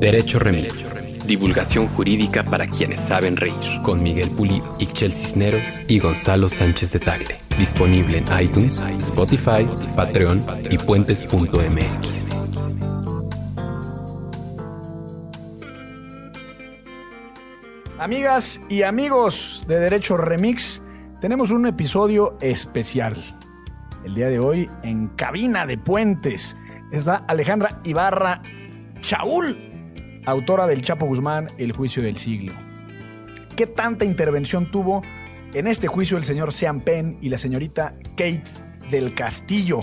Derecho 0.00 0.38
Remix. 0.38 0.94
Divulgación 1.26 1.88
jurídica 1.88 2.44
para 2.44 2.68
quienes 2.68 3.00
saben 3.00 3.36
reír. 3.36 3.54
Con 3.82 4.00
Miguel 4.00 4.30
Pulido, 4.30 4.76
Ixchel 4.78 5.12
Cisneros 5.12 5.80
y 5.88 5.98
Gonzalo 5.98 6.48
Sánchez 6.48 6.92
de 6.92 7.00
Tagle. 7.00 7.40
Disponible 7.58 8.18
en 8.18 8.40
iTunes, 8.40 8.80
Spotify, 8.98 9.66
Patreon 9.96 10.46
y 10.70 10.78
puentes.mx. 10.78 12.30
Amigas 17.98 18.60
y 18.68 18.82
amigos 18.82 19.64
de 19.66 19.80
Derecho 19.80 20.16
Remix, 20.16 20.80
tenemos 21.20 21.50
un 21.50 21.66
episodio 21.66 22.38
especial. 22.40 23.16
El 24.04 24.14
día 24.14 24.28
de 24.28 24.38
hoy 24.38 24.70
en 24.84 25.08
Cabina 25.08 25.66
de 25.66 25.76
Puentes 25.76 26.56
está 26.92 27.16
Alejandra 27.26 27.80
Ibarra 27.82 28.40
Chaul, 29.00 29.67
autora 30.26 30.66
del 30.66 30.82
Chapo 30.82 31.06
Guzmán, 31.06 31.48
El 31.58 31.72
Juicio 31.72 32.02
del 32.02 32.16
Siglo. 32.16 32.52
¿Qué 33.56 33.66
tanta 33.66 34.04
intervención 34.04 34.70
tuvo 34.70 35.02
en 35.52 35.66
este 35.66 35.88
juicio 35.88 36.16
el 36.16 36.24
señor 36.24 36.52
Sean 36.52 36.80
Penn 36.80 37.18
y 37.20 37.28
la 37.28 37.38
señorita 37.38 37.94
Kate 38.16 38.44
del 38.90 39.14
Castillo? 39.14 39.80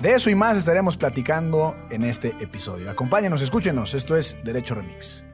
De 0.00 0.12
eso 0.12 0.30
y 0.30 0.34
más 0.34 0.56
estaremos 0.56 0.96
platicando 0.96 1.76
en 1.90 2.04
este 2.04 2.28
episodio. 2.40 2.90
Acompáñenos, 2.90 3.42
escúchenos. 3.42 3.94
Esto 3.94 4.16
es 4.16 4.38
Derecho 4.44 4.74
Remix. 4.74 5.24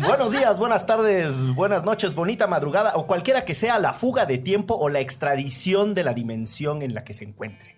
Buenos 0.00 0.32
días, 0.32 0.58
buenas 0.58 0.86
tardes, 0.86 1.54
buenas 1.54 1.84
noches, 1.84 2.14
bonita 2.14 2.46
madrugada 2.46 2.94
o 2.96 3.06
cualquiera 3.06 3.44
que 3.44 3.54
sea 3.54 3.78
la 3.78 3.92
fuga 3.92 4.24
de 4.24 4.38
tiempo 4.38 4.74
o 4.74 4.88
la 4.88 5.00
extradición 5.00 5.92
de 5.92 6.02
la 6.02 6.14
dimensión 6.14 6.80
en 6.82 6.94
la 6.94 7.04
que 7.04 7.12
se 7.12 7.24
encuentre. 7.24 7.75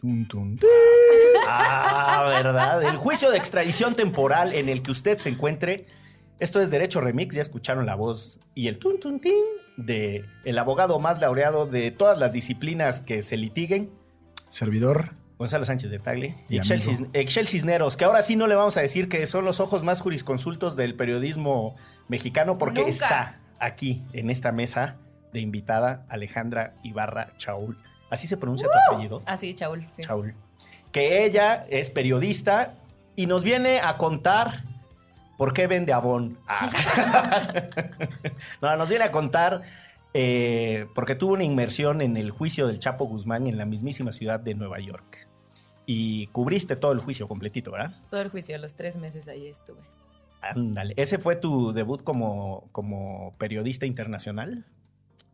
Tun, 0.00 0.28
tun, 0.28 0.58
Ah, 1.48 2.24
¿verdad? 2.28 2.82
El 2.84 2.96
juicio 2.96 3.30
de 3.30 3.38
extradición 3.38 3.94
temporal 3.94 4.52
en 4.54 4.68
el 4.68 4.82
que 4.82 4.90
usted 4.92 5.18
se 5.18 5.28
encuentre. 5.28 5.86
Esto 6.38 6.60
es 6.60 6.70
Derecho 6.70 7.00
Remix, 7.00 7.34
ya 7.34 7.40
escucharon 7.40 7.84
la 7.84 7.96
voz 7.96 8.38
y 8.54 8.68
el 8.68 8.78
tun 8.78 9.00
tun 9.00 9.18
tin 9.20 9.34
de 9.76 10.24
el 10.44 10.58
abogado 10.58 11.00
más 11.00 11.20
laureado 11.20 11.66
de 11.66 11.90
todas 11.90 12.16
las 12.18 12.32
disciplinas 12.32 13.00
que 13.00 13.22
se 13.22 13.36
litiguen, 13.36 13.90
Servidor. 14.48 15.10
Gonzalo 15.36 15.64
Sánchez 15.64 15.90
de 15.90 15.98
Tagle 16.00 16.36
Y 16.48 16.58
Excel, 16.58 16.80
amigo. 16.82 16.92
Cisne- 16.92 17.10
Excel 17.12 17.46
Cisneros, 17.46 17.96
que 17.96 18.04
ahora 18.04 18.22
sí 18.22 18.34
no 18.36 18.46
le 18.48 18.54
vamos 18.56 18.76
a 18.76 18.80
decir 18.80 19.08
que 19.08 19.24
son 19.26 19.44
los 19.44 19.60
ojos 19.60 19.84
más 19.84 20.00
jurisconsultos 20.00 20.74
del 20.76 20.94
periodismo 20.94 21.76
mexicano, 22.08 22.58
porque 22.58 22.80
Nunca. 22.80 22.90
está 22.90 23.40
aquí 23.60 24.02
en 24.12 24.30
esta 24.30 24.50
mesa 24.52 24.96
de 25.32 25.40
invitada 25.40 26.06
Alejandra 26.08 26.74
Ibarra 26.82 27.32
Chaul. 27.36 27.78
¿Así 28.10 28.26
se 28.26 28.36
pronuncia 28.36 28.68
tu 28.68 28.94
apellido? 28.94 29.22
Ah, 29.26 29.36
sí, 29.36 29.54
Chaul. 29.54 29.86
sí. 29.92 30.02
Chaul. 30.02 30.34
Que 30.92 31.24
ella 31.24 31.66
es 31.68 31.90
periodista 31.90 32.74
y 33.16 33.26
nos 33.26 33.44
viene 33.44 33.80
a 33.80 33.96
contar 33.96 34.64
por 35.36 35.52
qué 35.52 35.66
vende 35.66 35.92
Avon. 35.92 36.38
Ah. 36.46 36.70
no, 38.62 38.76
nos 38.76 38.88
viene 38.88 39.04
a 39.04 39.12
contar 39.12 39.62
eh, 40.14 40.86
porque 40.94 41.14
tuvo 41.14 41.34
una 41.34 41.44
inmersión 41.44 42.00
en 42.00 42.16
el 42.16 42.30
juicio 42.30 42.66
del 42.66 42.78
Chapo 42.78 43.06
Guzmán 43.06 43.46
en 43.46 43.58
la 43.58 43.66
mismísima 43.66 44.12
ciudad 44.12 44.40
de 44.40 44.54
Nueva 44.54 44.80
York. 44.80 45.26
Y 45.86 46.26
cubriste 46.28 46.76
todo 46.76 46.92
el 46.92 46.98
juicio 46.98 47.28
completito, 47.28 47.70
¿verdad? 47.70 47.94
Todo 48.10 48.20
el 48.20 48.28
juicio, 48.28 48.58
los 48.58 48.74
tres 48.74 48.96
meses 48.96 49.28
ahí 49.28 49.46
estuve. 49.46 49.80
Ándale. 50.40 50.94
¿Ese 50.96 51.18
fue 51.18 51.36
tu 51.36 51.72
debut 51.72 52.02
como, 52.02 52.68
como 52.72 53.34
periodista 53.38 53.86
internacional? 53.86 54.66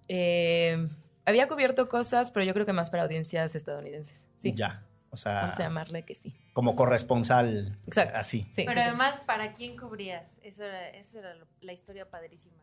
Eh, 0.09 0.87
había 1.27 1.49
cubierto 1.49 1.89
cosas, 1.89 2.31
pero 2.31 2.45
yo 2.45 2.55
creo 2.55 2.67
que 2.67 2.73
más 2.73 2.91
para 2.91 3.03
audiencias 3.05 3.55
estadounidenses. 3.55 4.27
Sí. 4.39 4.53
Ya. 4.55 4.85
O 5.11 5.17
sea, 5.17 5.43
Vamos 5.43 5.61
a 5.61 5.63
llamarle 5.63 6.03
que 6.05 6.15
sí. 6.17 6.35
como 6.53 6.75
corresponsal. 6.75 7.79
Exacto. 7.87 8.19
Así. 8.19 8.43
Sí, 8.53 8.65
Pero 8.67 8.73
sí, 8.73 8.79
sí. 8.81 8.89
además, 8.89 9.21
¿para 9.21 9.53
quién 9.53 9.77
cubrías? 9.77 10.41
Eso 10.43 10.65
era, 10.65 10.89
eso 10.91 11.19
era 11.21 11.35
lo- 11.35 11.47
la 11.61 11.73
historia 11.73 12.11
padrísima. 12.11 12.57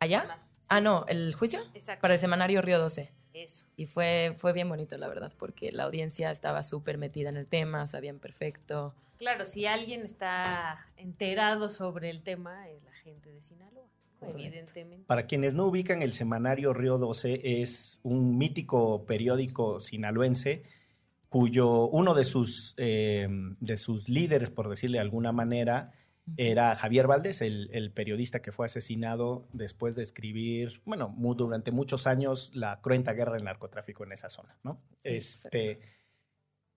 ¿Allá? 0.00 0.18
Además, 0.20 0.54
sí. 0.60 0.66
Ah, 0.68 0.80
no, 0.82 1.06
el 1.08 1.34
juicio. 1.34 1.60
Exacto. 1.72 2.02
Para 2.02 2.12
el 2.14 2.20
semanario 2.20 2.60
Río 2.60 2.78
12. 2.78 3.10
Eso. 3.32 3.64
Y 3.76 3.86
fue, 3.86 4.34
fue 4.38 4.52
bien 4.52 4.68
bonito, 4.68 4.98
la 4.98 5.08
verdad, 5.08 5.32
porque 5.38 5.72
la 5.72 5.84
audiencia 5.84 6.30
estaba 6.30 6.62
súper 6.62 6.98
metida 6.98 7.30
en 7.30 7.36
el 7.38 7.48
tema, 7.48 7.86
sabían 7.86 8.18
perfecto. 8.18 8.94
Claro, 9.16 9.46
si 9.46 9.64
alguien 9.64 10.02
está 10.02 10.86
enterado 10.98 11.68
sobre 11.70 12.10
el 12.10 12.22
tema, 12.22 12.68
es 12.68 12.82
la 12.84 12.92
gente 12.92 13.32
de 13.32 13.40
Sinaloa, 13.40 13.88
Correcto. 14.24 14.48
evidentemente. 14.48 15.06
Para 15.06 15.26
quienes 15.26 15.54
no 15.54 15.66
ubican, 15.66 16.02
el 16.02 16.12
semanario 16.12 16.72
Río 16.72 16.98
12 16.98 17.62
es 17.62 18.00
un 18.02 18.36
mítico 18.38 19.04
periódico 19.06 19.80
sinaloense 19.80 20.62
cuyo 21.34 21.88
uno 21.88 22.14
de 22.14 22.22
sus, 22.22 22.74
eh, 22.76 23.26
de 23.58 23.76
sus 23.76 24.08
líderes, 24.08 24.50
por 24.50 24.68
decirle 24.68 24.98
de 24.98 25.02
alguna 25.02 25.32
manera, 25.32 25.90
era 26.36 26.74
Javier 26.76 27.08
Valdés, 27.08 27.40
el, 27.40 27.68
el 27.72 27.90
periodista 27.90 28.40
que 28.40 28.52
fue 28.52 28.66
asesinado 28.66 29.48
después 29.52 29.96
de 29.96 30.04
escribir, 30.04 30.80
bueno, 30.84 31.12
durante 31.36 31.70
muchos 31.70 32.06
años 32.06 32.52
la 32.54 32.80
cruenta 32.80 33.14
guerra 33.14 33.32
del 33.32 33.42
narcotráfico 33.42 34.04
en 34.04 34.12
esa 34.12 34.30
zona, 34.30 34.56
¿no? 34.62 34.80
Sí, 35.02 35.10
este, 35.10 35.70
exacto. 35.72 35.86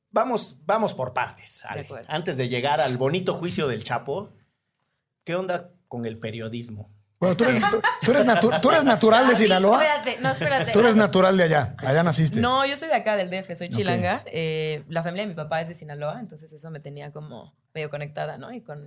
vamos, 0.09 0.57
vamos 0.65 0.95
por 0.95 1.13
partes, 1.13 1.63
Ale. 1.63 1.87
Antes 2.07 2.35
de 2.35 2.49
llegar 2.49 2.81
al 2.81 2.97
bonito 2.97 3.35
juicio 3.35 3.67
del 3.67 3.83
Chapo, 3.83 4.33
¿qué 5.23 5.35
onda 5.35 5.71
con 5.87 6.05
el 6.07 6.17
periodismo? 6.17 6.91
Bueno, 7.19 7.35
tú 7.35 7.45
eres, 7.45 7.63
tú- 7.71 7.81
tú 8.03 8.11
eres 8.11 8.25
natu- 8.25 8.61
tú 8.61 8.69
eres 8.69 8.83
natural 8.83 9.27
de 9.27 9.35
Sinaloa. 9.35 9.83
Espérate, 9.83 10.21
no, 10.21 10.29
espérate. 10.29 10.71
Tú 10.71 10.79
eres 10.79 10.95
natural 10.95 11.35
de 11.37 11.43
allá. 11.43 11.75
Allá 11.79 12.03
naciste. 12.03 12.39
No, 12.39 12.63
yo 12.65 12.77
soy 12.77 12.89
de 12.89 12.95
acá, 12.95 13.15
del 13.17 13.29
DF, 13.31 13.55
soy 13.55 13.69
chilanga. 13.69 14.23
Eh, 14.27 14.83
la 14.87 15.01
familia 15.01 15.23
de 15.23 15.29
mi 15.29 15.33
papá 15.35 15.61
es 15.61 15.67
de 15.67 15.73
Sinaloa, 15.75 16.19
entonces 16.19 16.53
eso 16.53 16.69
me 16.69 16.79
tenía 16.79 17.11
como 17.11 17.55
medio 17.73 17.89
conectada, 17.89 18.37
¿no? 18.37 18.53
Y 18.53 18.61
con, 18.61 18.79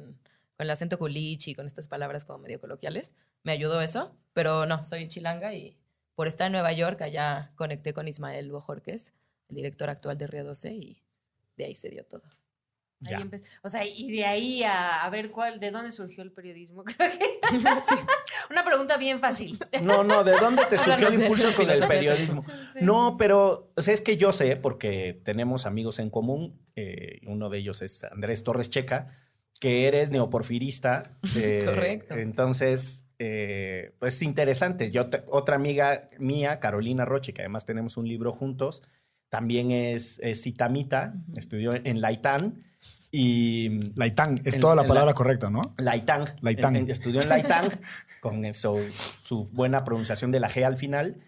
con 0.57 0.65
el 0.65 0.71
acento 0.71 0.97
culichi 0.99 1.51
y 1.51 1.55
con 1.57 1.67
estas 1.67 1.89
palabras 1.89 2.25
como 2.25 2.39
medio 2.39 2.61
coloquiales, 2.61 3.15
me 3.43 3.51
ayudó 3.53 3.81
eso. 3.81 4.15
Pero 4.33 4.65
no, 4.65 4.85
soy 4.85 5.09
chilanga 5.09 5.53
y 5.55 5.77
por 6.15 6.29
estar 6.29 6.47
en 6.47 6.53
Nueva 6.53 6.73
York, 6.73 7.03
allá 7.03 7.51
conecté 7.57 7.93
con 7.93 8.07
Ismael 8.07 8.53
Bojorquez, 8.53 9.12
el 9.49 9.57
director 9.57 9.91
actual 9.91 10.17
de 10.19 10.27
Río 10.29 10.45
12, 10.45 10.71
y 10.73 11.03
de 11.57 11.65
ahí 11.65 11.75
se 11.75 11.89
dio 11.89 12.05
todo. 12.05 12.23
Ahí 13.06 13.12
Ya. 13.12 13.19
empezó. 13.21 13.44
O 13.62 13.69
sea, 13.69 13.84
y 13.87 14.11
de 14.12 14.25
ahí 14.25 14.62
a, 14.62 15.05
a 15.05 15.11
ver 15.11 15.31
cuál, 15.31 15.59
de 15.61 15.71
dónde 15.71 15.93
surgió 15.93 16.22
el 16.22 16.33
periodismo. 16.33 16.84
Creo 16.97 17.11
que 17.11 17.41
una 18.50 18.65
pregunta 18.65 18.97
bien 18.97 19.21
fácil. 19.21 19.59
No, 19.83 20.05
no, 20.05 20.25
¿de 20.25 20.33
dónde 20.38 20.65
te 20.66 20.78
surgió 20.78 21.09
el 21.09 21.22
impulso 21.22 21.55
con 21.55 21.69
el 21.71 21.78
periodismo? 21.87 22.44
No, 22.81 23.16
pero 23.19 23.72
o 23.77 23.83
sea, 23.83 23.94
es 23.94 24.00
que 24.00 24.16
yo 24.16 24.33
sé, 24.33 24.56
porque 24.56 25.21
tenemos 25.25 25.66
amigos 25.66 25.99
en 25.99 26.11
común, 26.11 26.61
eh, 26.77 27.21
uno 27.27 27.49
de 27.50 27.59
ellos 27.59 27.83
es 27.83 28.05
Andrés 28.05 28.44
Torres 28.44 28.71
Checa, 28.71 29.09
que 29.61 29.87
eres 29.88 30.11
neoporfirista. 30.11 31.03
eh, 31.37 31.62
Correcto. 31.65 32.15
Entonces, 32.15 33.05
eh, 33.19 33.94
pues 33.99 34.22
interesante. 34.22 34.91
Yo 34.91 35.11
te- 35.11 35.25
otra 35.28 35.56
amiga 35.56 36.06
mía, 36.19 36.59
Carolina 36.61 37.05
Roche, 37.05 37.34
que 37.34 37.43
además 37.43 37.67
tenemos 37.67 37.97
un 37.99 38.09
libro 38.09 38.32
juntos, 38.32 38.82
también 39.31 39.71
es, 39.71 40.19
es 40.23 40.43
citamita, 40.43 41.15
Ujú. 41.29 41.39
estudió 41.39 41.73
en 41.75 42.01
Laitán 42.01 42.63
y... 43.11 43.81
Laitán, 43.97 44.41
es 44.45 44.55
En- 44.55 44.61
toda 44.61 44.75
la 44.75 44.83
en 44.83 44.89
la- 44.89 44.95
palabra 44.95 45.15
correcta, 45.15 45.49
¿no? 45.51 45.63
Laitang. 45.79 46.25
Laitang. 46.43 46.77
En- 46.77 46.85
en- 46.85 46.91
estudió 46.91 47.23
en 47.23 47.29
Laitang 47.29 47.69
con 48.21 48.45
eso, 48.45 48.77
su 49.23 49.47
buena 49.49 49.85
pronunciación 49.85 50.31
de 50.31 50.41
la 50.41 50.51
G 50.51 50.65
al 50.65 50.77
final. 50.77 51.21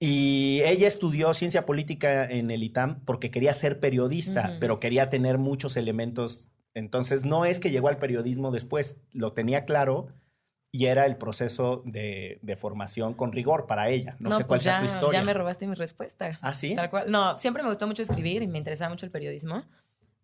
Y 0.00 0.60
ella 0.64 0.88
estudió 0.88 1.32
ciencia 1.34 1.64
política 1.64 2.24
en 2.24 2.50
el 2.50 2.62
ITAM 2.62 3.00
porque 3.04 3.30
quería 3.30 3.54
ser 3.54 3.78
periodista, 3.80 4.48
Ujú. 4.50 4.56
pero 4.60 4.80
quería 4.80 5.08
tener 5.08 5.38
muchos 5.38 5.76
elementos. 5.76 6.48
Entonces, 6.74 7.24
no 7.24 7.44
es 7.44 7.60
que 7.60 7.70
llegó 7.70 7.88
al 7.88 7.98
periodismo 7.98 8.50
después, 8.50 9.00
lo 9.12 9.32
tenía 9.32 9.64
claro 9.64 10.08
y 10.74 10.86
era 10.86 11.06
el 11.06 11.16
proceso 11.16 11.84
de, 11.86 12.40
de 12.42 12.56
formación 12.56 13.14
con 13.14 13.30
rigor 13.30 13.68
para 13.68 13.90
ella. 13.90 14.16
No, 14.18 14.30
sé 14.30 14.38
cuál 14.38 14.58
pues 14.58 14.62
sea 14.64 14.72
ya, 14.72 14.80
tu 14.80 14.86
historia. 14.86 15.20
ya 15.20 15.24
me 15.24 15.32
robaste 15.32 15.68
mi 15.68 15.76
respuesta. 15.76 16.36
¿Ah, 16.42 16.52
sí? 16.52 16.74
Tal 16.74 16.90
cual. 16.90 17.04
No, 17.12 17.38
siempre 17.38 17.62
me 17.62 17.68
gustó 17.68 17.86
mucho 17.86 18.02
escribir 18.02 18.42
y 18.42 18.48
me 18.48 18.58
interesaba 18.58 18.88
mucho 18.88 19.06
el 19.06 19.12
periodismo, 19.12 19.62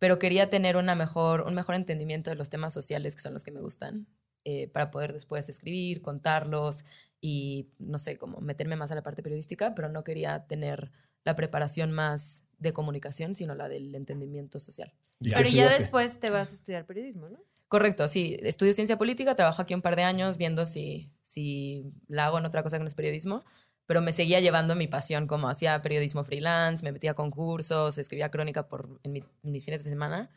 pero 0.01 0.19
quería 0.19 0.51
tener 0.51 0.77
una 0.77 0.97
mejor, 0.97 1.43
un 1.43 1.55
mejor 1.55 1.77
entendimiento 1.77 2.31
de 2.31 2.37
los 2.37 2.51
temas 2.51 2.75
sociales 2.75 3.15
que 3.15 3.23
son 3.23 3.33
los 3.33 3.45
que 3.45 3.53
me 3.53 3.61
gustan, 3.61 4.09
eh, 4.45 4.67
para 4.67 4.91
poder 4.91 5.13
después 5.13 5.49
escribir, 5.49 6.03
contarlos 6.03 6.85
y, 7.21 7.69
no 7.79 8.01
sé, 8.01 8.19
como 8.19 8.41
meterme 8.41 8.75
más 8.75 8.91
a 8.91 8.97
la 8.97 9.05
parte 9.05 9.23
periodística, 9.23 9.73
pero 9.77 9.89
no 9.89 10.03
quería 10.03 10.49
tener 10.49 10.91
la 11.23 11.37
preparación 11.37 11.93
más 11.93 12.43
de 12.59 12.73
comunicación, 12.73 13.37
sino 13.37 13.55
la 13.55 13.69
del 13.69 13.95
entendimiento 13.95 14.59
social. 14.59 14.93
¿Y 15.21 15.29
qué 15.29 15.37
Pero 15.37 15.49
ya 15.49 15.71
después 15.71 16.19
te 16.19 16.31
vas 16.31 16.51
a 16.51 16.55
estudiar 16.55 16.87
periodismo, 16.87 17.29
¿no? 17.29 17.39
Correcto, 17.71 18.07
sí. 18.09 18.37
Estudio 18.43 18.73
ciencia 18.75 18.99
política, 18.99 19.35
trabajo 19.37 19.63
aquí 19.63 19.75
un 19.75 19.81
par 19.81 19.95
de 19.97 20.03
años 20.03 20.37
viendo 20.37 20.67
si, 20.67 21.11
si 21.23 21.85
la 22.09 22.27
hago 22.27 22.39
en 22.39 22.45
otra 22.45 22.63
cosa 22.63 22.77
que 22.77 22.83
no 22.83 22.89
es 22.89 22.95
periodismo, 22.95 23.45
pero 23.87 24.03
me 24.03 24.13
seguía 24.13 24.41
llevando 24.41 24.75
mi 24.75 24.89
pasión 24.89 25.27
como 25.29 25.49
hacía 25.49 25.81
periodismo 25.81 26.25
freelance, 26.25 26.85
me 26.85 26.91
metía 26.93 27.13
a 27.13 27.15
concursos, 27.15 27.97
escribía 27.97 28.29
crónica 28.31 28.67
por, 28.69 29.01
en, 29.05 29.13
mi- 29.13 29.25
en 29.45 29.53
mis 29.53 29.65
fines 29.65 29.85
de 29.85 29.91
semana 29.91 30.29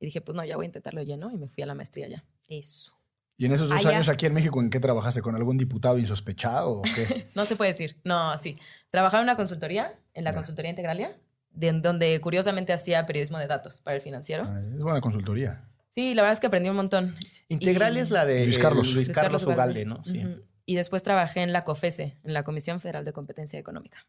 y 0.00 0.06
dije, 0.06 0.20
pues 0.22 0.34
no, 0.34 0.44
ya 0.44 0.56
voy 0.56 0.64
a 0.64 0.66
intentarlo 0.66 1.02
lleno 1.02 1.30
y 1.30 1.36
me 1.36 1.48
fui 1.48 1.62
a 1.62 1.66
la 1.66 1.74
maestría 1.74 2.08
ya. 2.08 2.24
Eso. 2.48 2.94
¿Y 3.36 3.44
en 3.46 3.52
esos 3.52 3.68
dos 3.68 3.78
Allá. 3.78 3.90
años 3.90 4.08
aquí 4.08 4.24
en 4.26 4.34
México 4.34 4.60
en 4.60 4.70
qué 4.70 4.80
trabajaste? 4.80 5.20
¿Con 5.20 5.34
algún 5.36 5.58
diputado 5.58 5.98
insospechado 5.98 6.70
o 6.78 6.82
qué? 6.82 7.26
No 7.36 7.44
se 7.44 7.56
puede 7.56 7.72
decir. 7.72 7.96
No, 8.04 8.36
sí. 8.38 8.54
Trabajaba 8.90 9.20
en 9.22 9.26
una 9.26 9.36
consultoría, 9.36 9.98
en 10.14 10.24
la 10.24 10.34
consultoría 10.34 10.70
Integralia, 10.70 11.16
de, 11.50 11.72
donde 11.72 12.18
curiosamente 12.20 12.72
hacía 12.72 13.04
periodismo 13.04 13.38
de 13.38 13.46
datos 13.46 13.80
para 13.80 13.96
el 13.96 14.00
financiero. 14.02 14.44
Ah, 14.46 14.60
Es 14.74 14.82
buena 14.82 15.00
consultoría. 15.00 15.68
Sí, 15.94 16.14
la 16.14 16.22
verdad 16.22 16.32
es 16.34 16.40
que 16.40 16.46
aprendí 16.46 16.68
un 16.70 16.76
montón. 16.76 17.14
Integral 17.48 17.96
Y- 17.96 18.00
es 18.00 18.10
la 18.10 18.24
de 18.24 18.44
Luis 18.44 18.56
eh, 18.56 18.60
Carlos. 18.60 18.92
Luis 18.94 19.08
Carlos 19.10 19.44
Ugalde, 19.46 19.84
¿no? 19.84 20.02
Sí. 20.04 20.22
Y 20.64 20.74
después 20.76 21.02
trabajé 21.02 21.42
en 21.42 21.52
la 21.52 21.64
COFESE, 21.64 22.16
en 22.24 22.32
la 22.34 22.44
Comisión 22.44 22.80
Federal 22.80 23.04
de 23.04 23.12
Competencia 23.12 23.58
Económica. 23.58 24.06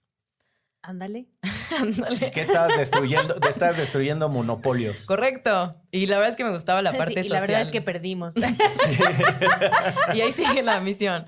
Ándale. 0.86 1.28
Ándale. 1.82 2.32
Que 2.32 2.42
estabas 2.42 2.78
destruyendo, 2.78 3.36
estabas 3.50 3.78
destruyendo 3.78 4.28
monopolios. 4.30 5.06
Correcto. 5.06 5.72
Y 5.92 6.06
la 6.08 6.18
verdad 6.18 6.30
es 6.32 6.36
que 6.36 6.44
me 6.44 6.52
gustaba 6.52 6.82
la 6.82 6.92
parte 6.92 7.14
Sí, 7.16 7.20
y 7.22 7.24
social. 7.24 7.42
la 7.42 7.48
verdad 7.48 7.62
es 7.62 7.72
que 7.72 7.82
perdimos. 7.82 8.34
y 10.14 10.22
ahí 10.22 10.32
sigue 10.32 10.62
la 10.62 10.80
misión. 10.80 11.26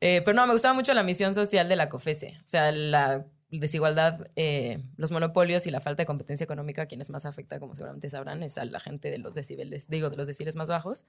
Eh, 0.00 0.22
pero 0.24 0.34
no, 0.34 0.46
me 0.46 0.52
gustaba 0.52 0.74
mucho 0.74 0.94
la 0.94 1.02
misión 1.02 1.34
social 1.34 1.68
de 1.68 1.76
la 1.76 1.88
COFESE. 1.88 2.38
O 2.38 2.46
sea, 2.46 2.72
la 2.72 3.24
desigualdad, 3.50 4.30
eh, 4.36 4.82
los 4.96 5.10
monopolios 5.10 5.66
y 5.66 5.70
la 5.70 5.80
falta 5.80 6.02
de 6.02 6.06
competencia 6.06 6.44
económica, 6.44 6.86
quienes 6.86 7.10
más 7.10 7.26
afecta, 7.26 7.58
como 7.58 7.74
seguramente 7.74 8.10
sabrán, 8.10 8.42
es 8.42 8.58
a 8.58 8.64
la 8.64 8.80
gente 8.80 9.10
de 9.10 9.18
los 9.18 9.34
decibeles, 9.34 9.88
digo, 9.88 10.10
de 10.10 10.16
los 10.16 10.26
deciles 10.26 10.56
más 10.56 10.68
bajos. 10.68 11.06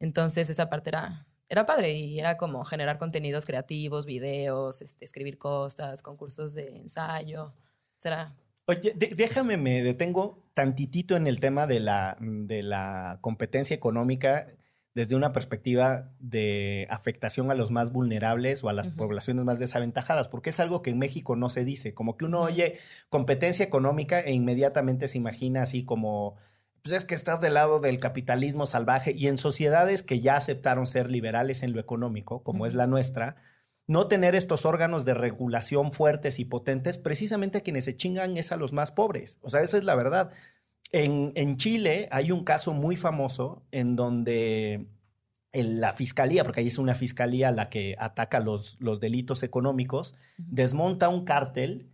Entonces, 0.00 0.48
esa 0.50 0.70
parte 0.70 0.90
era, 0.90 1.26
era 1.48 1.66
padre 1.66 1.92
y 1.92 2.18
era 2.18 2.36
como 2.36 2.64
generar 2.64 2.98
contenidos 2.98 3.46
creativos, 3.46 4.06
videos, 4.06 4.82
este, 4.82 5.04
escribir 5.04 5.38
cosas, 5.38 6.02
concursos 6.02 6.54
de 6.54 6.76
ensayo. 6.78 7.54
Será 7.98 8.34
Oye, 8.68 8.94
déjame, 8.96 9.56
me 9.56 9.80
detengo 9.84 10.42
tantitito 10.52 11.14
en 11.14 11.28
el 11.28 11.38
tema 11.38 11.68
de 11.68 11.78
la, 11.78 12.16
de 12.20 12.64
la 12.64 13.18
competencia 13.20 13.76
económica 13.76 14.48
desde 14.96 15.14
una 15.14 15.32
perspectiva 15.32 16.08
de 16.20 16.86
afectación 16.88 17.50
a 17.50 17.54
los 17.54 17.70
más 17.70 17.92
vulnerables 17.92 18.64
o 18.64 18.70
a 18.70 18.72
las 18.72 18.88
poblaciones 18.88 19.44
más 19.44 19.58
desaventajadas, 19.58 20.26
porque 20.28 20.48
es 20.48 20.58
algo 20.58 20.80
que 20.80 20.88
en 20.88 20.98
México 20.98 21.36
no 21.36 21.50
se 21.50 21.66
dice, 21.66 21.92
como 21.92 22.16
que 22.16 22.24
uno 22.24 22.40
oye 22.40 22.78
competencia 23.10 23.62
económica 23.62 24.20
e 24.20 24.32
inmediatamente 24.32 25.06
se 25.08 25.18
imagina 25.18 25.60
así 25.60 25.84
como, 25.84 26.36
pues 26.80 26.94
es 26.94 27.04
que 27.04 27.14
estás 27.14 27.42
del 27.42 27.52
lado 27.52 27.78
del 27.78 27.98
capitalismo 27.98 28.64
salvaje 28.64 29.12
y 29.12 29.26
en 29.26 29.36
sociedades 29.36 30.02
que 30.02 30.20
ya 30.20 30.38
aceptaron 30.38 30.86
ser 30.86 31.10
liberales 31.10 31.62
en 31.62 31.74
lo 31.74 31.80
económico, 31.80 32.42
como 32.42 32.64
es 32.64 32.72
la 32.72 32.86
nuestra, 32.86 33.36
no 33.86 34.08
tener 34.08 34.34
estos 34.34 34.64
órganos 34.64 35.04
de 35.04 35.12
regulación 35.12 35.92
fuertes 35.92 36.38
y 36.38 36.46
potentes, 36.46 36.96
precisamente 36.96 37.58
a 37.58 37.60
quienes 37.60 37.84
se 37.84 37.96
chingan 37.96 38.38
es 38.38 38.50
a 38.50 38.56
los 38.56 38.72
más 38.72 38.92
pobres. 38.92 39.40
O 39.42 39.50
sea, 39.50 39.60
esa 39.60 39.76
es 39.76 39.84
la 39.84 39.94
verdad. 39.94 40.32
En, 40.92 41.32
en 41.34 41.56
Chile 41.56 42.08
hay 42.10 42.32
un 42.32 42.44
caso 42.44 42.72
muy 42.72 42.96
famoso 42.96 43.64
en 43.70 43.96
donde 43.96 44.86
la 45.52 45.92
fiscalía, 45.92 46.44
porque 46.44 46.60
ahí 46.60 46.66
es 46.66 46.78
una 46.78 46.94
fiscalía 46.94 47.50
la 47.50 47.68
que 47.68 47.96
ataca 47.98 48.40
los, 48.40 48.76
los 48.80 49.00
delitos 49.00 49.42
económicos, 49.42 50.14
desmonta 50.36 51.08
un 51.08 51.24
cártel 51.24 51.90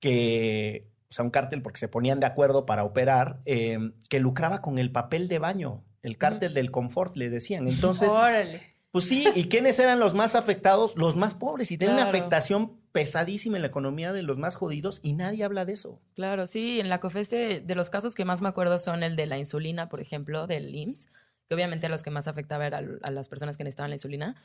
que, 0.00 0.90
o 1.08 1.12
sea, 1.12 1.24
un 1.24 1.30
cártel 1.30 1.62
porque 1.62 1.78
se 1.78 1.88
ponían 1.88 2.20
de 2.20 2.26
acuerdo 2.26 2.66
para 2.66 2.84
operar, 2.84 3.40
eh, 3.44 3.92
que 4.08 4.20
lucraba 4.20 4.60
con 4.60 4.78
el 4.78 4.92
papel 4.92 5.28
de 5.28 5.38
baño, 5.38 5.84
el 6.02 6.18
cártel 6.18 6.54
del 6.54 6.70
confort, 6.70 7.16
le 7.16 7.30
decían. 7.30 7.66
Entonces, 7.68 8.08
Órale. 8.10 8.60
pues 8.90 9.06
sí, 9.06 9.26
¿y 9.34 9.44
quiénes 9.48 9.78
eran 9.78 9.98
los 9.98 10.14
más 10.14 10.34
afectados? 10.34 10.96
Los 10.96 11.16
más 11.16 11.34
pobres. 11.34 11.70
Y 11.70 11.78
tienen 11.78 11.96
una 11.96 12.08
afectación 12.08 12.81
pesadísima 12.92 13.56
en 13.56 13.62
la 13.62 13.68
economía 13.68 14.12
de 14.12 14.22
los 14.22 14.38
más 14.38 14.54
jodidos 14.54 15.00
y 15.02 15.14
nadie 15.14 15.44
habla 15.44 15.64
de 15.64 15.72
eso. 15.72 16.00
Claro, 16.14 16.46
sí, 16.46 16.78
en 16.78 16.88
la 16.88 17.00
COFESE, 17.00 17.60
de 17.60 17.74
los 17.74 17.90
casos 17.90 18.14
que 18.14 18.24
más 18.24 18.42
me 18.42 18.48
acuerdo 18.48 18.78
son 18.78 19.02
el 19.02 19.16
de 19.16 19.26
la 19.26 19.38
insulina, 19.38 19.88
por 19.88 20.00
ejemplo, 20.00 20.46
del 20.46 20.74
IMSS, 20.74 21.06
que 21.48 21.54
obviamente 21.54 21.88
los 21.88 22.02
que 22.02 22.10
más 22.10 22.28
afectaba 22.28 22.66
era 22.66 22.82
a 23.02 23.10
las 23.10 23.28
personas 23.28 23.56
que 23.56 23.64
necesitaban 23.64 23.90
la 23.90 23.96
insulina. 23.96 24.36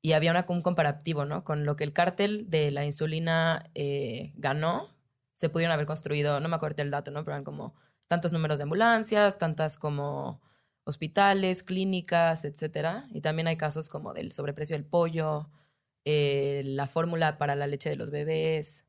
Y 0.00 0.12
había 0.12 0.46
un 0.48 0.62
comparativo, 0.62 1.24
¿no? 1.24 1.42
Con 1.42 1.64
lo 1.64 1.74
que 1.74 1.82
el 1.82 1.92
cártel 1.92 2.48
de 2.48 2.70
la 2.70 2.84
insulina 2.84 3.64
eh, 3.74 4.32
ganó, 4.36 4.94
se 5.34 5.48
pudieron 5.48 5.72
haber 5.72 5.86
construido, 5.86 6.38
no 6.38 6.48
me 6.48 6.54
acuerdo 6.54 6.82
el 6.82 6.92
dato, 6.92 7.10
¿no? 7.10 7.24
Pero 7.24 7.34
eran 7.34 7.44
como 7.44 7.74
tantos 8.06 8.32
números 8.32 8.58
de 8.58 8.62
ambulancias, 8.62 9.38
tantas 9.38 9.76
como 9.76 10.40
hospitales, 10.84 11.64
clínicas, 11.64 12.44
etcétera. 12.44 13.08
Y 13.12 13.20
también 13.20 13.48
hay 13.48 13.56
casos 13.56 13.88
como 13.88 14.14
del 14.14 14.30
sobreprecio 14.30 14.76
del 14.76 14.86
pollo, 14.86 15.50
eh, 16.10 16.62
la 16.64 16.86
fórmula 16.86 17.36
para 17.36 17.54
la 17.54 17.66
leche 17.66 17.90
de 17.90 17.96
los 17.96 18.10
bebés. 18.10 18.86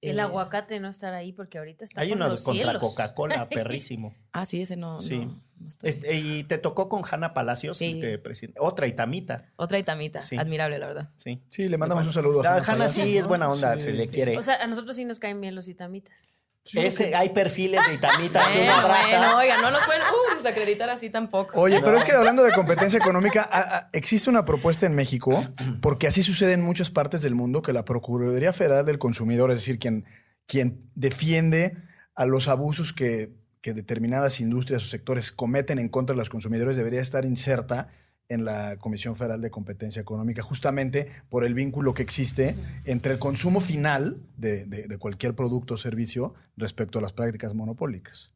El 0.00 0.18
eh, 0.18 0.22
aguacate 0.22 0.80
no 0.80 0.88
estará 0.88 1.18
ahí 1.18 1.32
porque 1.32 1.58
ahorita 1.58 1.84
está 1.84 2.00
Hay 2.00 2.08
por 2.08 2.16
uno 2.16 2.28
los 2.28 2.42
contra. 2.42 2.78
Coca-Cola, 2.80 3.48
perrísimo. 3.50 4.14
Ah, 4.32 4.44
sí, 4.44 4.62
ese 4.62 4.76
no. 4.76 5.00
Sí. 5.00 5.18
no- 5.18 5.42
no 5.60 5.68
estoy- 5.68 5.90
Este, 5.90 6.14
y 6.14 6.44
te 6.44 6.58
tocó 6.58 6.88
con 6.88 7.02
Hanna 7.08 7.34
Palacios, 7.34 7.78
Sí. 7.78 8.00
presidente. 8.22 8.60
Otra 8.60 8.86
itamita. 8.86 9.52
Otra 9.56 9.78
itamita. 9.78 10.20
Sí. 10.22 10.36
Admirable, 10.36 10.78
la 10.78 10.86
verdad. 10.86 11.10
Sí. 11.16 11.42
Sí, 11.50 11.68
le 11.68 11.78
mandamos 11.78 12.06
un 12.06 12.12
saludo 12.12 12.40
a 12.40 12.44
La 12.44 12.50
Hanna 12.50 12.58
Hanna 12.60 12.66
Palacios, 12.78 13.06
sí 13.06 13.18
es 13.18 13.26
buena 13.26 13.48
onda, 13.50 13.74
Sí. 13.74 13.80
se 13.82 13.92
le 13.92 14.06
quiere. 14.08 14.36
O 14.36 14.42
sea, 14.42 14.56
a 14.62 14.66
nosotros 14.68 14.94
sí 14.96 15.04
nos 15.04 15.18
caen 15.18 15.40
bien 15.40 15.54
los 15.56 15.68
itamitas. 15.68 16.32
Ese, 16.74 17.14
hay 17.14 17.30
perfiles 17.30 17.80
de 17.86 17.94
itamitas 17.94 18.46
que 18.48 18.62
uno 18.62 18.72
Bueno, 18.72 18.86
abraza. 18.88 19.18
bueno, 19.18 19.36
oiga, 19.38 19.56
no 19.62 19.70
nos 19.70 19.82
pueden 19.84 20.02
uh, 20.02 20.36
desacreditar 20.36 20.90
así 20.90 21.08
tampoco. 21.10 21.60
Oye, 21.60 21.80
pero 21.82 21.96
es 21.96 22.04
que 22.04 22.12
hablando 22.12 22.42
de 22.42 22.52
competencia 22.52 22.98
económica, 22.98 23.48
a- 23.50 23.76
a- 23.76 23.90
existe 23.92 24.28
una 24.28 24.44
propuesta 24.44 24.86
en 24.86 24.94
México, 24.94 25.46
porque 25.80 26.06
así 26.06 26.22
sucede 26.22 26.52
en 26.52 26.62
muchas 26.62 26.90
partes 26.90 27.22
del 27.22 27.34
mundo, 27.34 27.62
que 27.62 27.72
la 27.72 27.84
Procuraduría 27.84 28.52
Federal 28.52 28.84
del 28.84 28.98
Consumidor, 28.98 29.50
es 29.50 29.58
decir, 29.58 29.78
quien, 29.78 30.04
quien 30.46 30.90
defiende 30.94 31.76
a 32.14 32.26
los 32.26 32.48
abusos 32.48 32.92
que, 32.92 33.32
que 33.60 33.74
determinadas 33.74 34.40
industrias 34.40 34.82
o 34.82 34.86
sectores 34.86 35.32
cometen 35.32 35.78
en 35.78 35.88
contra 35.88 36.14
de 36.14 36.18
los 36.18 36.30
consumidores, 36.30 36.76
debería 36.76 37.00
estar 37.00 37.24
inserta 37.24 37.88
en 38.28 38.44
la 38.44 38.76
Comisión 38.76 39.16
Federal 39.16 39.40
de 39.40 39.50
Competencia 39.50 40.00
Económica, 40.02 40.42
justamente 40.42 41.06
por 41.30 41.44
el 41.44 41.54
vínculo 41.54 41.94
que 41.94 42.02
existe 42.02 42.54
entre 42.84 43.12
el 43.14 43.18
consumo 43.18 43.60
final 43.60 44.20
de, 44.36 44.64
de- 44.66 44.86
de 44.86 44.98
cualquier 44.98 45.34
producto 45.34 45.74
o 45.74 45.78
servicio 45.78 46.34
respecto 46.56 46.98
a 46.98 47.02
las 47.02 47.12
prácticas 47.12 47.54
monopólicas. 47.54 48.32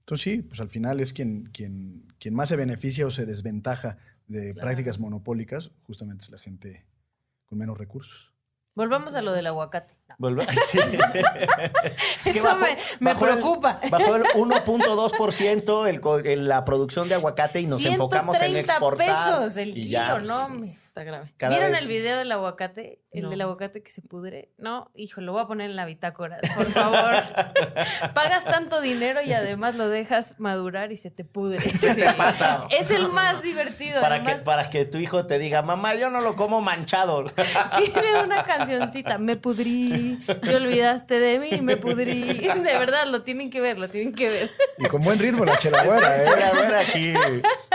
Entonces 0.00 0.22
sí, 0.24 0.42
pues 0.42 0.60
al 0.60 0.68
final 0.68 1.00
es 1.00 1.12
quien, 1.12 1.44
quien, 1.52 2.12
quien 2.18 2.34
más 2.34 2.48
se 2.50 2.56
beneficia 2.56 3.06
o 3.06 3.10
se 3.10 3.24
desventaja 3.26 3.98
de 4.26 4.52
Claro. 4.52 4.66
prácticas 4.66 4.98
monopólicas, 4.98 5.70
justamente 5.82 6.24
es 6.24 6.30
la 6.30 6.38
gente 6.38 6.84
con 7.46 7.58
menos 7.58 7.76
recursos. 7.78 8.33
Volvamos 8.74 9.14
a 9.14 9.22
lo 9.22 9.32
del 9.32 9.46
aguacate. 9.46 9.94
No. 10.08 10.16
Volve- 10.18 10.46
sí. 10.66 10.78
Eso 12.24 12.42
bajó- 12.44 12.60
me, 12.60 12.76
me 13.00 13.12
bajó 13.14 13.26
el- 13.26 13.32
preocupa. 13.34 13.80
Bajó 13.90 14.14
el 14.16 14.24
1.2% 14.24 15.88
el, 15.88 16.00
co- 16.00 16.18
el- 16.18 16.48
la 16.48 16.64
producción 16.64 17.08
de 17.08 17.14
aguacate 17.16 17.60
y 17.60 17.66
nos 17.66 17.84
enfocamos 17.84 18.36
en 18.40 18.52
130 18.52 18.72
exportar. 18.72 19.06
pesos 19.38 19.56
el 19.56 19.68
y 19.70 19.72
kilo, 19.74 19.88
ya, 19.88 20.10
pues, 20.16 20.28
¿no? 20.28 20.48
Está 20.94 21.02
grave. 21.02 21.34
cada 21.36 21.50
¿Vieron 21.50 21.72
vez- 21.72 21.82
el 21.82 21.88
video 21.88 22.18
del 22.18 22.30
aguacate? 22.30 23.00
El 23.10 23.24
No. 23.24 23.30
del 23.30 23.40
aguacate 23.40 23.82
que 23.82 23.90
se 23.90 24.00
pudre. 24.00 24.52
No, 24.58 24.92
hijo, 24.94 25.20
lo 25.20 25.32
voy 25.32 25.42
a 25.42 25.46
poner 25.48 25.68
en 25.70 25.74
la 25.74 25.86
bitácora, 25.86 26.38
por 26.54 26.70
favor. 26.70 27.14
Pagas 28.14 28.44
tanto 28.44 28.80
dinero 28.80 29.20
y 29.20 29.32
además 29.32 29.74
lo 29.74 29.88
dejas 29.88 30.36
madurar 30.38 30.92
y 30.92 30.96
se 30.96 31.10
te 31.10 31.24
pudre. 31.24 31.58
¿Qué 31.80 31.94
te 31.96 32.12
pasa? 32.12 32.68
Es 32.70 32.92
el 32.92 33.08
más 33.08 33.42
divertido. 33.42 34.00
Para 34.00 34.22
que, 34.22 34.34
para 34.36 34.70
que 34.70 34.84
tu 34.84 34.98
hijo 34.98 35.26
te 35.26 35.40
diga, 35.40 35.62
mamá, 35.62 35.96
yo 35.96 36.10
no 36.10 36.20
lo 36.20 36.36
como 36.36 36.60
manchado. 36.60 37.24
tiene 37.92 38.22
una 38.22 38.44
cancioncita. 38.44 39.18
Me 39.18 39.36
pudrí, 39.36 40.20
te 40.42 40.54
olvidaste 40.54 41.18
de 41.18 41.40
mí, 41.40 41.60
me 41.60 41.76
pudrí. 41.76 42.22
De 42.22 42.78
verdad, 42.78 43.06
lo 43.08 43.22
tienen 43.22 43.50
que 43.50 43.60
ver, 43.60 43.78
lo 43.78 43.88
tienen 43.88 44.14
que 44.14 44.28
ver. 44.28 44.50
Y 44.78 44.86
con 44.86 45.02
buen 45.02 45.18
ritmo 45.18 45.44
la 45.44 45.54
¿eh? 45.54 45.58
Chela, 45.58 45.80
a 45.80 46.52
ver 46.52 46.74
aquí. 46.76 47.12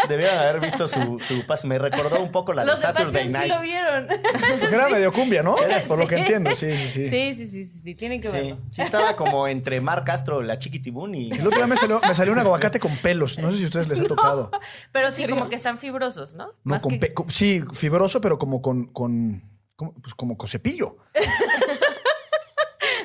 Debieron 0.08 0.38
haber 0.38 0.62
visto 0.62 0.88
su, 0.88 1.20
su 1.28 1.46
paso. 1.46 1.68
Me 1.68 1.78
recordó 1.78 2.22
un 2.22 2.32
poco 2.32 2.54
la 2.54 2.62
de 2.62 2.68
Los 2.68 2.82
de 2.82 3.09
Saturday 3.12 3.44
sí 3.44 3.48
lo 3.50 3.62
vieron. 3.62 4.08
Porque 4.60 4.76
era 4.76 4.90
medio 4.90 5.12
cumbia, 5.14 5.44
¿no? 5.44 5.56
Por 5.88 6.00
lo 6.00 6.08
que 6.08 6.16
entiendo, 6.18 6.56
sí, 6.56 6.72
sí, 6.76 6.88
sí. 6.90 7.10
Sí, 7.10 7.34
sí, 7.34 7.48
sí, 7.48 7.66
sí, 7.66 7.80
sí, 7.82 7.96
tienen 7.96 8.22
que 8.22 8.30
Sí, 8.30 8.34
verlo. 8.36 8.58
sí 8.72 8.82
estaba 8.82 9.16
como 9.16 9.48
entre 9.48 9.82
Mar 9.82 10.04
Castro, 10.04 10.42
la 10.42 10.58
Chiquitibún 10.58 11.16
y... 11.16 11.32
El 11.32 11.46
otro 11.48 11.58
día 11.60 11.68
me 11.68 11.76
salió, 11.76 12.00
me 12.08 12.14
salió 12.16 12.34
un 12.34 12.40
aguacate 12.40 12.80
con 12.80 12.96
pelos. 12.98 13.38
No 13.40 13.52
sé 13.52 13.58
si 13.58 13.64
a 13.64 13.66
ustedes 13.68 13.88
les 13.88 14.00
ha 14.00 14.06
tocado. 14.06 14.52
Pero 14.92 15.12
sí, 15.12 15.28
como 15.28 15.50
que 15.50 15.56
están 15.56 15.78
fibrosos, 15.78 16.34
¿no? 16.34 16.48
No, 16.48 16.54
Más 16.64 16.82
con 16.82 16.92
que- 16.94 16.98
pe- 17.00 17.14
con- 17.14 17.30
sí, 17.30 17.64
fibroso, 17.74 18.22
pero 18.22 18.38
como 18.40 18.62
con, 18.62 18.88
con 18.88 19.44
como, 19.76 19.94
pues 19.94 20.14
como 20.14 20.38
con 20.38 20.50
cepillo. 20.50 20.98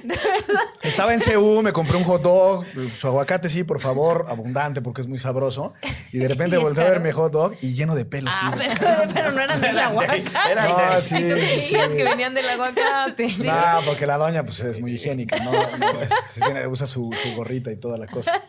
Estaba 0.83 1.15
en 1.15 1.21
CU, 1.21 1.63
me 1.63 1.73
compré 1.73 1.97
un 1.97 2.05
hot 2.05 2.23
dog, 2.23 2.65
su 2.97 3.07
aguacate 3.07 3.49
sí, 3.49 3.65
por 3.65 3.81
favor, 3.81 4.27
abundante 4.29 4.83
porque 4.83 5.01
es 5.01 5.07
muy 5.07 5.19
sabroso. 5.19 5.73
Y 6.13 6.19
de 6.19 6.29
repente 6.29 6.57
volteé 6.59 6.87
a 6.87 6.91
ver 6.91 7.01
mi 7.01 7.11
hot 7.11 7.33
dog 7.33 7.55
y 7.61 7.75
lleno 7.75 7.95
de 7.95 8.05
pelos. 8.05 8.33
Ah, 8.37 8.53
sí. 8.57 8.65
pero, 8.79 8.91
pero 9.15 9.33
no 9.33 9.41
eran 9.41 9.61
del 9.61 9.79
aguacate. 9.79 10.25
Era 10.51 10.69
No, 10.69 10.95
de- 10.97 11.03
sí, 11.03 11.17
y 11.17 11.29
tú 11.29 11.35
sí, 11.37 11.41
creías 11.41 11.91
sí. 11.91 11.97
que 11.97 12.05
venían 12.05 12.35
del 12.35 12.49
aguacate. 12.49 13.29
No, 13.39 13.55
porque 13.87 14.07
la 14.07 14.19
doña 14.19 14.45
pues 14.45 14.61
es 14.61 14.81
muy 14.81 14.93
higiénica, 14.95 15.39
no, 15.41 15.53
no, 15.53 16.01
es- 16.01 16.11
sí 16.29 16.41
tiene- 16.41 16.67
usa 16.67 16.87
su, 16.87 17.11
su 17.23 17.35
gorrita 17.35 17.71
y 17.73 17.77
toda 17.77 17.99
la 17.99 18.07
cosa. 18.07 18.43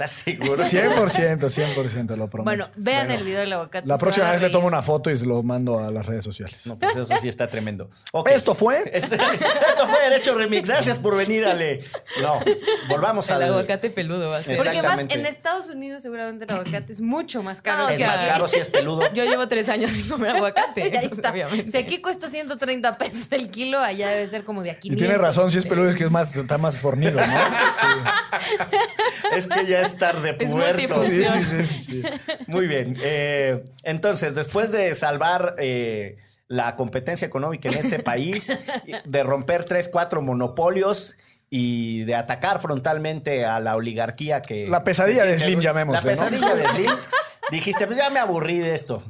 ¿Estás 0.00 0.12
seguro? 0.12 0.64
100%, 0.64 1.50
100%, 1.50 2.16
lo 2.16 2.30
prometo. 2.30 2.44
Bueno, 2.44 2.64
vean 2.76 3.06
Bueno, 3.08 3.20
el 3.20 3.26
video 3.26 3.40
del 3.40 3.52
aguacate. 3.52 3.86
la 3.86 3.98
próxima 3.98 4.30
vez 4.30 4.40
le 4.40 4.48
tomo 4.48 4.66
una 4.66 4.80
foto 4.80 5.10
y 5.10 5.16
se 5.18 5.26
lo 5.26 5.42
mando 5.42 5.78
a 5.78 5.90
las 5.90 6.06
redes 6.06 6.24
sociales. 6.24 6.66
No, 6.66 6.78
pues 6.78 6.96
eso 6.96 7.14
sí 7.20 7.28
está 7.28 7.50
tremendo. 7.50 7.90
Esto 8.24 8.54
fue 8.54 8.90
Este- 8.94 9.16
esto 9.16 9.86
fue 9.86 10.00
Derecho 10.08 10.34
Remix. 10.38 10.66
Gracias 10.66 10.98
por 10.98 11.16
venir, 11.16 11.44
Ale. 11.44 11.84
No, 12.22 12.40
volvamos 12.88 13.28
El 13.28 13.34
al... 13.36 13.42
aguacate 13.42 13.90
peludo 13.90 14.30
va 14.30 14.38
a 14.38 14.42
ser. 14.42 14.56
Porque 14.56 14.70
más 14.70 14.76
Exactamente. 14.84 15.20
en 15.20 15.26
Estados 15.26 15.68
Unidos 15.68 16.00
seguramente 16.00 16.44
el 16.44 16.50
aguacate 16.50 16.90
es 16.92 17.02
mucho 17.02 17.42
más 17.42 17.60
caro. 17.60 17.82
No, 17.82 17.88
que 17.88 17.94
Es 17.96 18.00
más 18.00 18.20
caro 18.20 18.48
si 18.48 18.56
es 18.56 18.68
peludo. 18.68 19.02
Yo 19.12 19.24
llevo 19.24 19.48
tres 19.48 19.68
años 19.68 19.90
sin 19.90 20.08
comer 20.08 20.30
aguacate. 20.36 20.82
Ahí 20.98 21.10
está. 21.12 21.30
obviamente. 21.30 21.70
Si 21.70 21.76
aquí 21.76 22.00
cuesta 22.00 22.30
130 22.30 22.96
pesos 22.96 23.30
el 23.32 23.50
kilo, 23.50 23.78
allá 23.78 24.08
debe 24.08 24.28
ser 24.30 24.44
como 24.44 24.62
de 24.62 24.70
aquí. 24.70 24.90
Y 24.90 24.96
tiene 24.96 25.18
razón, 25.18 25.52
si 25.52 25.58
es 25.58 25.66
peludo 25.66 25.90
es 25.90 25.96
que 25.96 26.04
es 26.04 26.10
más, 26.10 26.34
está 26.34 26.56
más 26.56 26.78
fornido, 26.80 27.20
¿no? 27.20 27.26
Es 29.32 29.46
que 29.46 29.66
ya 29.66 29.82
es 29.82 29.89
tarde, 29.98 30.36
Es 30.38 30.50
puerto. 30.50 31.02
Sí, 31.04 31.24
sí, 31.24 31.42
sí, 31.42 31.64
sí, 31.66 31.78
sí. 31.78 32.02
Muy 32.46 32.66
bien. 32.66 32.96
Eh, 33.02 33.64
entonces, 33.84 34.34
después 34.34 34.72
de 34.72 34.94
salvar 34.94 35.56
eh, 35.58 36.18
la 36.48 36.76
competencia 36.76 37.26
económica 37.26 37.68
en 37.68 37.74
este 37.76 38.00
país, 38.00 38.56
de 39.04 39.22
romper 39.22 39.64
tres, 39.64 39.88
cuatro 39.88 40.22
monopolios 40.22 41.16
y 41.48 42.04
de 42.04 42.14
atacar 42.14 42.60
frontalmente 42.60 43.44
a 43.44 43.60
la 43.60 43.76
oligarquía 43.76 44.42
que... 44.42 44.68
La 44.68 44.84
pesadilla 44.84 45.24
de 45.24 45.38
Slim, 45.38 45.60
llamémosle, 45.60 46.14
La 46.14 46.24
¿no? 46.24 46.30
pesadilla 46.30 46.54
de 46.54 46.68
Slim. 46.68 46.90
Dijiste, 47.50 47.86
pues 47.86 47.98
ya 47.98 48.10
me 48.10 48.20
aburrí 48.20 48.58
de 48.58 48.74
esto. 48.74 49.02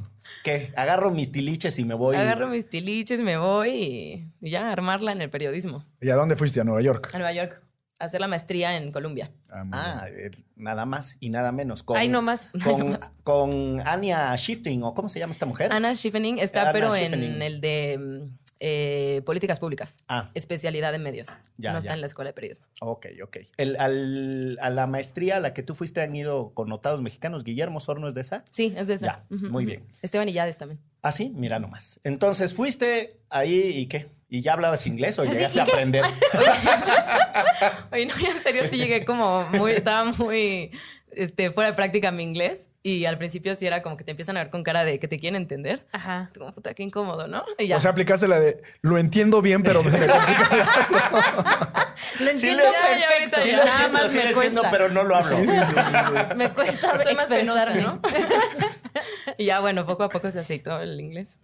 ¿Qué? 0.43 0.73
Agarro 0.75 1.11
mis 1.11 1.31
tiliches 1.31 1.77
y 1.77 1.85
me 1.85 1.93
voy. 1.93 2.15
Agarro 2.15 2.47
mis 2.47 2.67
tiliches, 2.67 3.21
me 3.21 3.37
voy 3.37 4.31
y 4.41 4.49
ya 4.49 4.71
armarla 4.71 5.11
en 5.11 5.21
el 5.21 5.29
periodismo. 5.29 5.85
¿Y 5.99 6.09
a 6.09 6.15
dónde 6.15 6.35
fuiste? 6.35 6.61
¿A 6.61 6.63
Nueva 6.63 6.81
York? 6.81 7.09
A 7.13 7.17
Nueva 7.17 7.33
York. 7.33 7.61
Hacer 8.01 8.19
la 8.21 8.27
maestría 8.27 8.77
en 8.77 8.91
Colombia. 8.91 9.31
Ah, 9.51 9.63
Ah, 9.71 10.05
eh, 10.09 10.31
nada 10.55 10.85
más 10.85 11.17
y 11.19 11.29
nada 11.29 11.51
menos. 11.51 11.83
Con, 11.83 11.97
Ay, 11.97 12.07
no 12.07 12.21
más. 12.21 12.51
Con, 12.63 12.99
con 13.23 13.81
Anya 13.87 14.35
Shifting, 14.35 14.83
o 14.83 14.93
¿cómo 14.93 15.07
se 15.09 15.19
llama 15.19 15.31
esta 15.31 15.45
mujer? 15.45 15.71
Anna 15.71 15.93
Schiffening 15.95 16.39
está, 16.39 16.63
Anna 16.63 16.71
pero 16.71 16.91
Schiffening. 16.95 17.31
en 17.35 17.41
el 17.41 17.61
de 17.61 17.97
mm, 17.99 18.37
eh, 18.59 19.21
políticas 19.25 19.59
públicas. 19.59 19.97
Ah. 20.07 20.29
Especialidad 20.35 20.93
en 20.93 21.01
medios. 21.03 21.29
Ya, 21.57 21.71
no 21.73 21.79
está 21.79 21.93
en 21.93 22.01
la 22.01 22.07
escuela 22.07 22.29
de 22.29 22.33
periodismo. 22.33 22.65
Ok, 22.81 23.07
ok. 23.23 23.37
El- 23.57 23.75
al- 23.79 24.57
a 24.61 24.69
la 24.69 24.85
maestría 24.87 25.37
a 25.37 25.39
la 25.39 25.53
que 25.53 25.63
tú 25.63 25.73
fuiste 25.75 26.01
han 26.01 26.15
ido 26.15 26.53
connotados 26.53 27.01
mexicanos. 27.01 27.43
Guillermo 27.43 27.79
Sorno 27.79 28.07
es 28.07 28.13
de 28.13 28.21
esa. 28.21 28.43
Sí, 28.51 28.73
es 28.77 28.87
de 28.87 28.95
esa. 28.95 29.05
Ya, 29.05 29.25
muy 29.49 29.65
bien. 29.65 29.83
Esteban 30.01 30.29
Illades 30.29 30.57
también. 30.57 30.79
Ah, 31.01 31.11
sí, 31.11 31.31
mira 31.35 31.57
nomás. 31.59 31.99
Entonces, 32.03 32.53
fuiste 32.53 33.19
ahí 33.29 33.53
y 33.75 33.87
qué? 33.87 34.09
¿Y 34.33 34.41
ya 34.41 34.53
hablabas 34.53 34.87
inglés 34.87 35.19
o 35.19 35.25
llegaste 35.25 35.57
¿y 35.57 35.59
a 35.59 35.63
aprender? 35.65 36.05
Oye, 37.91 38.05
no, 38.05 38.13
en 38.15 38.41
serio 38.41 38.63
sí 38.69 38.77
llegué 38.77 39.03
como 39.03 39.45
muy, 39.49 39.73
estaba 39.73 40.05
muy 40.13 40.71
este, 41.15 41.51
fuera 41.51 41.69
de 41.69 41.75
práctica 41.75 42.11
mi 42.11 42.23
inglés 42.23 42.69
y 42.83 43.05
al 43.05 43.17
principio 43.17 43.55
sí 43.55 43.65
era 43.67 43.81
como 43.83 43.97
que 43.97 44.03
te 44.03 44.11
empiezan 44.11 44.37
a 44.37 44.41
ver 44.41 44.49
con 44.49 44.63
cara 44.63 44.83
de 44.83 44.99
que 44.99 45.07
te 45.07 45.19
quieren 45.19 45.35
entender. 45.41 45.85
Ajá. 45.91 46.29
Tú 46.33 46.39
como 46.41 46.53
puta, 46.53 46.73
qué 46.73 46.83
incómodo, 46.83 47.27
¿no? 47.27 47.43
Y 47.57 47.67
ya. 47.67 47.77
O 47.77 47.79
sea, 47.79 47.91
aplicaste 47.91 48.27
la 48.27 48.39
de 48.39 48.61
lo 48.81 48.97
entiendo 48.97 49.41
bien, 49.41 49.63
pero 49.63 49.83
se 49.83 49.97
me 49.97 50.07
complica. 50.07 50.49
Lo 52.19 52.29
entiendo 52.29 52.63
ya, 52.63 52.71
ya, 52.71 53.07
perfecto. 53.07 53.37
ahorita 53.37 53.41
Sí 53.43 53.49
ya. 53.51 53.57
lo 53.57 53.63
Nada 53.65 53.75
entiendo, 53.85 53.99
más 53.99 54.11
sí 54.11 54.17
me 54.17 54.23
lo 54.23 54.29
entiendo, 54.29 54.61
cuesta. 54.61 54.71
pero 54.77 54.89
no 54.89 55.03
lo 55.03 55.15
hablo. 55.15 55.37
Me 56.35 56.49
cuesta 56.51 57.03
Soy 57.03 57.15
más 57.15 57.25
penosa. 57.25 57.75
¿no? 57.75 58.01
y 59.37 59.45
ya, 59.45 59.59
bueno, 59.59 59.85
poco 59.85 60.03
a 60.03 60.09
poco 60.09 60.29
se 60.31 60.39
aceitó 60.39 60.79
el 60.81 60.99
inglés. 60.99 61.41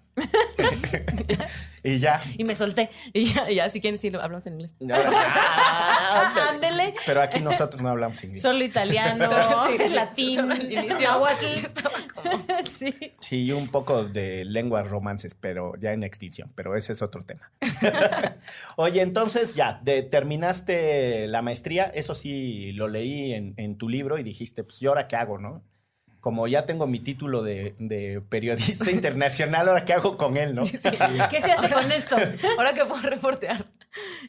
Y 1.83 2.00
ya. 2.00 2.21
Y 2.38 2.43
me 2.43 2.55
solté. 2.55 2.89
Y 3.13 3.25
ya, 3.33 3.50
y 3.51 3.55
ya 3.55 3.69
si 3.69 3.79
quieren, 3.81 4.00
sí, 4.00 4.09
lo 4.09 4.21
hablamos 4.21 4.45
en 4.47 4.53
inglés. 4.53 4.74
Ah. 4.91 6.47
Ándele. 6.50 6.93
Pero 7.05 7.21
aquí 7.21 7.39
nosotros 7.39 7.81
no 7.81 7.89
hablamos 7.89 8.24
inglés. 8.24 8.41
Solo 8.41 8.63
italiano, 8.63 9.25
Sí, 9.68 9.78
sí, 9.88 9.94
latín, 9.94 10.36
como... 12.16 12.46
Sí. 12.70 12.94
Sí, 13.20 13.44
y 13.46 13.52
un 13.52 13.68
poco 13.70 14.04
de 14.04 14.46
lenguas 14.46 14.90
romances, 14.90 15.34
pero 15.34 15.74
ya 15.80 15.94
en 15.94 16.04
extinción, 16.04 16.52
pero 16.56 16.76
ese 16.76 16.94
es 16.94 17.02
otro 17.02 17.24
tema. 17.26 17.52
Oye, 18.76 19.02
entonces 19.02 19.56
ya, 19.56 19.80
de- 19.84 20.04
terminaste 20.04 21.28
la 21.28 21.42
maestría, 21.42 21.86
eso 21.86 22.14
sí 22.16 22.72
lo 22.74 22.88
leí 22.88 23.34
en, 23.34 23.54
en 23.58 23.78
tu 23.78 23.90
libro 23.90 24.18
y 24.18 24.24
dijiste, 24.24 24.64
pues, 24.64 24.82
¿y 24.82 24.88
ahora 24.88 25.08
qué 25.08 25.16
hago, 25.16 25.38
no? 25.40 25.64
Como 26.20 26.48
ya 26.48 26.66
tengo 26.66 26.88
mi 26.88 27.00
título 27.00 27.42
de, 27.44 27.76
de 27.80 28.22
periodista 28.28 28.92
internacional, 28.92 29.70
¿ahora 29.70 29.86
qué 29.86 29.94
hago 29.94 30.18
con 30.18 30.36
él, 30.38 30.56
no? 30.56 30.64
¿Qué 30.64 30.78
se 31.42 31.52
hace 31.52 31.70
con 31.70 31.92
esto? 31.92 32.18
Ahora 32.58 32.74
que 32.74 32.84
puedo 32.86 33.02
reportear. 33.04 33.66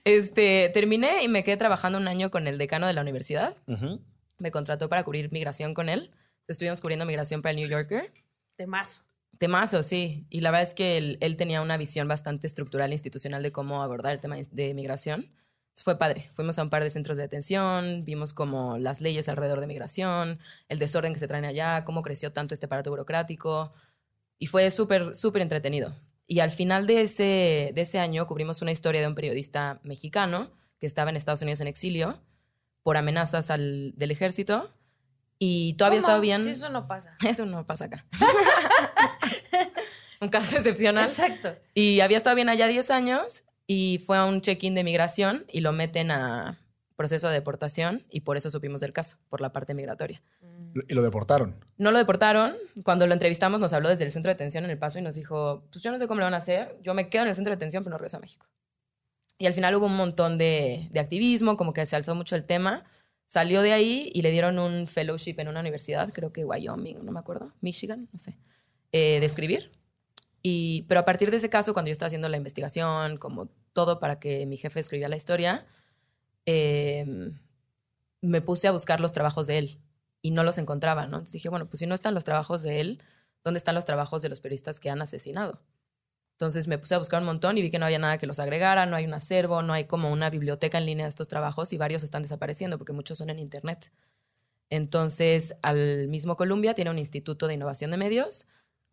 Este, 0.05 0.71
terminé 0.73 1.25
y 1.25 1.29
me 1.29 1.43
quedé 1.45 1.57
trabajando 1.57 1.99
un 1.99 2.07
año 2.09 2.31
con 2.31 2.47
el 2.47 2.57
decano 2.59 2.87
de 2.87 2.93
la 2.93 3.01
universidad. 3.01 3.57
Ujú. 3.67 4.01
Me 4.38 4.50
contrató 4.50 4.88
para 4.88 5.04
cubrir 5.04 5.33
migración 5.33 5.75
con 5.75 5.88
él. 5.88 6.11
Estuvimos 6.47 6.80
cubriendo 6.80 7.04
migración 7.04 7.42
para 7.42 7.50
el 7.50 7.57
New 7.57 7.68
Yorker. 7.68 8.12
Temazo. 8.57 9.02
Temazo, 9.38 9.83
sí. 9.83 10.26
Y 10.30 10.40
la 10.40 10.50
verdad 10.50 10.68
es 10.68 10.75
que 10.75 10.97
él, 10.97 11.18
él 11.21 11.37
tenía 11.37 11.61
una 11.61 11.76
visión 11.76 12.09
bastante 12.09 12.47
estructural 12.47 12.90
e 12.90 12.95
institucional 12.95 13.42
de 13.42 13.52
cómo 13.52 13.83
abordar 13.83 14.12
el 14.12 14.21
tema 14.21 14.37
de 14.37 14.75
migración. 14.75 15.21
Entonces, 15.21 15.85
fue 15.85 15.99
padre. 15.99 16.30
Fuimos 16.35 16.59
a 16.59 16.62
un 16.62 16.71
par 16.71 16.83
de 16.83 16.90
centros 16.90 17.16
de 17.16 17.25
detención, 17.25 18.04
vimos 18.04 18.33
como 18.33 18.78
las 18.78 19.00
leyes 19.00 19.28
alrededor 19.28 19.61
de 19.61 19.66
migración, 19.66 20.40
el 20.68 20.78
desorden 20.78 21.12
que 21.12 21.21
se 21.21 21.28
traen 21.28 21.45
allá, 21.45 21.85
cómo 21.85 22.02
creció 22.02 22.33
tanto 22.33 22.54
este 22.54 22.66
aparato 22.66 22.90
burocrático. 22.90 23.73
Y 24.38 24.47
fue 24.47 24.71
súper, 24.71 25.14
súper 25.14 25.42
entretenido. 25.42 25.95
Y 26.26 26.40
al 26.40 26.50
final 26.50 26.87
de 26.87 27.02
ese, 27.02 27.73
de 27.75 27.80
ese 27.83 27.99
año 27.99 28.26
cubrimos 28.26 28.62
una 28.62 28.71
historia 28.71 29.00
de 29.00 29.07
un 29.07 29.14
periodista 29.14 29.80
mexicano 29.83 30.50
que 30.78 30.87
estaba 30.87 31.11
en 31.11 31.16
Estados 31.16 31.42
Unidos 31.42 31.61
en 31.61 31.68
exilio 31.68 32.23
por 32.83 32.97
amenazas 32.97 33.51
al, 33.51 33.93
del 33.97 34.11
ejército. 34.11 34.71
Y 35.39 35.75
todavía 35.75 36.01
estaba 36.01 36.21
bien. 36.21 36.45
Si 36.45 36.51
eso 36.51 36.69
no 36.69 36.89
pasa. 36.89 37.17
Eso 37.27 37.47
no 37.47 37.67
pasa 37.67 37.85
acá. 37.85 38.05
un 40.21 40.29
caso 40.29 40.57
excepcional. 40.57 41.07
Exacto. 41.07 41.55
Y 41.75 42.01
había 42.01 42.17
estado 42.17 42.35
bien 42.35 42.49
allá 42.49 42.67
10 42.67 42.91
años 42.91 43.45
y 43.67 44.03
fue 44.05 44.17
a 44.17 44.25
un 44.25 44.41
check-in 44.41 44.75
de 44.75 44.83
migración 44.83 45.45
y 45.49 45.61
lo 45.61 45.73
meten 45.73 46.11
a 46.11 46.59
proceso 46.97 47.29
de 47.29 47.35
deportación 47.35 48.05
y 48.11 48.23
por 48.23 48.37
eso 48.37 48.51
supimos 48.51 48.81
del 48.81 48.93
caso, 48.93 49.19
por 49.29 49.41
la 49.41 49.53
parte 49.53 49.73
migratoria. 49.73 50.21
Y 50.89 50.95
lo 50.95 51.03
deportaron. 51.03 51.65
No 51.77 51.93
lo 51.93 51.99
deportaron. 51.99 52.57
Cuando 52.83 53.07
lo 53.07 53.13
entrevistamos 53.13 53.61
nos 53.61 53.73
habló 53.73 53.89
desde 53.89 54.05
el 54.05 54.11
centro 54.11 54.31
de 54.31 54.35
detención 54.35 54.65
en 54.65 54.71
El 54.71 54.79
Paso 54.79 54.99
y 54.99 55.03
nos 55.03 55.15
dijo, 55.15 55.63
pues 55.71 55.85
yo 55.85 55.93
no 55.93 55.99
sé 55.99 56.09
cómo 56.09 56.19
lo 56.19 56.27
van 56.27 56.35
a 56.35 56.39
hacer, 56.39 56.77
yo 56.83 56.95
me 56.95 57.09
quedo 57.09 57.23
en 57.23 57.29
el 57.29 57.35
centro 57.37 57.53
de 57.53 57.57
detención 57.57 57.85
pero 57.85 57.93
no 57.93 57.99
regreso 57.99 58.17
a 58.17 58.21
México. 58.21 58.47
Y 59.38 59.47
al 59.47 59.54
final 59.54 59.75
hubo 59.76 59.87
un 59.87 59.97
montón 59.97 60.37
de, 60.37 60.90
activismo, 60.99 61.57
como 61.57 61.73
que 61.73 61.87
se 61.87 61.97
alzó 61.97 62.14
mucho 62.14 62.35
el 62.35 62.45
tema. 62.45 62.85
Salió 63.28 63.62
de 63.62 63.73
ahí 63.73 64.11
y 64.12 64.23
le 64.23 64.33
dieron 64.33 64.59
un 64.59 64.87
fellowship 64.87 65.37
en 65.38 65.49
una 65.49 65.61
universidad, 65.61 66.12
creo 66.12 66.33
que 66.33 66.45
Wyoming, 66.45 67.04
no 67.04 67.12
me 67.12 67.21
acuerdo, 67.21 67.52
Michigan, 67.61 68.09
no 68.12 68.18
sé, 68.18 68.38
eh, 68.92 69.21
de 69.21 69.26
escribir. 69.26 69.71
Y, 70.42 70.87
pero 70.88 71.00
a 71.00 71.04
partir 71.04 71.30
de 71.30 71.37
ese 71.37 71.50
caso, 71.50 71.73
cuando 71.73 71.88
yo 71.88 71.92
estaba 71.92 72.09
haciendo 72.09 72.28
la 72.28 72.37
investigación, 72.37 73.18
como 73.18 73.49
todo 73.73 74.00
para 74.00 74.18
que 74.18 74.47
mi 74.47 74.57
jefe 74.57 74.80
escribiera 74.80 75.09
la 75.09 75.16
historia, 75.16 75.66
eh, 76.47 77.04
me 78.21 78.40
puse 78.40 78.66
a 78.66 78.73
buscar 78.73 79.00
los 79.00 79.12
trabajos 79.12 79.47
de 79.47 79.59
él 79.59 79.80
y 80.23 80.30
no 80.30 80.42
los 80.42 80.59
encontraba, 80.59 81.02
¿no? 81.02 81.18
Entonces 81.18 81.35
dije, 81.35 81.49
bueno, 81.49 81.68
pues 81.68 81.80
si 81.80 81.87
no 81.87 81.95
están 81.95 82.14
los 82.14 82.25
trabajos 82.25 82.62
de 82.62 82.80
él, 82.80 83.02
¿dónde 83.45 83.59
están 83.59 83.75
los 83.75 83.85
trabajos 83.85 84.23
de 84.23 84.28
los 84.28 84.40
periodistas 84.40 84.80
que 84.80 84.90
han 84.90 85.02
asesinado? 85.02 85.62
Entonces 86.38 86.68
me 86.68 86.78
puse 86.78 86.95
a 86.95 86.99
buscar 86.99 87.18
un 87.21 87.26
montón 87.26 87.59
y 87.59 87.62
vi 87.62 87.71
que 87.73 87.80
no 87.80 87.87
había 87.87 87.99
nada 87.99 88.16
que 88.18 88.28
los 88.28 88.38
agregara, 88.38 88.87
no 88.87 88.95
hay 88.95 89.07
un 89.07 89.12
acervo, 89.12 89.61
no 89.62 89.73
hay 89.73 89.87
como 89.87 90.12
una 90.12 90.30
biblioteca 90.30 90.78
en 90.78 90.87
línea 90.87 91.04
de 91.04 91.11
estos 91.11 91.26
trabajos 91.26 91.73
y 91.73 91.78
varios 91.78 92.04
están 92.04 92.23
desapareciendo 92.23 92.78
porque 92.78 92.92
muchos 92.92 93.18
son 93.18 93.30
en 93.30 93.40
Internet. 93.40 93.90
Entonces, 94.71 95.57
al 95.62 96.07
mismo 96.07 96.37
Columbia 96.37 96.75
tiene 96.75 96.92
un 96.92 96.99
instituto 97.00 97.49
de 97.49 97.54
innovación 97.54 97.90
de 97.90 97.97
medios, 97.97 98.47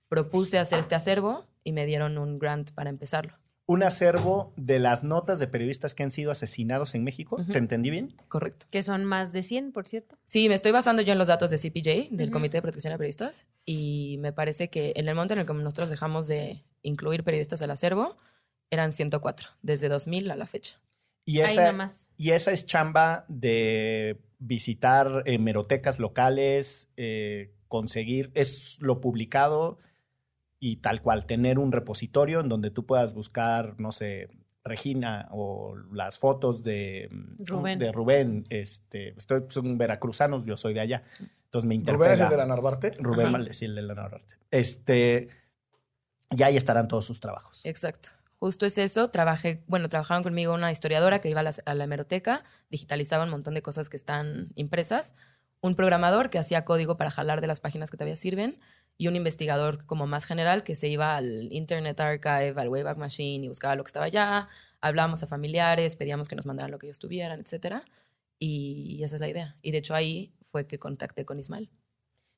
propuse 0.09 0.57
hacer 0.57 0.79
este 0.79 0.95
acervo 0.95 1.45
y 1.63 1.71
me 1.71 1.85
dieron 1.85 2.17
un 2.17 2.39
grant 2.39 2.71
para 2.71 2.89
empezarlo. 2.89 3.37
Un 3.67 3.81
acervo 3.81 4.53
de 4.57 4.77
las 4.77 5.03
notas 5.03 5.39
de 5.39 5.47
periodistas 5.47 5.95
que 5.95 6.03
han 6.03 6.11
sido 6.11 6.29
asesinados 6.29 6.93
en 6.93 7.03
México. 7.03 7.37
¿Te 7.51 7.57
entendí 7.57 7.89
bien? 7.89 8.15
Correcto. 8.27 8.67
Que 8.69 8.83
son 8.83 9.05
más 9.05 9.33
de 9.33 9.41
100, 9.41 9.71
por 9.71 9.87
cierto. 9.87 10.17
Sí, 10.27 10.47
me 10.49 10.55
estoy 10.55 10.71
basando 10.71 11.01
yo 11.01 11.13
en 11.13 11.17
los 11.17 11.27
datos 11.27 11.49
de 11.49 11.57
CPJ, 11.57 12.09
del. 12.15 12.29
Comité 12.29 12.57
de 12.57 12.61
Protección 12.61 12.91
de 12.91 12.97
Periodistas, 12.97 13.47
y 13.65 14.17
me 14.19 14.31
parece 14.33 14.69
que 14.69 14.93
en 14.95 15.07
el 15.07 15.15
momento 15.15 15.33
en 15.33 15.39
el 15.39 15.45
que 15.47 15.53
nosotros 15.53 15.89
dejamos 15.89 16.27
de 16.27 16.63
incluir 16.83 17.23
periodistas 17.23 17.61
al 17.63 17.71
acervo, 17.71 18.15
eran 18.69 18.93
104, 18.93 19.49
desde 19.63 19.89
2000 19.89 20.29
a 20.29 20.35
la 20.35 20.45
fecha. 20.45 20.79
Y 21.25 21.39
Ahí 21.39 21.45
esa, 21.53 21.61
nada 21.61 21.73
más. 21.73 22.11
y 22.17 22.31
esa 22.31 22.51
es 22.51 22.67
chamba 22.67 23.25
de 23.29 24.21
visitar 24.37 25.23
hemerotecas 25.25 25.97
locales, 25.99 26.89
eh, 26.97 27.55
conseguir, 27.67 28.29
es 28.35 28.77
lo 28.79 29.01
publicado 29.01 29.79
y 30.67 30.77
tal 30.77 31.03
cual, 31.03 31.27
tener 31.27 31.59
un 31.59 31.71
repositorio 31.71 32.39
en 32.39 32.49
donde 32.49 32.71
tú 32.71 32.87
puedas 32.87 33.13
buscar, 33.13 33.79
no 33.79 33.91
sé, 33.91 34.29
Regina 34.63 35.27
o 35.29 35.75
las 35.93 36.17
fotos 36.17 36.63
de 36.63 37.07
Rubén. 37.37 37.77
De 37.77 37.91
Rubén 37.91 38.47
este, 38.49 39.09
estoy, 39.15 39.43
son 39.49 39.77
veracruzanos, 39.77 40.43
yo 40.43 40.57
soy 40.57 40.73
de 40.73 40.79
allá. 40.79 41.03
Entonces 41.43 41.67
me 41.67 41.75
interpela. 41.75 42.05
¿Rubén 42.07 42.13
es 42.13 42.21
el 42.21 42.29
de 42.29 42.37
la 42.37 42.45
Narvarte? 42.47 42.91
Rubén 42.97 43.45
Sí. 43.45 43.53
Sí, 43.53 43.65
el 43.65 43.75
de 43.75 43.81
la 43.83 43.93
Narvarte. 43.93 44.35
Este, 44.49 45.27
y 46.31 46.41
ahí 46.41 46.57
estarán 46.57 46.87
todos 46.87 47.05
sus 47.05 47.19
trabajos. 47.19 47.63
Exacto. 47.63 48.09
Justo 48.39 48.65
es 48.65 48.79
eso. 48.79 49.11
Trabajé, 49.11 49.63
bueno, 49.67 49.87
trabajaron 49.87 50.23
conmigo 50.23 50.51
una 50.55 50.71
historiadora 50.71 51.21
que 51.21 51.29
iba 51.29 51.41
a 51.41 51.43
la, 51.43 51.53
a 51.63 51.75
la 51.75 51.83
hemeroteca, 51.83 52.43
digitalizaba 52.71 53.23
un 53.23 53.29
montón 53.29 53.53
de 53.53 53.61
cosas 53.61 53.87
que 53.87 53.97
están 53.97 54.49
impresas, 54.55 55.13
un 55.61 55.75
programador 55.75 56.29
que 56.29 56.37
hacía 56.37 56.65
código 56.65 56.97
para 56.97 57.11
jalar 57.11 57.41
de 57.41 57.47
las 57.47 57.59
páginas 57.59 57.91
que 57.91 57.97
todavía 57.97 58.15
sirven 58.15 58.59
y 58.97 59.07
un 59.07 59.15
investigador 59.15 59.85
como 59.85 60.07
más 60.07 60.25
general 60.25 60.63
que 60.63 60.75
se 60.75 60.87
iba 60.87 61.15
al 61.15 61.51
Internet 61.51 61.99
Archive, 61.99 62.53
al 62.55 62.69
Wayback 62.69 62.97
Machine 62.97 63.45
y 63.45 63.47
buscaba 63.47 63.75
lo 63.75 63.83
que 63.83 63.89
estaba 63.89 64.05
allá. 64.05 64.47
Hablábamos 64.79 65.21
a 65.23 65.27
familiares, 65.27 65.95
pedíamos 65.95 66.27
que 66.27 66.35
nos 66.35 66.45
mandaran 66.45 66.71
lo 66.71 66.79
que 66.79 66.87
ellos 66.87 66.99
tuvieran, 66.99 67.39
etc. 67.39 67.83
Y 68.39 69.01
esa 69.03 69.15
es 69.15 69.21
la 69.21 69.27
idea. 69.27 69.57
Y 69.61 69.71
de 69.71 69.79
hecho 69.79 69.95
ahí 69.95 70.33
fue 70.41 70.67
que 70.67 70.79
contacté 70.79 71.25
con 71.25 71.39
Ismael. 71.39 71.69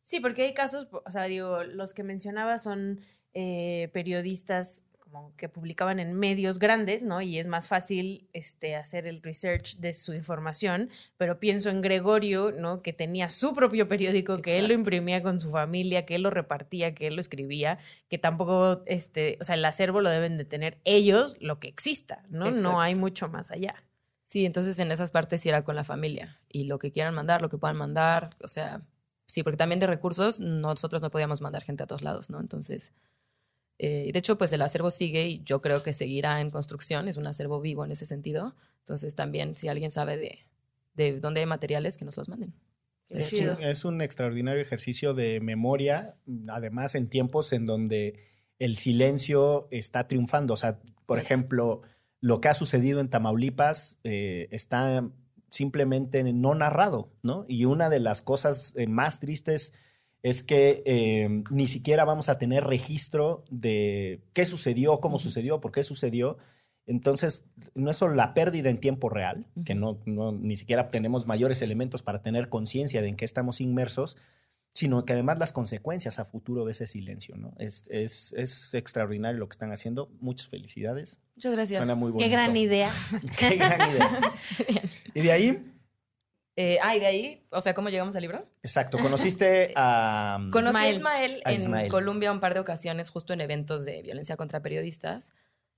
Sí, 0.03 0.19
porque 0.19 0.43
hay 0.43 0.53
casos, 0.53 0.87
o 0.91 1.11
sea, 1.11 1.25
digo, 1.25 1.63
los 1.63 1.93
que 1.93 2.01
mencionaba 2.01 2.57
son 2.57 3.01
eh, 3.33 3.89
periodistas 3.93 4.85
como 5.09 5.35
que 5.35 5.49
publicaban 5.49 5.99
en 5.99 6.13
medios 6.13 6.59
grandes, 6.59 7.03
¿no? 7.03 7.21
Y 7.21 7.37
es 7.37 7.47
más 7.47 7.67
fácil 7.67 8.27
este, 8.33 8.75
hacer 8.75 9.07
el 9.07 9.21
research 9.21 9.77
de 9.77 9.93
su 9.93 10.13
información, 10.13 10.89
pero 11.17 11.39
pienso 11.39 11.69
en 11.69 11.81
Gregorio, 11.81 12.51
¿no? 12.51 12.81
Que 12.81 12.93
tenía 12.93 13.29
su 13.29 13.53
propio 13.53 13.87
periódico, 13.87 14.41
que 14.41 14.57
él 14.57 14.67
lo 14.67 14.73
imprimía 14.73 15.23
con 15.23 15.39
su 15.39 15.51
familia, 15.51 16.05
que 16.05 16.15
él 16.15 16.23
lo 16.23 16.29
repartía, 16.29 16.93
que 16.93 17.07
él 17.07 17.15
lo 17.15 17.21
escribía, 17.21 17.79
que 18.09 18.17
tampoco, 18.17 18.83
este, 18.85 19.37
o 19.41 19.43
sea, 19.43 19.55
el 19.55 19.65
acervo 19.65 20.01
lo 20.01 20.09
deben 20.09 20.37
de 20.37 20.45
tener 20.45 20.79
ellos, 20.83 21.35
lo 21.39 21.59
que 21.59 21.67
exista, 21.67 22.23
¿no? 22.29 22.51
No 22.51 22.81
hay 22.81 22.95
mucho 22.95 23.29
más 23.29 23.51
allá. 23.51 23.83
Sí, 24.25 24.45
entonces 24.45 24.77
en 24.79 24.91
esas 24.91 25.11
partes 25.11 25.39
sí 25.39 25.49
era 25.49 25.63
con 25.63 25.75
la 25.75 25.85
familia 25.85 26.37
y 26.49 26.65
lo 26.65 26.79
que 26.79 26.91
quieran 26.91 27.13
mandar, 27.13 27.41
lo 27.41 27.49
que 27.49 27.57
puedan 27.57 27.77
mandar, 27.77 28.35
o 28.43 28.49
sea, 28.49 28.81
sí, 29.25 29.41
porque 29.41 29.55
también 29.55 29.79
de 29.79 29.87
recursos 29.87 30.41
nosotros 30.41 31.01
no 31.01 31.11
podíamos 31.11 31.39
mandar 31.39 31.63
gente 31.63 31.83
a 31.83 31.87
todos 31.87 32.01
lados, 32.01 32.29
¿no? 32.29 32.41
Entonces 32.41 32.91
eh, 33.79 34.09
de 34.11 34.19
hecho, 34.19 34.37
pues 34.37 34.51
el 34.53 34.61
acervo 34.61 34.89
sigue 34.89 35.27
y 35.27 35.43
yo 35.43 35.61
creo 35.61 35.83
que 35.83 35.93
seguirá 35.93 36.41
en 36.41 36.49
construcción, 36.49 37.07
es 37.07 37.17
un 37.17 37.27
acervo 37.27 37.61
vivo 37.61 37.85
en 37.85 37.91
ese 37.91 38.05
sentido. 38.05 38.55
Entonces 38.79 39.15
también 39.15 39.55
si 39.55 39.67
alguien 39.67 39.91
sabe 39.91 40.17
de, 40.17 40.39
de 40.95 41.19
dónde 41.19 41.41
hay 41.41 41.45
materiales, 41.45 41.97
que 41.97 42.05
nos 42.05 42.17
los 42.17 42.29
manden. 42.29 42.53
Es, 43.09 43.31
es 43.33 43.85
un 43.85 44.01
extraordinario 44.01 44.61
ejercicio 44.61 45.13
de 45.13 45.39
memoria, 45.39 46.17
además 46.49 46.93
en 46.95 47.07
tiempos 47.07 47.53
en 47.53 47.65
donde 47.65 48.19
el 48.59 48.77
silencio 48.77 49.67
está 49.71 50.07
triunfando. 50.07 50.53
O 50.53 50.57
sea, 50.57 50.79
por 51.05 51.19
ejemplo, 51.19 51.83
lo 52.19 52.41
que 52.41 52.49
ha 52.49 52.53
sucedido 52.53 52.99
en 52.99 53.09
Tamaulipas 53.09 53.97
eh, 54.03 54.49
está 54.51 55.09
simplemente 55.49 56.21
no 56.23 56.55
narrado, 56.55 57.13
¿no? 57.23 57.45
Y 57.47 57.65
una 57.65 57.89
de 57.89 57.99
las 58.01 58.21
cosas 58.21 58.73
eh, 58.75 58.87
más 58.87 59.19
tristes 59.19 59.73
es 60.23 60.43
que 60.43 60.83
eh, 60.85 61.43
ni 61.49 61.67
siquiera 61.67 62.05
vamos 62.05 62.29
a 62.29 62.37
tener 62.37 62.63
registro 62.63 63.43
de 63.49 64.21
qué 64.33 64.45
sucedió, 64.45 64.99
cómo 64.99 65.19
sucedió, 65.19 65.61
por 65.61 65.71
qué 65.71 65.83
sucedió. 65.83 66.37
Entonces, 66.85 67.45
no 67.75 67.91
es 67.91 67.97
solo 67.97 68.15
la 68.15 68.33
pérdida 68.33 68.69
en 68.69 68.79
tiempo 68.79 69.09
real, 69.09 69.45
que 69.65 69.75
no, 69.75 69.99
ni 70.05 70.55
siquiera 70.55 70.89
tenemos 70.89 71.27
mayores 71.27 71.61
elementos 71.61 72.01
para 72.01 72.21
tener 72.21 72.49
conciencia 72.49 73.01
de 73.01 73.09
en 73.09 73.17
qué 73.17 73.25
estamos 73.25 73.59
inmersos, 73.59 74.15
sino 74.73 75.03
que 75.05 75.13
además 75.13 75.37
las 75.37 75.51
consecuencias 75.51 76.19
a 76.19 76.25
futuro 76.25 76.63
de 76.63 76.71
ese 76.71 76.87
silencio, 76.87 77.35
¿no? 77.35 77.53
Es, 77.57 77.83
es, 77.89 78.73
extraordinario 78.73 79.39
lo 79.39 79.49
que 79.49 79.55
están 79.55 79.71
haciendo. 79.71 80.09
Muchas 80.19 80.47
felicidades. 80.47 81.19
Muchas 81.35 81.51
gracias. 81.53 81.79
Suena 81.79 81.95
muy 81.95 82.15
Qué 82.15 82.29
gran 82.29 82.55
idea. 82.55 82.89
Qué 83.37 83.55
gran 83.55 83.91
idea. 83.91 84.19
y 85.13 85.21
de 85.21 85.31
ahí 85.31 85.76
eh, 86.59 86.79
ah, 86.81 86.95
y 86.95 86.99
de 86.99 87.05
ahí, 87.05 87.47
o 87.51 87.61
sea, 87.61 87.75
¿cómo 87.75 87.89
llegamos 87.89 88.15
al 88.15 88.23
libro? 88.23 88.43
Exacto, 88.63 88.97
conociste 88.97 89.73
a... 89.75 90.37
Um, 90.39 90.49
Conocí 90.49 90.75
a 90.75 90.89
Ismael, 90.89 91.43
en 91.45 91.87
Colombia 91.87 92.31
un 92.31 92.39
par 92.39 92.55
de 92.55 92.59
ocasiones, 92.59 93.11
justo 93.11 93.31
en 93.31 93.41
eventos 93.41 93.85
de 93.85 94.01
violencia 94.01 94.37
contra 94.37 94.59
periodistas. 94.63 95.33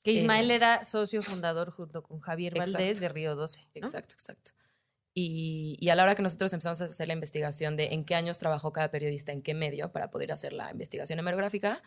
Que 0.05 0.13
Ismael 0.13 0.49
eh, 0.49 0.55
era 0.55 0.85
socio 0.85 1.21
fundador 1.21 1.71
junto 1.71 2.01
con 2.01 2.21
Javier 2.21 2.57
Valdés 2.57 3.01
de 3.01 3.09
Río 3.09 3.35
12. 3.35 3.67
Exacto, 3.73 4.15
exacto. 4.15 4.51
Y, 5.13 5.75
y, 5.81 5.89
a 5.89 5.95
la 5.95 6.03
hora 6.03 6.15
que 6.15 6.21
nosotros 6.21 6.53
empezamos 6.53 6.79
a 6.79 6.85
hacer 6.85 7.07
la 7.07 7.13
investigación 7.13 7.75
de 7.75 7.87
en 7.93 8.05
qué 8.05 8.15
años 8.15 8.37
trabajó 8.37 8.71
cada 8.71 8.89
periodista, 8.89 9.33
en 9.33 9.41
qué 9.41 9.53
medio, 9.53 9.91
para 9.91 10.09
poder 10.11 10.31
hacer 10.31 10.53
la 10.53 10.71
investigación 10.71 11.19
hemerográfica, 11.19 11.83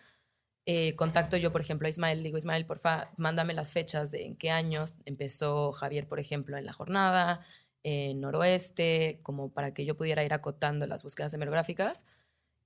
eh, 0.65 0.95
contacto 0.95 1.37
yo, 1.37 1.51
por 1.51 1.61
ejemplo, 1.61 1.87
a 1.87 1.91
Ismael, 1.91 2.23
digo, 2.23 2.39
Ismael, 2.39 2.67
porfa, 2.67 3.11
mándame 3.17 3.53
las 3.53 3.73
fechas 3.73 4.13
de 4.13 4.27
en 4.27 4.37
qué 4.37 4.51
años 4.51 4.95
empezó 5.07 5.73
Javier, 5.73 6.07
por 6.07 6.21
ejemplo, 6.21 6.57
en 6.57 6.67
la 6.67 6.73
jornada, 6.73 7.45
en 7.85 8.21
noroeste, 8.21 9.21
como 9.23 9.53
para 9.53 9.75
que 9.75 9.85
yo 9.85 9.97
pudiera 9.97 10.25
ir 10.25 10.33
acotando 10.33 10.87
las 10.87 11.03
búsquedas 11.03 11.35
hemerográficas. 11.35 12.07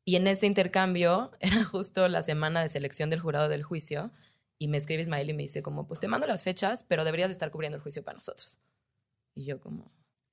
Y 0.04 0.16
en 0.16 0.26
ese 0.26 0.46
intercambio 0.46 1.30
era 1.40 1.64
justo 1.64 2.08
la 2.08 2.22
semana 2.22 2.62
de 2.62 2.68
selección 2.68 3.10
del 3.10 3.20
jurado 3.20 3.48
del 3.48 3.62
juicio 3.62 4.12
y 4.58 4.68
me 4.68 4.78
escribe 4.78 5.02
Ismael 5.02 5.28
y 5.28 5.34
me 5.34 5.42
dice 5.42 5.62
como, 5.62 5.86
pues 5.86 6.00
te 6.00 6.08
mando 6.08 6.26
las 6.26 6.42
fechas, 6.42 6.82
pero 6.82 7.04
deberías 7.04 7.30
estar 7.30 7.50
cubriendo 7.50 7.76
el 7.76 7.82
juicio 7.82 8.02
para 8.02 8.16
nosotros. 8.16 8.60
Y 9.34 9.44
yo 9.44 9.60
como... 9.60 9.92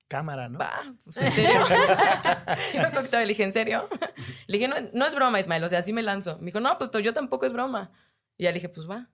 Cámara, 0.09 0.47
¿no? 0.47 0.59
Va, 0.59 0.95
pues 1.03 1.17
en 1.17 1.31
serio. 1.31 1.59
yo 3.11 3.19
le 3.19 3.25
dije, 3.25 3.43
¿en 3.43 3.53
serio? 3.53 3.89
Le 4.47 4.59
dije, 4.59 4.67
no, 4.93 5.07
es 5.07 5.15
broma, 5.15 5.39
Ismael, 5.39 5.63
o 5.63 5.69
sea, 5.69 5.79
así 5.79 5.91
me 5.91 6.03
lanzo. 6.03 6.37
Me 6.37 6.47
dijo, 6.47 6.59
no, 6.59 6.77
pues 6.77 6.91
yo 7.01 7.13
tampoco 7.13 7.47
es 7.47 7.53
broma. 7.53 7.91
Y 8.37 8.43
ya 8.43 8.51
le 8.51 8.55
dije, 8.55 8.69
pues 8.69 8.87
va. 8.87 9.09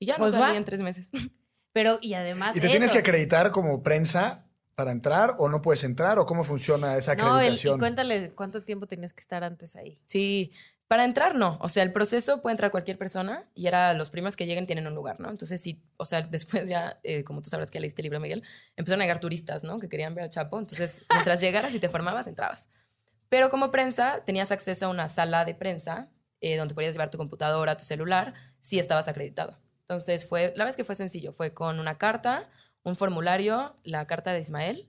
Y 0.00 0.06
ya 0.06 0.16
pues 0.16 0.32
salí 0.32 0.56
en 0.56 0.64
tres 0.64 0.80
meses. 0.80 1.12
Pero, 1.72 1.98
y 2.00 2.14
además. 2.14 2.56
Y 2.56 2.60
te 2.60 2.68
tienes 2.68 2.90
que 2.90 2.98
acreditar 2.98 3.52
como 3.52 3.84
prensa 3.84 4.48
para 4.74 4.90
entrar 4.90 5.36
o 5.38 5.48
no 5.48 5.62
puedes 5.62 5.84
entrar 5.84 6.18
o 6.18 6.26
cómo 6.26 6.44
funciona 6.44 6.96
esa 6.96 7.12
acreditación? 7.12 7.72
No, 7.72 7.76
y 7.76 7.80
cuéntale 7.80 8.32
cuánto 8.34 8.62
tiempo 8.62 8.86
tienes 8.86 9.12
que 9.12 9.20
estar 9.20 9.44
antes 9.44 9.76
ahí. 9.76 9.98
Sí, 10.06 10.52
para 10.92 11.04
entrar 11.04 11.34
no, 11.34 11.56
o 11.60 11.70
sea, 11.70 11.82
el 11.84 11.92
proceso 11.92 12.42
puede 12.42 12.52
entrar 12.52 12.70
cualquier 12.70 12.98
persona 12.98 13.48
y 13.54 13.66
era 13.66 13.94
los 13.94 14.10
primeros 14.10 14.36
que 14.36 14.44
lleguen 14.44 14.66
tienen 14.66 14.86
un 14.86 14.94
lugar, 14.94 15.20
¿no? 15.20 15.30
Entonces 15.30 15.60
sí, 15.60 15.82
o 15.96 16.04
sea, 16.04 16.20
después 16.30 16.68
ya, 16.68 17.00
eh, 17.02 17.24
como 17.24 17.40
tú 17.40 17.48
sabrás 17.48 17.70
que 17.70 17.80
leíste 17.80 18.02
el 18.02 18.04
libro, 18.04 18.20
Miguel, 18.20 18.42
empezaron 18.76 19.00
a 19.00 19.04
llegar 19.04 19.18
turistas, 19.18 19.64
¿no? 19.64 19.78
Que 19.78 19.88
querían 19.88 20.14
ver 20.14 20.24
al 20.24 20.30
Chapo, 20.30 20.58
entonces 20.58 21.06
mientras 21.10 21.40
llegaras 21.40 21.74
y 21.74 21.78
te 21.78 21.88
formabas, 21.88 22.26
entrabas. 22.26 22.68
Pero 23.30 23.48
como 23.48 23.70
prensa, 23.70 24.22
tenías 24.26 24.52
acceso 24.52 24.84
a 24.84 24.88
una 24.90 25.08
sala 25.08 25.46
de 25.46 25.54
prensa 25.54 26.10
eh, 26.42 26.58
donde 26.58 26.74
podías 26.74 26.92
llevar 26.92 27.08
tu 27.08 27.16
computadora, 27.16 27.78
tu 27.78 27.84
celular, 27.84 28.34
si 28.60 28.78
estabas 28.78 29.08
acreditado. 29.08 29.58
Entonces 29.82 30.28
fue, 30.28 30.48
la 30.48 30.64
verdad 30.64 30.68
es 30.68 30.76
que 30.76 30.84
fue 30.84 30.94
sencillo, 30.94 31.32
fue 31.32 31.54
con 31.54 31.78
una 31.78 31.96
carta, 31.96 32.50
un 32.84 32.96
formulario, 32.96 33.76
la 33.84 34.06
carta 34.06 34.32
de 34.32 34.40
Ismael, 34.40 34.88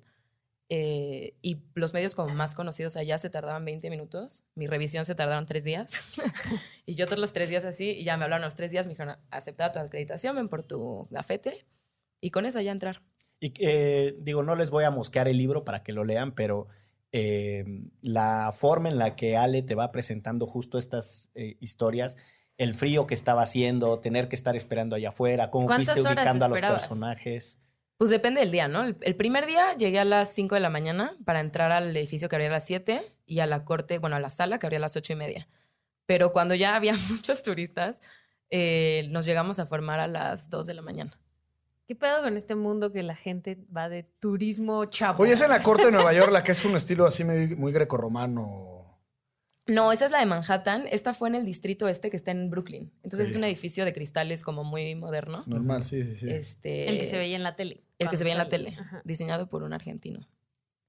eh, 0.69 1.35
y 1.41 1.61
los 1.75 1.93
medios 1.93 2.15
como 2.15 2.33
más 2.33 2.55
conocidos 2.55 2.97
allá 2.97 3.17
se 3.17 3.29
tardaban 3.29 3.63
20 3.65 3.89
minutos. 3.89 4.43
Mi 4.55 4.65
revisión 4.65 5.05
se 5.05 5.13
tardaron 5.13 5.45
tres 5.45 5.63
días. 5.63 6.03
y 6.85 6.95
yo 6.95 7.05
todos 7.05 7.19
los 7.19 7.33
tres 7.33 7.49
días 7.49 7.65
así, 7.65 7.91
y 7.91 8.03
ya 8.03 8.17
me 8.17 8.23
hablaron 8.23 8.45
los 8.45 8.55
tres 8.55 8.71
días, 8.71 8.87
me 8.87 8.91
dijeron, 8.91 9.17
acepta 9.29 9.71
tu 9.71 9.79
acreditación, 9.79 10.35
ven 10.35 10.49
por 10.49 10.63
tu 10.63 11.07
gafete. 11.11 11.65
Y 12.21 12.31
con 12.31 12.45
eso 12.45 12.59
ya 12.61 12.71
entrar. 12.71 13.03
Y 13.39 13.53
eh, 13.59 14.15
digo, 14.21 14.41
no 14.41 14.55
les 14.55 14.71
voy 14.71 14.85
a 14.85 14.91
mosquear 14.91 15.27
el 15.27 15.37
libro 15.37 15.65
para 15.65 15.83
que 15.83 15.91
lo 15.91 16.05
lean, 16.05 16.33
pero 16.33 16.67
eh, 17.11 17.65
la 18.01 18.53
forma 18.57 18.89
en 18.89 18.97
la 18.97 19.15
que 19.15 19.35
Ale 19.37 19.61
te 19.61 19.75
va 19.75 19.91
presentando 19.91 20.47
justo 20.47 20.77
estas 20.77 21.29
historias, 21.59 22.17
el 22.57 22.73
frío 22.73 23.05
que 23.05 23.13
estaba 23.13 23.43
haciendo, 23.43 23.99
tener 23.99 24.29
que 24.29 24.35
estar 24.35 24.55
esperando 24.55 24.95
allá 24.95 25.09
afuera, 25.09 25.51
cómo 25.51 25.67
fuiste 25.67 26.01
ubicando 26.01 26.45
a 26.45 26.47
los 26.47 26.61
personajes. 26.61 27.62
Pues 27.97 28.09
depende 28.09 28.41
del 28.41 28.51
día, 28.51 28.67
¿no? 28.67 28.83
El, 28.83 29.15
primer 29.15 29.45
día 29.45 29.75
llegué 29.77 29.99
a 29.99 30.05
las 30.05 30.33
5 30.33 30.55
de 30.55 30.61
la 30.61 30.69
mañana 30.69 31.15
para 31.25 31.39
entrar 31.39 31.71
al 31.71 31.95
edificio 31.95 32.27
que 32.27 32.35
abría 32.35 32.49
a 32.49 32.53
las 32.53 32.65
7 32.65 33.01
y 33.25 33.39
a 33.39 33.45
la 33.45 33.63
corte, 33.63 33.99
bueno, 33.99 34.15
a 34.15 34.19
la 34.19 34.29
sala 34.29 34.59
que 34.59 34.65
abría 34.65 34.79
a 34.79 34.81
las 34.81 34.95
8 34.95 35.13
y 35.13 35.15
media. 35.15 35.47
Pero 36.05 36.31
cuando 36.31 36.55
ya 36.55 36.75
había 36.75 36.95
muchos 37.09 37.43
turistas, 37.43 38.01
eh, 38.49 39.07
nos 39.09 39.25
llegamos 39.25 39.59
a 39.59 39.65
formar 39.65 39.99
a 39.99 40.07
las 40.07 40.49
2 40.49 40.65
de 40.65 40.73
la 40.73 40.81
mañana. 40.81 41.19
¿Qué 41.85 41.95
pedo 41.95 42.21
con 42.21 42.37
este 42.37 42.55
mundo 42.55 42.91
que 42.91 43.03
la 43.03 43.15
gente 43.15 43.59
va 43.75 43.89
de 43.89 44.03
turismo 44.03 44.85
chapo? 44.85 45.23
Oye, 45.23 45.33
es 45.33 45.41
en 45.41 45.49
la 45.49 45.61
corte 45.61 45.85
de 45.85 45.91
Nueva 45.91 46.13
York 46.13 46.31
la 46.31 46.43
que 46.43 46.53
es 46.53 46.63
un 46.63 46.75
estilo 46.75 47.05
así 47.05 47.23
muy, 47.23 47.55
muy 47.55 47.73
grecorromano. 47.73 48.72
No, 49.65 49.91
esa 49.91 50.05
es 50.05 50.11
la 50.11 50.19
de 50.19 50.25
Manhattan. 50.25 50.87
Esta 50.91 51.13
fue 51.13 51.29
en 51.29 51.35
el 51.35 51.45
distrito 51.45 51.87
este 51.87 52.09
que 52.09 52.17
está 52.17 52.31
en 52.31 52.49
Brooklyn. 52.49 52.91
Entonces 53.03 53.29
es 53.29 53.35
un 53.35 53.43
edificio 53.45 53.85
de 53.85 53.93
cristales 53.93 54.43
como 54.43 54.63
muy 54.63 54.93
moderno. 54.95 55.43
Normal, 55.45 55.83
sí, 55.83 56.03
sí, 56.03 56.15
sí. 56.15 56.29
Este, 56.29 56.89
el 56.89 56.99
que 56.99 57.05
se 57.05 57.17
veía 57.17 57.37
en 57.37 57.43
la 57.43 57.55
tele. 57.55 57.83
El 57.97 58.09
que 58.09 58.17
se 58.17 58.23
veía 58.23 58.33
en 58.33 58.39
la 58.39 58.49
tele, 58.49 58.77
diseñado 59.05 59.47
por 59.47 59.63
un 59.63 59.71
argentino. 59.71 60.27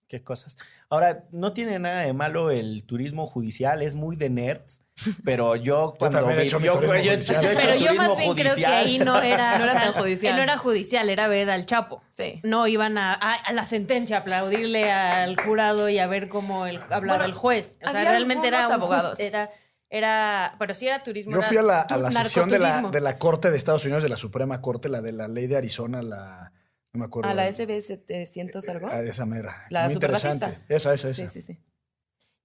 Qué 0.08 0.22
cosas. 0.22 0.58
Ahora, 0.88 1.28
no 1.30 1.52
tiene 1.52 1.78
nada 1.78 2.02
de 2.02 2.12
malo 2.12 2.50
el 2.50 2.84
turismo 2.84 3.26
judicial, 3.26 3.80
es 3.80 3.94
muy 3.94 4.16
de 4.16 4.30
nerds. 4.30 4.83
Pero 5.24 5.56
yo 5.56 5.94
cuando 5.98 6.26
vi, 6.26 6.48
yo, 6.48 6.60
yo, 6.60 6.80
yo, 6.80 6.92
he 6.92 7.14
hecho 7.14 7.34
Pero 7.40 7.74
yo 7.74 7.94
más 7.94 8.16
bien 8.16 8.34
creo 8.34 8.54
que 8.54 8.66
ahí 8.66 8.98
no 8.98 9.20
era, 9.20 9.58
no 9.58 9.64
era 9.64 9.72
tan 9.72 9.92
judicial. 9.92 10.36
No 10.36 10.42
era 10.42 10.56
judicial, 10.56 11.10
era 11.10 11.26
ver 11.26 11.50
al 11.50 11.66
Chapo. 11.66 12.02
Sí. 12.12 12.40
No 12.44 12.66
iban 12.68 12.96
a, 12.96 13.12
a, 13.12 13.52
la 13.52 13.64
sentencia, 13.64 14.18
a 14.18 14.20
aplaudirle 14.20 14.92
al 14.92 15.40
jurado 15.40 15.88
y 15.88 15.98
a 15.98 16.06
ver 16.06 16.28
cómo 16.28 16.66
el, 16.66 16.80
hablaba 16.90 17.24
el 17.24 17.32
juez. 17.32 17.78
O 17.84 17.90
sea, 17.90 18.04
realmente 18.04 18.46
era 18.46 18.66
abogados. 18.66 19.18
era, 19.18 19.50
era, 19.90 20.54
pero 20.58 20.74
sí 20.74 20.86
era 20.86 21.02
turismo. 21.02 21.32
Yo 21.34 21.42
fui 21.42 21.56
a 21.56 21.62
la, 21.62 21.80
a 21.80 21.96
la 21.96 22.10
sesión 22.12 22.48
de 22.48 22.60
la, 22.60 22.82
de 22.82 23.00
la 23.00 23.18
Corte 23.18 23.50
de 23.50 23.56
Estados 23.56 23.84
Unidos, 23.84 24.02
de 24.02 24.08
la 24.08 24.16
Suprema 24.16 24.60
Corte, 24.60 24.88
la 24.88 25.02
de 25.02 25.12
la 25.12 25.26
ley 25.26 25.48
de 25.48 25.56
Arizona, 25.56 26.02
la 26.02 26.52
no 26.94 27.00
me 27.00 27.06
acuerdo. 27.06 27.28
¿A 27.28 27.34
la 27.34 27.52
SB 27.52 27.82
700 27.82 28.68
algo? 28.68 28.88
A 28.88 29.02
esa 29.02 29.26
mera. 29.26 29.66
La 29.68 29.86
Muy 29.86 29.94
interesante. 29.94 30.46
Esa, 30.68 30.94
esa, 30.94 31.08
esa. 31.08 31.28
Sí, 31.28 31.28
sí, 31.28 31.42
sí. 31.42 31.58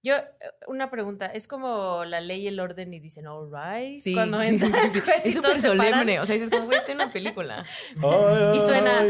Yo, 0.02 0.16
eh, 0.16 0.24
una 0.66 0.90
pregunta, 0.90 1.26
¿es 1.26 1.46
como 1.46 2.04
la 2.06 2.22
ley 2.22 2.42
y 2.42 2.46
el 2.46 2.58
orden 2.58 2.94
y 2.94 3.00
dicen 3.00 3.26
all 3.26 3.50
right? 3.52 4.00
Sí, 4.00 4.14
cuando 4.14 4.40
entra 4.40 4.68
Es 5.24 5.34
súper 5.34 5.60
solemne, 5.60 6.20
o 6.20 6.24
sea, 6.24 6.32
dices 6.34 6.48
como, 6.48 6.64
güey, 6.64 6.78
estoy 6.78 6.92
en 6.92 7.02
una 7.02 7.12
película. 7.12 7.64
y 7.96 8.60
suena 8.60 9.02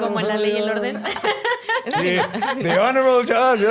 como 0.00 0.20
en 0.20 0.28
la 0.28 0.36
ley 0.36 0.52
y 0.52 0.56
el 0.58 0.70
orden. 0.70 1.02
Sí, 2.00 2.16
The 2.62 2.78
Honorable 2.78 3.24
Judge. 3.26 3.66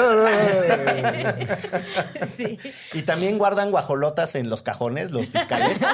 Sí. 2.28 2.60
Y 2.94 3.02
también 3.04 3.38
guardan 3.38 3.72
guajolotas 3.72 4.36
en 4.36 4.50
los 4.50 4.62
cajones, 4.62 5.12
los 5.12 5.30
fiscales. 5.30 5.80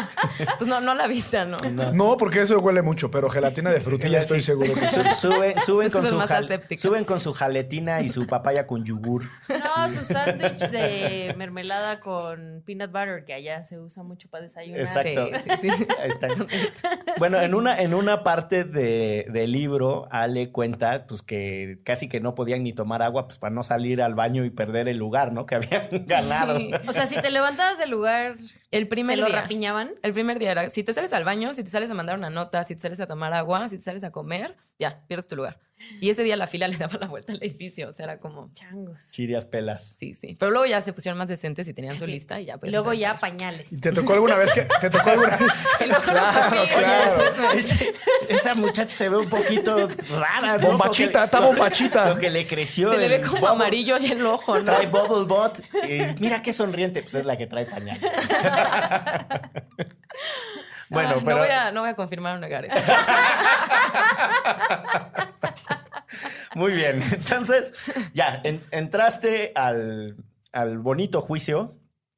Pues 0.58 0.68
no, 0.70 0.80
no 0.82 0.94
la 0.94 1.08
vista, 1.08 1.46
¿no? 1.46 1.58
No, 1.94 2.18
porque 2.18 2.42
eso 2.42 2.60
huele 2.60 2.82
mucho, 2.82 3.12
pero 3.12 3.30
gelatina 3.30 3.72
de 3.72 3.80
frutilla 3.80 4.20
estoy 4.20 4.42
seguro 4.42 4.74
que 4.74 4.82
sí. 4.82 4.96
Su- 5.20 5.28
suben, 5.32 5.60
suben 5.62 5.88
Es 5.88 5.94
con 5.94 6.06
su 6.06 6.18
jal- 6.20 6.62
suben 6.78 7.06
con 7.06 7.20
su 7.20 7.34
jaletina 7.34 8.02
y 8.02 8.10
su 8.10 8.26
papaya 8.28 8.66
con 8.68 8.84
yogur. 8.86 9.24
No, 9.50 9.90
su 9.90 10.04
sándwich 10.04 10.70
de 10.70 11.34
mermelada 11.38 12.00
con 12.00 12.64
peanut 12.66 12.92
butter, 12.92 13.24
que 13.26 13.34
allá 13.34 13.64
se 13.64 13.80
usa 13.80 14.04
mucho 14.04 14.30
para 14.30 14.44
desayunar. 14.44 14.82
Exacto. 14.82 15.30
Sí, 15.44 15.50
sí, 15.62 15.70
sí. 15.78 15.88
Ahí 16.02 16.10
está. 16.10 16.28
Bueno, 17.18 17.42
en 17.42 17.54
una, 17.54 17.80
en 17.82 17.94
una 17.94 18.24
parte 18.24 18.64
de- 18.64 19.26
del 19.30 19.52
libro, 19.52 20.08
Ale 20.12 20.52
cuenta 20.52 21.06
pues 21.08 21.22
que 21.22 21.80
casi 21.90 22.08
que 22.08 22.20
no 22.20 22.36
podían 22.36 22.62
ni 22.64 22.72
tomar 22.72 23.02
agua 23.02 23.26
pues 23.28 23.40
para 23.40 23.50
no 23.52 23.64
salir 23.64 24.00
al 24.04 24.14
baño 24.14 24.46
y 24.46 24.52
perder 24.52 24.88
el 24.88 25.00
lugar, 25.00 25.34
¿no? 25.34 25.48
Que 25.48 25.56
habían 25.56 25.88
ganado. 26.06 26.56
Sí. 26.56 26.70
O 26.88 26.94
sea, 26.94 27.08
si 27.08 27.20
te 27.20 27.32
levantabas 27.32 27.80
del 27.80 27.90
lugar, 27.90 28.36
El 28.70 28.84
¿te 28.84 28.86
primer 28.86 29.18
lo 29.18 29.26
día. 29.26 29.42
rapiñaban? 29.42 29.90
El 30.04 30.14
primer 30.14 30.38
día 30.38 30.52
era, 30.52 30.70
si 30.70 30.84
te 30.84 30.94
sales 30.94 31.14
al 31.14 31.24
baño, 31.24 31.52
si 31.56 31.64
te 31.64 31.72
sales 31.72 31.90
a 31.90 31.96
mandar 31.96 32.16
una 32.16 32.30
nota, 32.30 32.64
si 32.64 32.76
te 32.76 32.82
sales 32.82 33.00
a 33.00 33.08
tomar 33.08 33.34
agua, 33.34 33.68
si 33.70 33.78
te 33.78 33.82
sales 33.84 34.04
a 34.04 34.12
comer, 34.12 34.56
ya, 34.78 35.02
pierdes 35.08 35.26
tu 35.28 35.36
lugar. 35.36 35.58
Y 36.02 36.10
ese 36.10 36.24
día 36.24 36.36
la 36.38 36.48
fila 36.48 36.68
le 36.70 36.78
daba 36.78 36.98
la 37.00 37.08
vuelta 37.08 37.34
al 37.34 37.42
edificio, 37.44 37.90
o 37.90 37.92
sea, 37.92 38.06
era 38.06 38.20
como, 38.20 38.52
Changos. 38.54 39.12
Chirias 39.12 39.46
pelas. 39.46 39.96
sí, 39.98 40.14
sí. 40.14 40.36
Pero 40.40 40.52
luego 40.52 40.66
ya 40.66 40.82
se 40.82 40.94
pusieron 40.94 41.18
más 41.18 41.30
decentes 41.30 41.68
y 41.68 41.74
tenían 41.74 41.98
su 41.98 42.06
Sí. 42.06 42.12
lista 42.12 42.40
y 42.40 42.46
ya, 42.46 42.56
Y 42.56 42.58
pues. 42.60 42.72
luego 42.72 42.94
ya 42.94 43.20
pañales. 43.20 43.72
¿Y 43.74 43.78
te 43.80 43.92
tocó 43.92 44.14
alguna 44.14 44.36
vez 44.36 44.52
que 44.54 44.68
te 44.82 44.90
tocó 44.90 45.10
alguna 45.10 45.38
vez? 45.38 45.52
Claro, 46.04 46.66
claro. 46.78 47.52
Ese- 47.54 47.94
esa 48.30 48.54
muchacha 48.56 48.90
se 48.90 49.10
ve 49.10 49.18
un 49.18 49.30
poquito 49.30 49.88
rara, 50.10 50.58
¿no? 50.58 50.68
Bombachita, 50.70 51.26
está 51.26 51.40
bombachita. 51.40 52.10
Lo 52.14 52.20
que 52.20 52.30
le 52.30 52.46
creció. 52.48 52.92
Se 52.92 52.98
le 52.98 53.08
ve 53.08 53.22
como 53.22 53.42
bubble- 53.42 53.52
amarillo 53.52 53.98
y 53.98 54.12
el 54.12 54.26
ojo, 54.26 54.58
¿no? 54.60 54.64
Trae 54.66 54.88
bubble 54.88 55.26
bot. 55.26 55.60
y 55.88 56.02
mira 56.20 56.42
qué 56.42 56.54
sonriente. 56.54 57.02
Pues 57.02 57.16
es 57.16 57.26
la 57.26 57.38
que 57.38 57.48
trae 57.48 57.66
pañales. 57.66 58.02
bueno, 60.96 61.16
Ay, 61.16 61.22
pero. 61.24 61.38
No 61.38 61.44
voy, 61.44 61.52
a, 61.52 61.72
no 61.72 61.82
voy 61.82 61.90
a 61.90 61.96
confirmar 61.96 62.36
o 62.38 62.40
negar 62.40 62.66
eso. 62.66 62.76
Muy 66.56 66.74
bien. 66.74 67.02
Entonces, 67.14 67.74
ya, 68.14 68.42
en- 68.44 68.62
entraste 68.72 69.52
al, 69.56 70.18
al 70.52 70.78
bonito 70.80 71.22
juicio. 71.22 71.78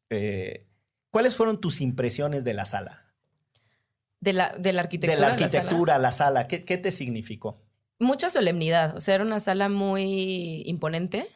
Eh, 0.10 0.68
¿Cuáles 1.10 1.36
fueron 1.36 1.60
tus 1.60 1.82
impresiones 1.82 2.44
de 2.46 2.54
la 2.54 2.66
sala? 2.66 3.06
De 4.20 4.34
la, 4.34 4.50
de 4.58 4.72
la 4.74 4.82
arquitectura. 4.84 5.16
de 5.16 5.22
la 5.22 5.36
de 5.36 5.38
sala. 5.50 5.60
arquitectura, 5.60 5.98
la 5.98 6.12
sala. 6.12 6.48
¿Qué, 6.48 6.64
qué 6.64 6.78
te 6.78 6.92
significó? 6.92 7.62
Mucha 8.00 8.30
solemnidad. 8.30 8.96
O 8.96 9.02
sea, 9.02 9.16
era 9.16 9.24
una 9.24 9.40
sala 9.40 9.68
muy 9.70 10.64
imponente, 10.66 11.28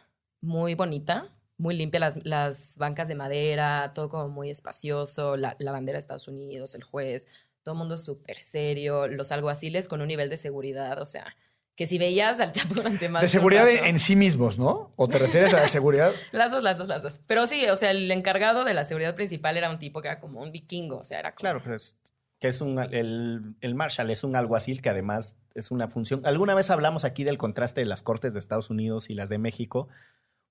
muy 0.41 0.75
bonita, 0.75 1.27
muy 1.57 1.75
limpia. 1.75 1.99
Las, 1.99 2.25
las 2.25 2.77
bancas 2.77 3.07
de 3.07 3.15
madera, 3.15 3.91
todo 3.93 4.09
como 4.09 4.29
muy 4.29 4.49
espacioso. 4.49 5.37
La, 5.37 5.55
la 5.59 5.71
bandera 5.71 5.97
de 5.97 6.01
Estados 6.01 6.27
Unidos, 6.27 6.75
el 6.75 6.83
juez, 6.83 7.27
todo 7.63 7.73
el 7.73 7.79
mundo 7.79 7.97
súper 7.97 8.41
serio. 8.41 9.07
Los 9.07 9.31
alguaciles 9.31 9.87
con 9.87 10.01
un 10.01 10.07
nivel 10.07 10.29
de 10.29 10.37
seguridad. 10.37 11.01
O 11.01 11.05
sea, 11.05 11.35
que 11.75 11.87
si 11.87 11.97
veías 11.97 12.39
al 12.39 12.51
Chapo 12.53 12.73
durante 12.75 13.09
más 13.09 13.21
De 13.21 13.27
seguridad 13.27 13.65
rato- 13.65 13.77
en, 13.79 13.85
en 13.85 13.99
sí 13.99 14.15
mismos, 14.15 14.57
¿no? 14.57 14.93
¿O 14.95 15.07
te 15.07 15.17
refieres 15.17 15.53
a 15.53 15.59
la 15.61 15.67
seguridad? 15.67 16.11
Las 16.31 16.51
dos, 16.51 16.63
las 16.63 16.77
dos, 16.77 16.87
las 16.87 17.03
dos. 17.03 17.19
Pero 17.27 17.47
sí, 17.47 17.65
o 17.67 17.75
sea, 17.75 17.91
el 17.91 18.09
encargado 18.11 18.63
de 18.63 18.73
la 18.73 18.83
seguridad 18.85 19.15
principal 19.15 19.57
era 19.57 19.69
un 19.69 19.79
tipo 19.79 20.01
que 20.01 20.07
era 20.07 20.19
como 20.19 20.41
un 20.41 20.51
vikingo. 20.51 20.97
O 20.99 21.03
sea, 21.03 21.19
era 21.19 21.31
como- 21.31 21.41
Claro, 21.41 21.61
pues 21.63 21.97
que 22.39 22.49
es 22.49 22.59
un 22.61 22.77
el, 22.79 23.55
el 23.61 23.75
Marshall 23.75 24.09
es 24.09 24.23
un 24.25 24.35
alguacil 24.35 24.81
que 24.81 24.89
además 24.89 25.37
es 25.53 25.71
una 25.71 25.87
función. 25.87 26.21
Alguna 26.25 26.53
vez 26.53 26.69
hablamos 26.69 27.03
aquí 27.05 27.23
del 27.23 27.37
contraste 27.37 27.79
de 27.81 27.85
las 27.87 28.01
cortes 28.01 28.33
de 28.33 28.39
Estados 28.39 28.69
Unidos 28.69 29.09
y 29.09 29.13
las 29.15 29.29
de 29.29 29.37
México, 29.37 29.87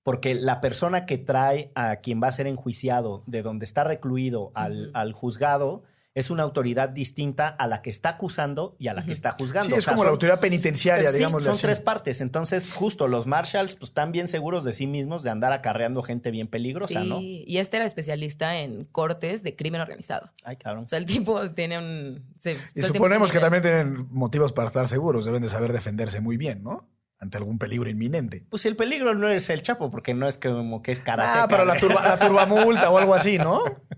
porque 0.05 0.35
la 0.35 0.61
persona 0.61 1.07
que 1.07 1.17
trae 1.17 1.71
a 1.73 1.95
quien 1.95 2.21
va 2.21 2.27
a 2.27 2.31
ser 2.31 2.45
enjuiciado 2.45 3.23
de 3.25 3.41
donde 3.41 3.65
está 3.65 3.83
recluido 3.83 4.51
al, 4.53 5.13
juzgado 5.13 5.81
es 6.13 6.29
una 6.29 6.43
autoridad 6.43 6.89
distinta 6.89 7.47
a 7.47 7.65
la 7.65 7.81
que 7.81 7.89
está 7.89 8.09
acusando 8.09 8.75
y 8.77 8.87
a 8.87 8.93
la 8.93 9.03
que 9.03 9.11
está 9.11 9.31
juzgando. 9.31 9.69
Sí, 9.69 9.73
O 9.73 9.77
es 9.79 9.83
sea, 9.83 9.93
como 9.93 10.03
la 10.03 10.11
autoridad 10.11 10.39
penitenciaria, 10.39 11.09
Sí, 11.09 11.17
digamos. 11.17 11.43
son 11.43 11.57
tres 11.57 11.79
partes. 11.79 12.21
Entonces, 12.21 12.71
justo 12.71 13.07
los 13.07 13.25
Marshalls 13.25 13.73
pues, 13.73 13.89
están 13.89 14.11
bien 14.11 14.27
seguros 14.27 14.63
de 14.63 14.73
sí 14.73 14.85
mismos 14.85 15.23
de 15.23 15.31
andar 15.31 15.51
acarreando 15.53 16.03
gente 16.03 16.29
bien 16.29 16.47
peligrosa, 16.49 17.01
sí, 17.01 17.09
¿no? 17.09 17.19
y 17.19 17.57
este 17.57 17.77
era 17.77 17.87
especialista 17.87 18.59
en 18.59 18.85
cortes 18.85 19.41
de 19.41 19.55
crimen 19.55 19.81
organizado. 19.81 20.31
Ay, 20.43 20.57
cabrón. 20.57 20.83
O 20.83 20.87
sea, 20.87 20.99
el 20.99 21.07
tipo 21.07 21.49
tiene 21.53 21.79
un... 21.79 22.23
sí, 22.37 22.51
Y 22.75 22.83
suponemos 22.83 23.31
que 23.31 23.39
también 23.39 23.63
tienen 23.63 24.07
motivos 24.11 24.53
para 24.53 24.67
estar 24.67 24.87
seguros. 24.87 25.25
Deben 25.25 25.41
de 25.41 25.49
saber 25.49 25.73
defenderse 25.73 26.21
muy 26.21 26.37
bien, 26.37 26.61
¿no? 26.61 26.87
Ante 27.19 27.37
algún 27.37 27.57
peligro 27.57 27.89
inminente. 27.89 28.43
Pues 28.49 28.65
el 28.65 28.75
peligro 28.75 29.15
no 29.15 29.29
es 29.29 29.49
el 29.49 29.61
Chapo, 29.61 29.89
porque 29.89 30.13
no 30.13 30.27
es 30.27 30.37
como 30.37 30.81
que 30.81 30.91
es 30.91 30.99
karate. 30.99 31.39
Ah, 31.39 31.47
pero 31.49 31.63
la, 31.65 31.77
turba, 31.77 32.01
la 32.03 32.19
turbamulta 32.19 32.89
o 32.89 32.97
algo 32.97 33.15
así, 33.15 33.37
¿no? 33.37 33.61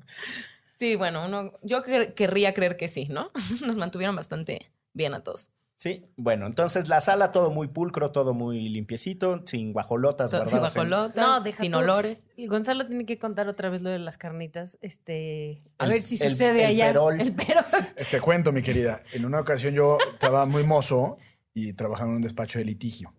Sí, 0.80 0.96
bueno, 0.96 1.26
uno, 1.26 1.54
yo 1.64 1.84
quer- 1.84 2.14
querría 2.14 2.54
creer 2.54 2.78
que 2.78 2.88
sí, 2.88 3.08
¿no? 3.10 3.32
Nos 3.66 3.78
mantuvieron 3.78 4.16
bastante 4.16 4.72
bien 4.94 5.16
a 5.16 5.24
todos. 5.24 5.50
Sí, 5.80 6.06
bueno, 6.18 6.46
entonces 6.48 6.88
la 6.88 7.02
sala 7.02 7.32
todo 7.32 7.50
muy 7.52 7.68
pulcro, 7.68 8.12
todo 8.12 8.34
muy 8.36 8.68
limpiecito, 8.70 9.42
sin 9.46 9.74
guajolotas 9.74 10.30
So- 10.32 10.46
Sin 10.46 10.58
en- 10.58 10.60
guajolotas, 10.62 11.16
No, 11.16 11.42
deja 11.42 11.62
sin 11.64 11.72
tú. 11.72 11.80
olores. 11.80 12.26
Y 12.36 12.46
Gonzalo 12.48 12.86
tiene 12.88 13.06
que 13.08 13.18
contar 13.18 13.48
otra 13.48 13.70
vez 13.70 13.82
lo 13.82 13.90
de 13.90 13.98
las 14.00 14.18
carnitas. 14.20 14.78
Este, 14.82 15.64
a 15.80 15.86
El- 15.86 15.92
ver 15.94 16.02
si 16.04 16.16
el- 16.24 16.30
sucede 16.30 16.62
el 16.64 16.68
allá. 16.70 16.88
perol. 16.88 17.22
El 17.22 17.34
perol. 17.34 17.64
Te 18.12 18.22
cuento, 18.22 18.52
mi 18.52 18.62
querida. 18.62 19.02
En 19.14 19.26
una 19.26 19.40
ocasión 19.40 19.74
yo 19.74 19.98
estaba 20.14 20.46
muy 20.46 20.64
mozo 20.64 21.18
y 21.58 21.74
trabajaba 21.74 22.12
en 22.12 22.18
un 22.18 22.22
despacho 22.22 22.60
de 22.60 22.66
litigio. 22.66 23.12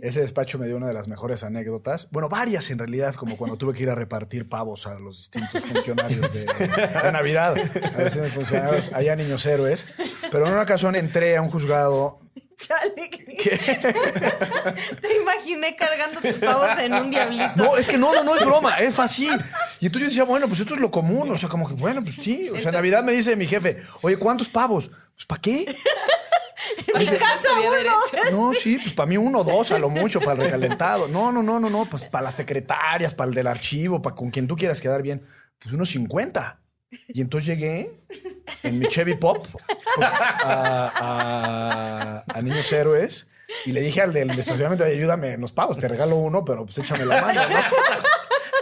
Ese 0.00 0.20
despacho 0.20 0.58
me 0.58 0.66
dio 0.66 0.78
una 0.78 0.86
de 0.88 0.94
las 0.94 1.06
mejores 1.06 1.44
anécdotas. 1.44 2.08
Bueno, 2.10 2.30
varias 2.30 2.70
en 2.70 2.78
realidad, 2.78 3.14
como 3.14 3.36
cuando 3.36 3.58
tuve 3.58 3.74
que 3.74 3.82
ir 3.82 3.90
a 3.90 3.94
repartir 3.94 4.48
pavos 4.48 4.86
a 4.86 4.94
los 4.94 5.18
distintos 5.18 5.62
funcionarios 5.62 6.32
de, 6.32 6.46
de 6.46 7.12
Navidad. 7.12 7.54
A 7.94 7.98
veces 7.98 8.32
funcionarios, 8.32 8.90
allá 8.94 9.16
niños 9.16 9.44
héroes. 9.44 9.86
Pero 10.30 10.46
en 10.46 10.54
una 10.54 10.62
ocasión 10.62 10.96
entré 10.96 11.36
a 11.36 11.42
un 11.42 11.50
juzgado. 11.50 12.20
Chale. 12.56 13.10
Te 15.02 15.16
imaginé 15.20 15.76
cargando 15.76 16.22
tus 16.22 16.38
pavos 16.38 16.78
en 16.78 16.94
un 16.94 17.10
diablito. 17.10 17.52
No, 17.56 17.76
es 17.76 17.86
que 17.86 17.98
no, 17.98 18.14
no, 18.14 18.24
no 18.24 18.36
es 18.36 18.46
broma, 18.46 18.76
es 18.76 18.94
fácil. 18.94 19.32
Y 19.80 19.86
entonces 19.86 20.08
yo 20.08 20.08
decía, 20.08 20.24
bueno, 20.24 20.48
pues 20.48 20.60
esto 20.60 20.72
es 20.72 20.80
lo 20.80 20.90
común. 20.90 21.30
O 21.30 21.36
sea, 21.36 21.50
como 21.50 21.68
que, 21.68 21.74
bueno, 21.74 22.02
pues 22.02 22.16
sí. 22.16 22.48
O 22.48 22.56
sea, 22.56 22.70
en 22.70 22.76
Navidad 22.76 23.04
me 23.04 23.12
dice 23.12 23.36
mi 23.36 23.46
jefe, 23.46 23.82
oye, 24.00 24.16
¿cuántos 24.16 24.48
pavos? 24.48 24.90
Pues, 25.14 25.26
¿para 25.26 25.40
qué? 25.42 25.76
Para 26.92 27.04
casa 27.04 27.48
uno. 27.58 28.30
No, 28.48 28.52
sí, 28.54 28.78
pues 28.82 28.94
para 28.94 29.06
mí 29.06 29.16
uno, 29.16 29.42
dos, 29.44 29.70
a 29.72 29.78
lo 29.78 29.88
mucho, 29.90 30.20
para 30.20 30.32
el 30.32 30.38
recalentado. 30.38 31.08
No, 31.08 31.30
no, 31.32 31.42
no, 31.42 31.60
no, 31.60 31.68
no, 31.70 31.84
pues 31.86 32.04
para 32.04 32.24
las 32.24 32.34
secretarias, 32.34 33.12
para 33.14 33.28
el 33.28 33.34
del 33.34 33.46
archivo, 33.46 34.00
para 34.02 34.14
con 34.16 34.30
quien 34.30 34.46
tú 34.46 34.56
quieras 34.56 34.80
quedar 34.80 35.02
bien. 35.02 35.22
Pues 35.60 35.74
unos 35.74 35.88
50. 35.90 36.60
Y 37.08 37.20
entonces 37.20 37.46
llegué 37.46 38.02
en 38.62 38.78
mi 38.78 38.86
Chevy 38.86 39.16
Pop 39.16 39.46
a, 40.02 40.92
a- 42.28 42.38
a 42.38 42.42
Niños 42.42 42.70
Héroes 42.72 43.28
y 43.66 43.72
le 43.72 43.80
dije 43.80 44.00
al 44.00 44.12
del 44.12 44.30
estacionamiento, 44.30 44.84
"Oye, 44.84 44.94
ayúdame 44.94 45.32
en 45.32 45.40
los 45.40 45.52
pavos, 45.52 45.78
te 45.78 45.88
regalo 45.88 46.16
uno, 46.16 46.44
pero 46.44 46.64
pues 46.64 46.78
échame 46.78 47.04
la 47.04 47.20
mano, 47.20 47.40
¿no? 47.48 47.56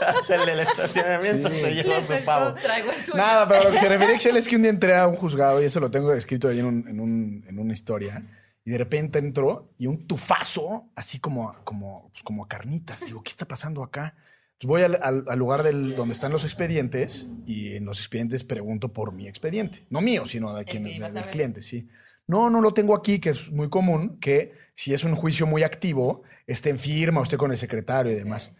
Hasta 0.09 0.35
el 0.41 0.47
del 0.47 0.61
estacionamiento 0.61 1.49
Sí. 1.51 1.61
se 1.61 1.75
llevó 1.75 1.91
Le 1.95 2.19
su 2.19 2.25
pavo. 2.25 2.55
Traigo 2.55 2.91
el 2.93 3.05
tuyo. 3.05 3.17
Nada, 3.17 3.47
pero 3.49 3.65
lo 3.65 3.71
que 3.71 3.79
se 3.79 3.89
refiere 3.89 4.13
Excel 4.15 4.37
es 4.37 4.47
que 4.49 4.57
un 4.57 4.63
día 4.63 4.71
entré 4.71 4.95
a 4.97 5.07
un 5.07 5.17
juzgado 5.17 5.63
y 5.63 5.67
eso 5.67 5.81
lo 5.81 5.91
tengo 5.91 6.13
escrito 6.13 6.49
ahí 6.49 6.59
en, 6.61 6.67
un- 6.67 6.89
en 6.89 7.01
un- 7.01 7.45
en 7.49 7.59
una 7.59 7.73
historia. 7.73 8.23
Y 8.65 8.71
de 8.71 8.79
repente 8.79 9.19
entró 9.19 9.73
y 9.79 9.87
un 9.89 10.07
tufazo, 10.07 10.89
así 10.95 11.19
como, 11.19 11.55
como, 11.65 12.11
pues, 12.13 12.23
como 12.23 12.45
a 12.45 12.49
carnitas. 12.49 13.01
Digo, 13.05 13.23
¿qué 13.23 13.31
está 13.31 13.47
pasando 13.47 13.83
acá? 13.83 14.15
Entonces 14.53 14.69
voy 14.69 14.83
al, 14.83 14.99
al- 15.03 15.25
al 15.29 15.39
lugar 15.39 15.65
del, 15.65 15.97
donde 15.97 16.15
están 16.15 16.31
los 16.31 16.45
expedientes 16.45 17.27
y 17.47 17.75
en 17.75 17.85
los 17.85 17.99
expedientes 17.99 18.45
pregunto 18.45 18.93
por 18.93 19.13
mi 19.13 19.27
expediente. 19.27 19.85
No 19.91 20.01
mío, 20.01 20.27
sino 20.27 20.55
de 20.55 20.65
quien, 20.65 20.87
a 21.03 21.07
del 21.09 21.13
ver. 21.25 21.29
cliente, 21.33 21.61
sí. 21.61 21.89
No, 22.29 22.49
no 22.51 22.61
lo 22.61 22.73
tengo 22.73 22.95
aquí, 22.95 23.19
que 23.19 23.31
es 23.31 23.51
muy 23.51 23.69
común, 23.69 24.19
que 24.21 24.53
si 24.77 24.95
es 24.95 25.03
un 25.03 25.17
juicio 25.17 25.45
muy 25.45 25.65
activo, 25.65 26.23
esté 26.47 26.71
en 26.71 26.79
firma 26.79 27.21
esté 27.25 27.37
con 27.37 27.51
el 27.51 27.59
secretario 27.59 28.13
y 28.13 28.15
demás. 28.15 28.55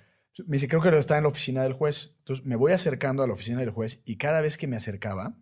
Me 0.47 0.57
dice, 0.57 0.69
creo 0.69 0.81
que 0.81 0.97
está 0.97 1.17
en 1.17 1.25
la 1.25 1.29
oficina 1.29 1.63
del 1.63 1.75
juez. 1.75 2.15
Entonces 2.19 2.45
me 2.47 2.57
voy 2.57 2.73
acercando 2.73 3.23
a 3.23 3.27
la 3.27 3.33
oficina 3.33 3.61
del 3.61 3.71
juez 3.71 4.01
y 4.05 4.17
cada 4.17 4.41
vez 4.41 4.57
que 4.57 4.67
me 4.67 4.77
acercaba, 4.77 5.37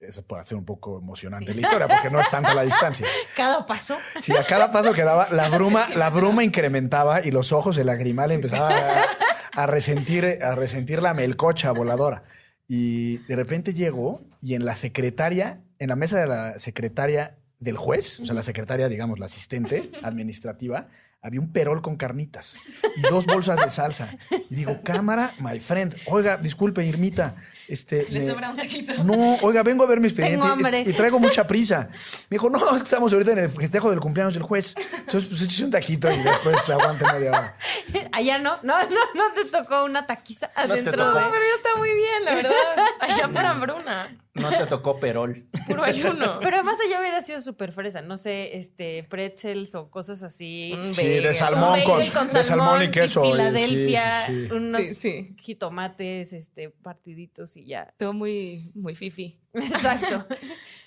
eso 0.00 0.24
puede 0.26 0.44
ser 0.44 0.56
un 0.56 0.64
poco 0.64 0.98
emocionante 0.98 1.54
la 1.54 1.60
historia, 1.60 1.88
porque 1.88 2.10
no 2.10 2.20
es 2.20 2.30
tanta 2.30 2.54
la 2.54 2.62
distancia. 2.62 3.06
Cada 3.36 3.66
paso. 3.66 3.96
Sí, 4.20 4.32
a 4.36 4.44
cada 4.44 4.70
paso 4.70 4.92
que 4.92 5.02
daba, 5.02 5.28
la 5.30 5.48
bruma, 5.56 5.88
la 5.90 6.10
bruma 6.10 6.44
incrementaba 6.44 7.24
y 7.24 7.30
los 7.30 7.52
ojos, 7.52 7.78
el 7.78 7.86
lagrimal 7.86 8.30
empezaba 8.30 8.76
a, 8.76 9.06
a 9.52 9.66
resentir, 9.66 10.38
a 10.42 10.54
resentir 10.54 11.02
la 11.02 11.14
melcocha 11.14 11.72
voladora. 11.72 12.22
Y 12.68 13.18
de 13.18 13.34
repente 13.34 13.74
llego 13.74 14.20
y 14.40 14.54
en 14.54 14.64
la 14.64 14.76
secretaria, 14.76 15.60
en 15.78 15.88
la 15.88 15.96
mesa 15.96 16.20
de 16.20 16.26
la 16.26 16.58
secretaria 16.58 17.38
del 17.58 17.76
juez, 17.76 18.20
o 18.20 18.26
sea, 18.26 18.34
la 18.34 18.42
secretaria, 18.42 18.88
digamos, 18.88 19.18
la 19.18 19.26
asistente 19.26 19.90
administrativa, 20.02 20.88
había 21.20 21.40
un 21.40 21.52
perol 21.52 21.82
con 21.82 21.96
carnitas 21.96 22.56
y 22.96 23.02
dos 23.02 23.26
bolsas 23.26 23.60
de 23.60 23.70
salsa. 23.70 24.16
Y 24.50 24.54
digo, 24.54 24.80
cámara, 24.84 25.32
my 25.40 25.58
friend. 25.60 25.94
Oiga, 26.06 26.36
disculpe, 26.36 26.84
Irmita. 26.84 27.34
Este, 27.66 28.06
Le 28.08 28.20
me- 28.20 28.26
sobra 28.26 28.50
un 28.50 28.56
taquito. 28.56 28.92
No, 29.04 29.34
oiga, 29.42 29.62
vengo 29.62 29.84
a 29.84 29.86
ver 29.86 30.00
mi 30.00 30.06
expediente 30.08 30.36
Tengo 30.40 30.48
y- 30.48 30.50
hambre. 30.52 30.80
y, 30.86 30.92
traigo 30.94 31.18
mucha 31.18 31.46
prisa. 31.46 31.88
Me 32.30 32.36
dijo, 32.36 32.48
no, 32.48 32.58
es 32.74 32.78
que 32.82 32.84
estamos 32.84 33.12
ahorita 33.12 33.32
en 33.32 33.38
el 33.40 33.50
festejo 33.50 33.90
del 33.90 34.00
cumpleaños 34.00 34.34
del 34.34 34.42
juez. 34.44 34.74
Entonces, 35.00 35.28
pues 35.28 35.42
échese 35.42 35.64
un 35.64 35.70
taquito 35.70 36.10
y 36.10 36.16
después 36.18 36.70
aguante 36.70 37.04
media 37.12 37.30
hora. 37.30 37.56
Allá 38.12 38.38
no, 38.38 38.58
no, 38.62 38.78
no, 38.88 39.00
no 39.14 39.32
te 39.34 39.44
tocó 39.46 39.84
una 39.84 40.06
taquiza 40.06 40.48
te 40.48 40.60
adentro 40.62 40.92
tocó. 40.92 41.14
de. 41.14 41.20
No, 41.20 41.30
pero 41.30 41.42
ya 41.44 41.54
está 41.56 41.76
muy 41.76 41.92
bien, 41.94 42.24
la 42.24 42.34
verdad. 42.36 42.52
Allá 43.00 43.28
por 43.28 43.44
hambruna. 43.44 44.16
No 44.40 44.50
te 44.50 44.66
tocó 44.66 44.98
perol. 45.00 45.46
Puro 45.66 45.84
ayuno. 45.84 46.38
Pero 46.42 46.56
además 46.56 46.78
allá 46.86 47.00
hubiera 47.00 47.20
sido 47.22 47.40
súper 47.40 47.72
fresa, 47.72 48.02
no 48.02 48.16
sé, 48.16 48.56
este, 48.56 49.04
pretzels 49.04 49.74
o 49.74 49.90
cosas 49.90 50.22
así. 50.22 50.72
Un 50.74 50.94
Sí, 50.94 51.04
de 51.06 51.34
salmón 51.34 51.78
Un 51.78 51.84
con, 52.10 52.28
de 52.28 52.44
salmón 52.44 52.82
y 52.82 52.90
queso. 52.90 53.24
y- 53.24 53.30
Filadelfia, 53.32 54.26
sí, 54.26 54.32
sí, 54.32 54.46
sí. 54.48 54.52
unos 54.54 54.82
Sí, 54.86 54.94
sí. 54.94 55.36
jitomates, 55.38 56.32
este, 56.32 56.70
partiditos 56.70 57.56
y 57.56 57.64
ya. 57.66 57.92
Todo 57.96 58.12
muy, 58.12 58.70
muy 58.74 58.94
fifi. 58.94 59.38
Exacto. 59.54 60.26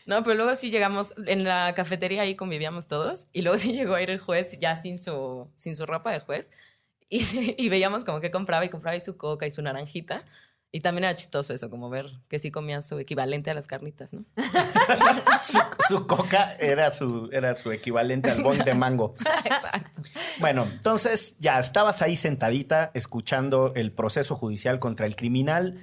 No, 0.07 0.23
pero 0.23 0.35
luego 0.35 0.55
sí 0.55 0.71
llegamos, 0.71 1.13
en 1.27 1.43
la 1.43 1.73
cafetería 1.75 2.23
ahí 2.23 2.35
convivíamos 2.35 2.87
todos, 2.87 3.27
y 3.33 3.43
luego 3.43 3.59
sí 3.59 3.71
llegó 3.71 3.93
a 3.93 4.01
ir 4.01 4.09
el 4.09 4.17
juez 4.17 4.57
ya 4.59 4.81
sin 4.81 4.97
su, 4.97 5.47
sin 5.55 5.75
su 5.75 5.85
ropa 5.85 6.11
de 6.11 6.19
juez, 6.19 6.49
y, 7.07 7.19
sí- 7.19 7.53
y 7.57 7.69
veíamos 7.69 8.03
como 8.03 8.19
que 8.19 8.31
compraba 8.31 8.65
y 8.65 8.69
compraba 8.69 8.97
y 8.97 9.01
su 9.01 9.15
coca 9.15 9.45
y 9.45 9.51
su 9.51 9.61
naranjita, 9.61 10.25
y 10.73 10.79
también 10.79 11.03
era 11.03 11.15
chistoso 11.15 11.53
eso, 11.53 11.69
como 11.69 11.89
ver 11.89 12.07
que 12.29 12.39
sí 12.39 12.49
comía 12.49 12.81
su 12.81 12.97
equivalente 12.97 13.51
a 13.51 13.53
las 13.53 13.67
carnitas, 13.67 14.13
¿no? 14.13 14.23
Su, 15.43 15.59
su 15.87 16.07
coca 16.07 16.55
era 16.59 16.91
su, 16.91 17.29
era 17.31 17.55
su 17.55 17.71
equivalente 17.71 18.29
al 18.29 18.43
bong 18.43 18.63
de 18.63 18.73
mango. 18.75 19.15
Exacto. 19.43 20.01
Bueno, 20.39 20.67
entonces 20.71 21.35
ya 21.39 21.59
estabas 21.59 22.01
ahí 22.01 22.15
sentadita 22.15 22.91
escuchando 22.93 23.73
el 23.75 23.91
proceso 23.91 24.35
judicial 24.35 24.79
contra 24.79 25.07
el 25.07 25.15
criminal 25.15 25.79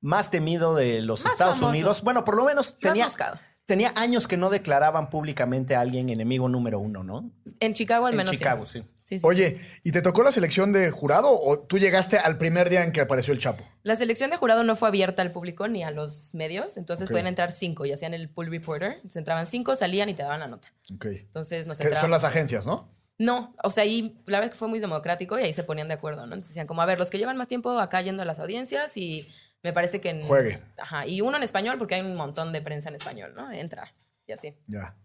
más 0.00 0.30
temido 0.30 0.74
de 0.74 1.00
los 1.00 1.24
Más 1.24 1.34
Estados 1.34 1.56
famoso. 1.56 1.70
Unidos. 1.70 2.02
Bueno, 2.02 2.24
por 2.24 2.36
lo 2.36 2.44
menos 2.44 2.78
tenía, 2.78 3.92
años 3.94 4.26
que 4.26 4.36
no 4.36 4.50
declaraban 4.50 5.08
públicamente 5.08 5.76
a 5.76 5.80
alguien 5.80 6.08
enemigo 6.08 6.48
número 6.48 6.80
uno, 6.80 7.04
¿no? 7.04 7.30
En 7.60 7.72
Chicago 7.74 8.06
al 8.06 8.14
en 8.14 8.16
menos 8.18 8.36
Chicago, 8.36 8.66
sí. 8.66 8.82
sí. 8.82 8.88
Sí, 9.12 9.18
sí, 9.18 9.26
Oye, 9.26 9.60
¿y 9.82 9.92
te 9.92 10.00
tocó 10.00 10.22
la 10.22 10.32
selección 10.32 10.72
de 10.72 10.90
jurado 10.90 11.28
o 11.38 11.58
tú 11.58 11.78
llegaste 11.78 12.16
al 12.16 12.38
primer 12.38 12.70
día 12.70 12.82
en 12.82 12.92
que 12.92 13.02
apareció 13.02 13.34
el 13.34 13.40
Chapo? 13.40 13.62
La 13.82 13.94
selección 13.94 14.30
de 14.30 14.38
jurado 14.38 14.64
no 14.64 14.74
fue 14.74 14.88
abierta 14.88 15.20
al 15.20 15.32
público 15.32 15.68
ni 15.68 15.82
a 15.82 15.90
los 15.90 16.34
medios, 16.34 16.78
entonces 16.78 17.10
pueden 17.10 17.26
entrar 17.26 17.52
cinco 17.52 17.84
y 17.84 17.92
hacían 17.92 18.14
el 18.14 18.30
pool 18.30 18.50
reporter. 18.50 18.92
Entonces 18.94 19.16
entraban 19.16 19.46
cinco, 19.46 19.76
salían 19.76 20.08
y 20.08 20.14
te 20.14 20.22
daban 20.22 20.40
la 20.40 20.48
nota. 20.48 20.72
Ok. 20.94 21.06
Entonces 21.06 21.66
nos 21.66 21.78
entraban. 21.78 22.00
son 22.00 22.10
las 22.10 22.24
agencias, 22.24 22.66
¿no? 22.66 22.88
No, 23.18 23.54
o 23.62 23.70
sea, 23.70 23.84
ahí 23.84 24.18
la 24.24 24.38
verdad 24.38 24.44
es 24.44 24.50
que 24.52 24.58
fue 24.58 24.68
muy 24.68 24.80
democrático 24.80 25.38
y 25.38 25.42
ahí 25.42 25.52
se 25.52 25.62
ponían 25.62 25.88
de 25.88 25.94
acuerdo, 25.94 26.22
¿no? 26.22 26.32
Entonces 26.32 26.48
decían 26.48 26.66
como, 26.66 26.80
a 26.80 26.86
ver, 26.86 26.98
los 26.98 27.10
que 27.10 27.18
llevan 27.18 27.36
más 27.36 27.48
tiempo 27.48 27.78
acá 27.78 28.00
yendo 28.00 28.22
a 28.22 28.24
las 28.24 28.38
audiencias 28.38 28.96
y 28.96 29.28
me 29.62 29.74
parece 29.74 30.00
que... 30.00 30.08
En, 30.08 30.22
Juegue. 30.22 30.62
Ajá, 30.78 31.06
y 31.06 31.20
uno 31.20 31.36
en 31.36 31.42
español 31.42 31.76
porque 31.76 31.96
hay 31.96 32.00
un 32.00 32.16
montón 32.16 32.52
de 32.52 32.62
prensa 32.62 32.88
en 32.88 32.94
español, 32.94 33.34
¿no? 33.36 33.52
Entra 33.52 33.92
y 34.26 34.32
así. 34.32 34.56
Ya. 34.66 34.96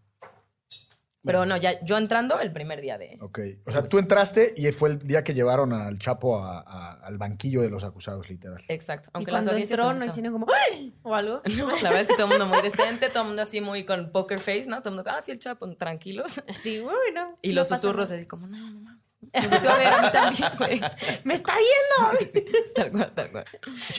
Pero 1.27 1.45
no, 1.45 1.57
ya 1.57 1.79
yo 1.83 1.97
entrando 1.97 2.39
el 2.39 2.51
primer 2.51 2.81
día 2.81 2.97
de... 2.97 3.17
Ok. 3.21 3.39
O 3.65 3.71
sea, 3.71 3.85
tú 3.85 3.99
entraste 3.99 4.53
y 4.57 4.71
fue 4.71 4.89
el 4.89 4.99
día 5.05 5.23
que 5.23 5.33
llevaron 5.35 5.73
al 5.73 5.99
Chapo 5.99 6.43
a- 6.43 6.61
a- 6.61 6.93
al 7.05 7.17
banquillo 7.19 7.61
de 7.61 7.69
los 7.69 7.83
acusados, 7.83 8.27
literal. 8.29 8.63
Exacto. 8.67 9.09
y 9.09 9.11
Aunque 9.13 9.31
cuando 9.31 9.47
las 9.51 9.53
audiencias 9.53 9.79
entró, 9.79 9.93
no 9.93 10.05
hicieron 10.05 10.33
como 10.33 10.47
¡ay! 10.71 10.95
o 11.03 11.13
algo. 11.13 11.41
No, 11.57 11.67
la 11.67 11.75
verdad 11.89 11.99
es 12.01 12.07
que 12.07 12.15
todo 12.15 12.23
el 12.25 12.29
mundo 12.39 12.45
muy 12.47 12.61
decente, 12.63 13.09
todo 13.09 13.21
el 13.23 13.27
mundo 13.27 13.41
así 13.43 13.61
muy 13.61 13.85
con 13.85 14.11
poker 14.11 14.39
face, 14.39 14.65
¿no? 14.67 14.79
Todo 14.81 14.89
el 14.89 14.95
mundo, 14.95 15.11
ah, 15.13 15.21
sí, 15.21 15.31
el 15.31 15.39
chapo, 15.39 15.69
tranquilos. 15.75 16.41
Sí, 16.61 16.79
uy, 16.81 17.13
no. 17.13 17.37
Y 17.41 17.49
no 17.49 17.55
los 17.55 17.67
susurros 17.67 18.09
nada. 18.09 18.19
así 18.19 18.27
como, 18.27 18.47
no, 18.47 18.57
no 18.71 18.79
mames. 18.81 19.03
Me 19.33 19.47
volteó 19.47 19.71
a 19.71 19.77
ver 19.77 19.87
a 19.87 20.01
mí 20.03 20.07
también, 20.11 20.49
güey. 20.57 20.81
¡Me 21.23 21.33
está 21.33 21.53
viendo! 21.55 22.71
Tal 22.75 22.91
cual, 22.91 23.11
tal 23.15 23.31
cual. 23.31 23.45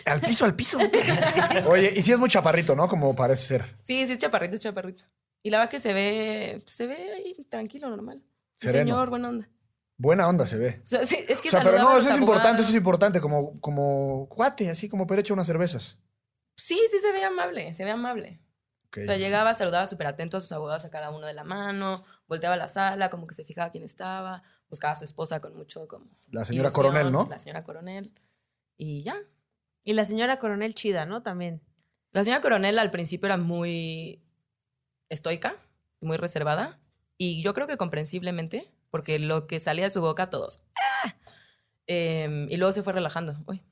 Al 0.06 0.20
piso, 0.20 0.44
al 0.44 0.54
piso. 0.54 0.78
Oye, 1.66 1.92
y 1.96 2.02
sí 2.02 2.12
es 2.12 2.18
muy 2.18 2.28
chaparrito, 2.30 2.74
¿no? 2.74 2.88
Como 2.88 3.14
parece 3.14 3.42
ser. 3.44 3.76
Sí, 3.82 4.06
sí, 4.06 4.12
es 4.12 4.18
chaparrito, 4.18 4.54
es 4.54 4.60
chaparrito. 4.60 5.04
Y 5.42 5.50
la 5.50 5.58
verdad 5.58 5.70
que 5.70 5.80
se 5.80 5.92
ve, 5.92 6.62
se 6.66 6.86
ve 6.86 7.12
ahí 7.12 7.46
tranquilo, 7.48 7.88
normal. 7.88 8.22
Sereno. 8.58 8.90
señor, 8.90 9.10
buena 9.10 9.28
onda. 9.28 9.48
Buena 9.96 10.28
onda 10.28 10.46
se 10.46 10.58
ve. 10.58 10.80
O 10.84 10.86
sea, 10.86 11.06
sí, 11.06 11.24
es 11.28 11.40
que 11.40 11.48
O 11.48 11.50
sea, 11.50 11.62
pero 11.62 11.78
no, 11.78 11.98
eso 11.98 12.10
es 12.10 12.18
importante, 12.18 12.62
eso 12.62 12.70
es 12.70 12.76
importante, 12.76 13.20
como, 13.20 13.60
como 13.60 14.28
cuate, 14.28 14.70
así 14.70 14.88
como 14.88 15.06
para 15.06 15.20
echar 15.20 15.34
unas 15.34 15.46
cervezas. 15.46 15.98
Sí, 16.56 16.78
sí 16.90 16.98
se 17.00 17.12
ve 17.12 17.24
amable, 17.24 17.74
se 17.74 17.84
ve 17.84 17.90
amable. 17.90 18.40
Ok, 18.88 18.98
O 18.98 19.02
sea, 19.02 19.14
sí. 19.14 19.20
llegaba, 19.20 19.54
saludaba 19.54 19.86
súper 19.86 20.06
atento 20.06 20.36
a 20.36 20.40
sus 20.40 20.52
abogados 20.52 20.84
a 20.84 20.90
cada 20.90 21.10
uno 21.10 21.26
de 21.26 21.34
la 21.34 21.44
mano, 21.44 22.04
volteaba 22.26 22.54
a 22.54 22.58
la 22.58 22.68
sala, 22.68 23.10
como 23.10 23.26
que 23.26 23.34
se 23.34 23.44
fijaba 23.44 23.70
quién 23.70 23.84
estaba, 23.84 24.42
buscaba 24.68 24.92
a 24.92 24.96
su 24.96 25.04
esposa 25.04 25.40
con 25.40 25.56
mucho 25.56 25.86
como... 25.88 26.06
La 26.30 26.44
señora 26.44 26.68
ilusión, 26.68 26.86
Coronel, 26.86 27.12
¿no? 27.12 27.26
La 27.28 27.38
señora 27.38 27.64
Coronel. 27.64 28.12
Y 28.76 29.02
ya. 29.02 29.16
Y 29.84 29.94
la 29.94 30.04
señora 30.04 30.38
coronel 30.38 30.74
chida, 30.74 31.06
¿no? 31.06 31.22
También. 31.22 31.62
La 32.12 32.22
señora 32.24 32.40
Coronel 32.40 32.78
al 32.78 32.90
principio 32.90 33.26
era 33.26 33.36
muy 33.36 34.22
estoica, 35.08 35.56
muy 36.00 36.16
reservada, 36.16 36.78
y 37.16 37.42
yo 37.42 37.54
creo 37.54 37.66
que 37.66 37.76
comprensiblemente, 37.76 38.70
porque 38.90 39.18
lo 39.18 39.46
que 39.46 39.60
salía 39.60 39.84
de 39.84 39.90
su 39.90 40.00
boca, 40.00 40.30
todos. 40.30 40.58
¡ah! 41.04 41.14
Em, 41.86 42.48
y 42.50 42.56
luego 42.56 42.72
se 42.72 42.82
fue 42.82 42.92
relajando. 42.92 43.36
Uy. 43.46 43.62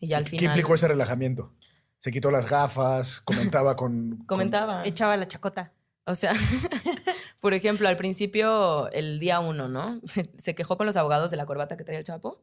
Y 0.00 0.08
ya 0.08 0.18
al 0.18 0.24
¿Qué 0.24 0.30
final. 0.30 0.46
implicó 0.46 0.74
ese 0.74 0.88
relajamiento? 0.88 1.52
Se 1.98 2.10
quitó 2.10 2.30
las 2.30 2.48
gafas, 2.48 3.20
comentaba 3.20 3.76
con... 3.76 4.16
con- 4.18 4.26
Comentaba. 4.26 4.84
Echaba 4.86 5.16
la 5.16 5.26
chacota. 5.26 5.72
O 6.06 6.14
sea, 6.14 6.32
por 7.40 7.54
ejemplo, 7.54 7.88
al 7.88 7.96
principio, 7.96 8.90
el 8.90 9.18
día 9.18 9.40
uno, 9.40 9.68
¿no? 9.68 10.00
Se 10.38 10.54
quejó 10.54 10.76
con 10.76 10.86
los 10.86 10.96
abogados 10.96 11.30
de 11.30 11.36
la 11.36 11.46
corbata 11.46 11.76
que 11.76 11.84
traía 11.84 11.98
el 11.98 12.04
Chapo. 12.04 12.42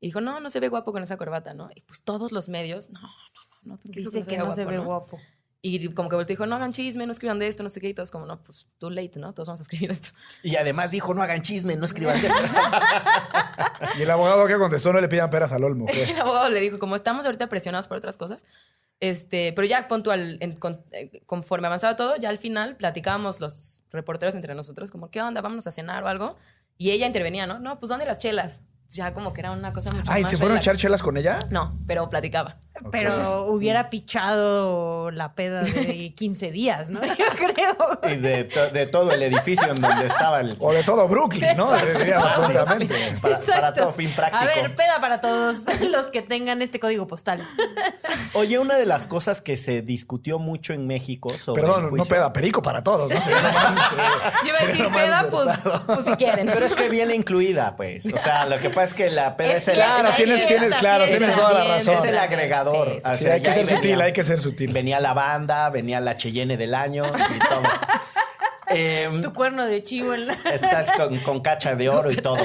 Y 0.00 0.08
dijo, 0.08 0.20
no, 0.20 0.40
no 0.40 0.50
se 0.50 0.60
ve 0.60 0.68
guapo 0.68 0.92
con 0.92 1.02
esa 1.02 1.16
corbata, 1.16 1.54
¿no? 1.54 1.70
Y 1.74 1.80
pues 1.80 2.02
todos 2.02 2.30
los 2.30 2.50
medios, 2.50 2.90
no, 2.90 3.00
no, 3.00 3.08
no, 3.62 3.74
no. 3.76 3.78
Dice 3.82 4.22
que 4.24 4.36
no 4.36 4.50
se 4.50 4.66
ve 4.66 4.78
guapo. 4.78 5.18
Y 5.68 5.88
como 5.94 6.08
que 6.08 6.14
volteó 6.16 6.32
y 6.34 6.36
dijo, 6.36 6.46
no 6.46 6.54
hagan 6.56 6.72
chisme, 6.72 7.06
no 7.06 7.12
escriban 7.12 7.38
de 7.40 7.48
esto, 7.48 7.62
no 7.62 7.68
sé 7.68 7.80
qué. 7.80 7.88
Y 7.88 7.94
todos 7.94 8.10
como, 8.10 8.24
no, 8.26 8.40
pues 8.42 8.68
too 8.78 8.90
late, 8.90 9.18
¿no? 9.18 9.32
Todos 9.34 9.48
vamos 9.48 9.60
a 9.60 9.62
escribir 9.64 9.90
esto. 9.90 10.10
Y 10.42 10.54
además 10.56 10.90
dijo, 10.92 11.12
no 11.14 11.22
hagan 11.22 11.42
chisme, 11.42 11.74
no 11.76 11.84
escriban 11.86 12.14
esto. 12.16 12.32
Y 13.98 14.02
el 14.02 14.10
abogado 14.10 14.46
que 14.46 14.56
contestó 14.56 14.92
no 14.92 15.00
le 15.00 15.08
pidan 15.08 15.30
peras 15.30 15.52
al 15.52 15.64
olmo. 15.64 15.86
¿qué? 15.86 16.04
El 16.10 16.18
abogado 16.20 16.48
le 16.50 16.60
dijo, 16.60 16.78
como 16.78 16.96
estamos 16.96 17.24
ahorita 17.26 17.48
presionados 17.48 17.88
por 17.88 17.96
otras 17.98 18.16
cosas, 18.16 18.44
este, 19.00 19.52
pero 19.54 19.66
ya 19.66 19.88
puntual, 19.88 20.38
en- 20.40 20.56
con- 20.56 20.84
eh, 20.92 21.22
conforme 21.26 21.66
avanzaba 21.66 21.96
todo, 21.96 22.16
ya 22.16 22.28
al 22.28 22.38
final 22.38 22.76
platicábamos 22.76 23.40
los 23.40 23.82
reporteros 23.90 24.34
entre 24.34 24.54
nosotros, 24.54 24.90
como, 24.90 25.10
¿qué 25.10 25.20
onda? 25.22 25.40
Vámonos 25.40 25.66
a 25.66 25.72
cenar 25.72 26.02
o 26.04 26.08
algo. 26.08 26.36
Y 26.78 26.90
ella 26.90 27.06
intervenía, 27.06 27.46
¿no? 27.46 27.58
No, 27.58 27.78
pues 27.78 27.88
¿dónde 27.88 28.04
las 28.06 28.18
chelas? 28.18 28.62
Ya 28.88 29.12
como 29.12 29.32
que 29.32 29.40
era 29.40 29.50
una 29.50 29.72
cosa 29.72 29.90
mucho 29.90 30.10
Ay, 30.10 30.22
más 30.22 30.30
¿se 30.30 30.36
fueron 30.38 30.56
a 30.56 30.60
echar 30.60 30.76
chelas 30.76 31.02
con 31.02 31.16
ella? 31.16 31.38
No, 31.50 31.76
pero 31.86 32.08
platicaba. 32.08 32.56
Pero 32.92 33.46
hubiera 33.46 33.90
pichado 33.90 35.10
la 35.10 35.34
peda 35.34 35.62
de 35.62 36.14
15 36.16 36.50
días, 36.52 36.90
¿no? 36.90 37.00
Yo 37.18 37.24
creo. 37.36 38.00
Y 38.12 38.16
de, 38.18 38.44
to- 38.44 38.68
de 38.70 38.86
todo 38.86 39.12
el 39.12 39.22
edificio 39.22 39.66
en 39.68 39.80
donde 39.80 40.06
estaba 40.06 40.40
el... 40.40 40.56
O 40.60 40.72
de 40.72 40.82
todo 40.84 41.08
Brooklyn, 41.08 41.56
¿no? 41.56 41.68
Diríamos 41.74 42.30
prontamente. 42.50 42.94
Para, 42.94 43.20
para 43.20 43.36
Exacto. 43.38 43.80
todo 43.82 43.92
fin 43.92 44.10
práctico. 44.14 44.42
A 44.42 44.46
ver, 44.46 44.76
peda 44.76 45.00
para 45.00 45.20
todos 45.20 45.64
los 45.90 46.06
que 46.06 46.22
tengan 46.22 46.62
este 46.62 46.78
código 46.78 47.06
postal. 47.06 47.42
Oye, 48.34 48.58
una 48.58 48.76
de 48.76 48.86
las 48.86 49.06
cosas 49.06 49.40
que 49.40 49.56
se 49.56 49.82
discutió 49.82 50.38
mucho 50.38 50.72
en 50.74 50.86
México 50.86 51.30
sobre 51.38 51.62
el 51.62 51.68
Perdón, 51.68 51.96
no 51.96 52.04
peda, 52.04 52.32
perico 52.32 52.62
para 52.62 52.84
todos, 52.84 53.12
¿no? 53.12 53.20
Sería 53.20 53.42
lo 53.42 53.52
más, 53.52 53.90
Yo 54.44 54.48
iba 54.48 54.58
a 54.60 54.66
decir 54.66 54.88
peda, 54.92 55.26
pues, 55.30 55.48
pues 55.86 56.04
si 56.04 56.12
quieren. 56.12 56.46
Pero 56.52 56.66
es 56.66 56.74
que 56.74 56.88
viene 56.88 57.14
incluida, 57.14 57.74
pues. 57.76 58.06
O 58.06 58.18
sea, 58.18 58.46
lo 58.46 58.58
que 58.58 58.70
pasa 58.76 58.84
es 58.84 58.94
que 58.94 59.10
la 59.10 59.36
peda 59.36 59.52
es, 59.52 59.56
Es 59.56 59.68
el, 59.68 59.74
Claro, 59.74 60.08
tienes, 60.16 60.44
claro, 60.78 61.04
tienes 61.06 61.34
toda 61.34 61.52
la 61.64 61.74
razón. 61.76 61.94
es 61.94 62.04
el 62.04 62.16
agregador. 62.18 62.88
Sí, 62.88 63.00
sí, 63.02 63.08
O 63.10 63.14
Sí, 63.14 63.22
sea, 63.24 63.34
hay 63.34 63.40
que 63.42 63.52
ser 63.52 63.66
sutil, 63.66 63.90
venía- 63.90 64.04
hay 64.04 64.12
que 64.12 64.22
ser 64.22 64.38
sutil. 64.38 64.72
Venía 64.72 65.00
la 65.00 65.12
banda, 65.14 65.68
venía 65.70 65.98
la 66.00 66.16
Cheyenne 66.16 66.56
del 66.56 66.74
año 66.74 67.04
y 67.06 67.38
todo. 67.48 67.62
Em, 68.68 69.20
Tu 69.20 69.32
cuerno 69.32 69.64
de 69.64 69.82
chivo 69.82 70.12
en 70.14 70.26
la... 70.26 70.34
Estás 70.52 70.90
con, 70.96 71.18
con 71.20 71.40
cacha 71.40 71.74
de 71.76 71.88
oro 71.88 72.10
y 72.10 72.16
todo. 72.16 72.38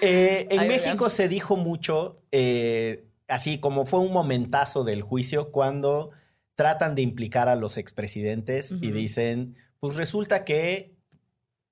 Eh, 0.00 0.46
en 0.50 0.68
México 0.68 1.10
se 1.10 1.28
dijo 1.28 1.56
mucho, 1.56 2.20
eh, 2.30 3.04
así 3.28 3.58
como 3.58 3.84
fue 3.86 4.00
un 4.00 4.12
momentazo 4.12 4.84
del 4.84 5.02
juicio, 5.02 5.50
cuando 5.50 6.10
tratan 6.54 6.94
de 6.94 7.02
implicar 7.02 7.48
a 7.48 7.56
los 7.56 7.76
expresidentes 7.78 8.70
y 8.80 8.92
dicen, 8.92 9.56
pues 9.80 9.96
resulta 9.96 10.44
que 10.44 10.93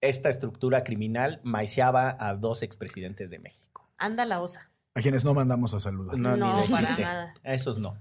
esta 0.02 0.28
estructura 0.28 0.84
criminal 0.84 1.40
maiciaba 1.42 2.14
a 2.20 2.34
dos 2.36 2.62
expresidentes 2.62 3.30
de 3.30 3.38
México. 3.38 3.88
Anda 3.96 4.26
la 4.26 4.40
osa. 4.42 4.70
A 4.94 5.00
quienes 5.00 5.24
no 5.24 5.32
mandamos 5.32 5.72
a 5.72 5.80
saludar. 5.80 6.18
No, 6.18 6.36
No, 6.36 6.56
ni 6.56 6.62
de 6.62 6.68
para 6.68 6.86
chiste. 6.88 7.02
nada. 7.02 7.34
A 7.42 7.54
esos 7.54 7.78
no. 7.78 7.96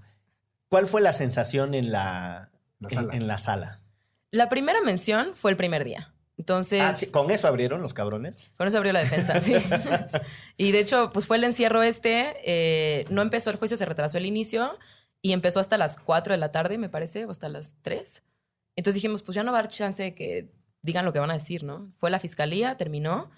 ¿Cuál 0.68 0.88
fue 0.88 1.02
la 1.02 1.14
sensación 1.14 1.74
en 1.74 1.92
la, 1.92 2.50
La 2.80 2.90
en- 2.90 2.96
sala. 2.96 3.16
en 3.16 3.28
la 3.28 3.38
sala? 3.38 3.80
La 4.32 4.50
primera 4.50 4.82
mención 4.82 5.32
fue 5.36 5.52
el 5.52 5.58
primer 5.58 5.84
día. 5.86 6.14
Entonces, 6.38 6.82
Ah, 6.82 6.94
sí, 6.96 7.12
¿Con 7.12 7.30
eso 7.30 7.48
abrieron 7.48 7.82
los 7.82 7.94
cabrones? 7.94 8.50
Con 8.58 8.68
eso 8.68 8.78
abrió 8.78 8.94
la 8.94 9.02
defensa, 9.02 9.40
sí. 9.40 9.54
y 10.58 10.72
de 10.72 10.80
hecho, 10.80 11.12
pues 11.14 11.28
fue 11.28 11.38
el 11.38 11.44
encierro 11.44 11.84
este. 11.84 12.34
eh, 12.46 13.06
no 13.10 13.22
empezó 13.22 13.52
el 13.52 13.58
juicio, 13.58 13.78
se 13.78 13.86
retrasó 13.86 14.18
el 14.18 14.26
inicio 14.26 14.78
y 15.22 15.34
empezó 15.34 15.60
hasta 15.60 15.78
las 15.78 15.98
4 15.98 16.34
de 16.34 16.40
la 16.40 16.52
tarde, 16.52 16.78
me 16.80 16.90
parece, 16.90 17.26
o 17.26 17.32
hasta 17.32 17.48
las 17.48 17.76
3. 17.84 18.24
Entonces 18.76 18.96
dijimos, 18.96 19.22
pues 19.22 19.36
ya 19.36 19.44
no 19.44 19.52
va 19.52 19.60
a 19.60 19.62
haber 19.62 19.72
chance 19.72 20.02
de 20.02 20.16
que 20.16 20.50
digan 20.82 21.06
lo 21.06 21.14
que 21.14 21.20
van 21.20 21.32
a 21.32 21.36
decir, 21.36 21.64
¿no? 21.64 21.92
Fue 21.98 22.10
la 22.10 22.20
fiscalía, 22.20 22.78
terminó 22.78 23.30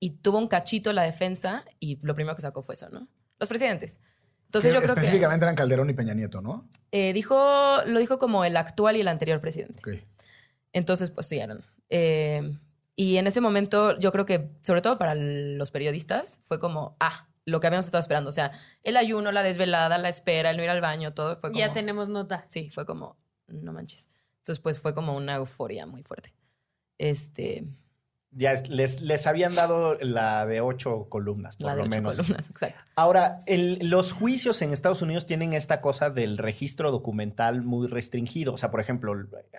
y 0.00 0.10
tuvo 0.10 0.38
un 0.38 0.48
cachito 0.48 0.92
la 0.92 1.02
defensa 1.02 1.64
y 1.80 1.98
lo 2.04 2.14
primero 2.14 2.36
que 2.36 2.42
sacó 2.42 2.62
fue 2.62 2.74
eso, 2.74 2.88
¿no? 2.90 3.08
Los 3.38 3.48
presidentes. 3.48 4.00
Entonces 4.46 4.72
yo 4.72 4.80
creo 4.80 4.94
que 4.94 5.00
Específicamente 5.00 5.44
eran 5.44 5.54
Calderón 5.54 5.90
y 5.90 5.94
Peña 5.94 6.14
Nieto, 6.14 6.40
¿no? 6.40 6.68
eh, 6.90 7.12
dijo, 7.12 7.36
lo 7.86 8.00
dijo 8.00 8.18
como 8.18 8.44
el 8.44 8.56
actual 8.56 8.96
y 8.96 9.00
el 9.00 9.08
anterior 9.08 9.40
presidente. 9.40 9.80
Ok. 9.80 10.02
Entonces, 10.72 11.10
pues 11.10 11.26
sí, 11.26 11.38
eran. 11.38 11.62
Eh, 11.90 12.56
y 12.96 13.16
en 13.18 13.26
ese 13.26 13.40
momento, 13.40 13.98
yo 13.98 14.10
creo 14.10 14.24
que, 14.24 14.50
sobre 14.62 14.80
todo 14.80 14.98
para 14.98 15.14
los 15.14 15.70
periodistas, 15.70 16.40
fue 16.46 16.58
como, 16.58 16.96
ah, 16.98 17.28
lo 17.44 17.60
que 17.60 17.66
habíamos 17.66 17.86
estado 17.86 18.00
esperando. 18.00 18.28
O 18.28 18.32
sea, 18.32 18.50
el 18.82 18.96
ayuno, 18.96 19.32
la 19.32 19.42
desvelada, 19.42 19.98
la 19.98 20.08
espera, 20.08 20.50
el 20.50 20.56
no 20.56 20.62
ir 20.62 20.70
al 20.70 20.80
baño, 20.80 21.14
todo 21.14 21.36
fue 21.36 21.50
como. 21.50 21.58
Ya 21.58 21.72
tenemos 21.72 22.08
nota. 22.08 22.46
Sí, 22.48 22.70
fue 22.70 22.86
como, 22.86 23.18
no 23.46 23.72
manches. 23.72 24.08
Entonces, 24.38 24.60
pues 24.60 24.80
fue 24.80 24.94
como 24.94 25.16
una 25.16 25.36
euforia 25.36 25.86
muy 25.86 26.02
fuerte. 26.02 26.34
Este, 26.98 27.64
Ya 28.30 28.52
es- 28.52 28.68
les, 28.68 29.00
les 29.00 29.26
habían 29.26 29.54
dado 29.54 29.94
la 30.00 30.44
de 30.44 30.60
ocho 30.60 31.08
columnas, 31.08 31.56
por 31.56 31.66
la 31.66 31.72
de 31.76 31.78
lo 31.78 31.82
ocho 31.84 31.90
menos. 31.96 32.16
columnas, 32.16 32.50
exacto. 32.50 32.84
Ahora, 32.94 33.40
el- 33.46 33.78
los 33.88 34.12
juicios 34.12 34.60
en 34.60 34.72
Estados 34.72 35.00
Unidos 35.00 35.24
tienen 35.26 35.54
esta 35.54 35.80
cosa 35.80 36.10
del 36.10 36.36
registro 36.36 36.90
documental 36.90 37.62
muy 37.62 37.86
restringido. 37.88 38.52
O 38.52 38.56
sea, 38.58 38.70
por 38.70 38.80
ejemplo, 38.80 39.14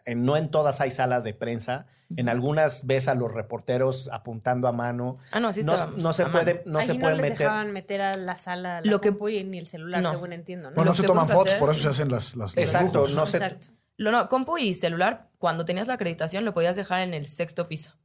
en- 0.06 0.24
no 0.24 0.38
en 0.38 0.52
todas 0.52 0.82
hay 0.82 0.92
salas 0.92 1.24
de 1.24 1.34
prensa. 1.34 1.88
En 2.16 2.28
algunas 2.30 2.86
ves 2.88 3.08
a 3.08 3.16
los 3.16 3.32
reporteros 3.32 4.10
apuntando 4.12 4.68
a 4.68 4.72
mano. 4.72 5.18
Ah, 5.32 5.40
no, 5.40 5.52
sí 5.54 5.62
no, 5.64 5.74
no 5.98 6.14
se 6.14 6.26
puede, 6.28 6.62
no 6.66 6.80
Ahí 6.80 6.86
se 6.88 6.94
no 6.96 7.00
puede 7.02 7.16
les 7.16 7.22
meter. 7.24 7.38
dejaban 7.40 7.72
meter 7.72 8.02
a 8.02 8.16
la 8.18 8.36
sala 8.38 8.82
la 8.82 8.90
Lo 8.92 9.00
que- 9.02 9.10
y 9.32 9.44
ni 9.44 9.58
el 9.60 9.68
celular, 9.68 10.02
No. 10.04 10.12
según 10.12 10.34
entiendo, 10.34 10.70
¿no? 10.70 10.76
Bueno, 10.76 10.86
no 10.86 10.92
Lo 10.92 10.96
se 10.96 11.02
que 11.04 11.08
toman 11.08 11.22
vamos 11.24 11.32
a 11.32 11.34
fotos, 11.34 11.48
hacer- 11.50 11.60
por 11.60 11.70
eso 11.72 11.82
se 11.82 11.88
hacen 11.90 12.10
las, 12.12 12.36
las 12.36 12.56
Exacto, 12.58 12.86
dibujos. 13.06 13.14
no 13.16 13.26
se- 13.26 13.38
Exacto. 13.38 13.68
Lo 14.00 14.12
no, 14.12 14.30
compu 14.30 14.58
y 14.58 14.74
celular, 14.74 15.30
cuando 15.40 15.66
tenías 15.66 15.88
la 15.88 15.96
acreditación, 15.96 16.46
lo 16.46 16.54
podías 16.54 16.78
dejar 16.78 17.02
en 17.02 17.14
el 17.14 17.28
sexto 17.28 17.68
piso 17.68 18.00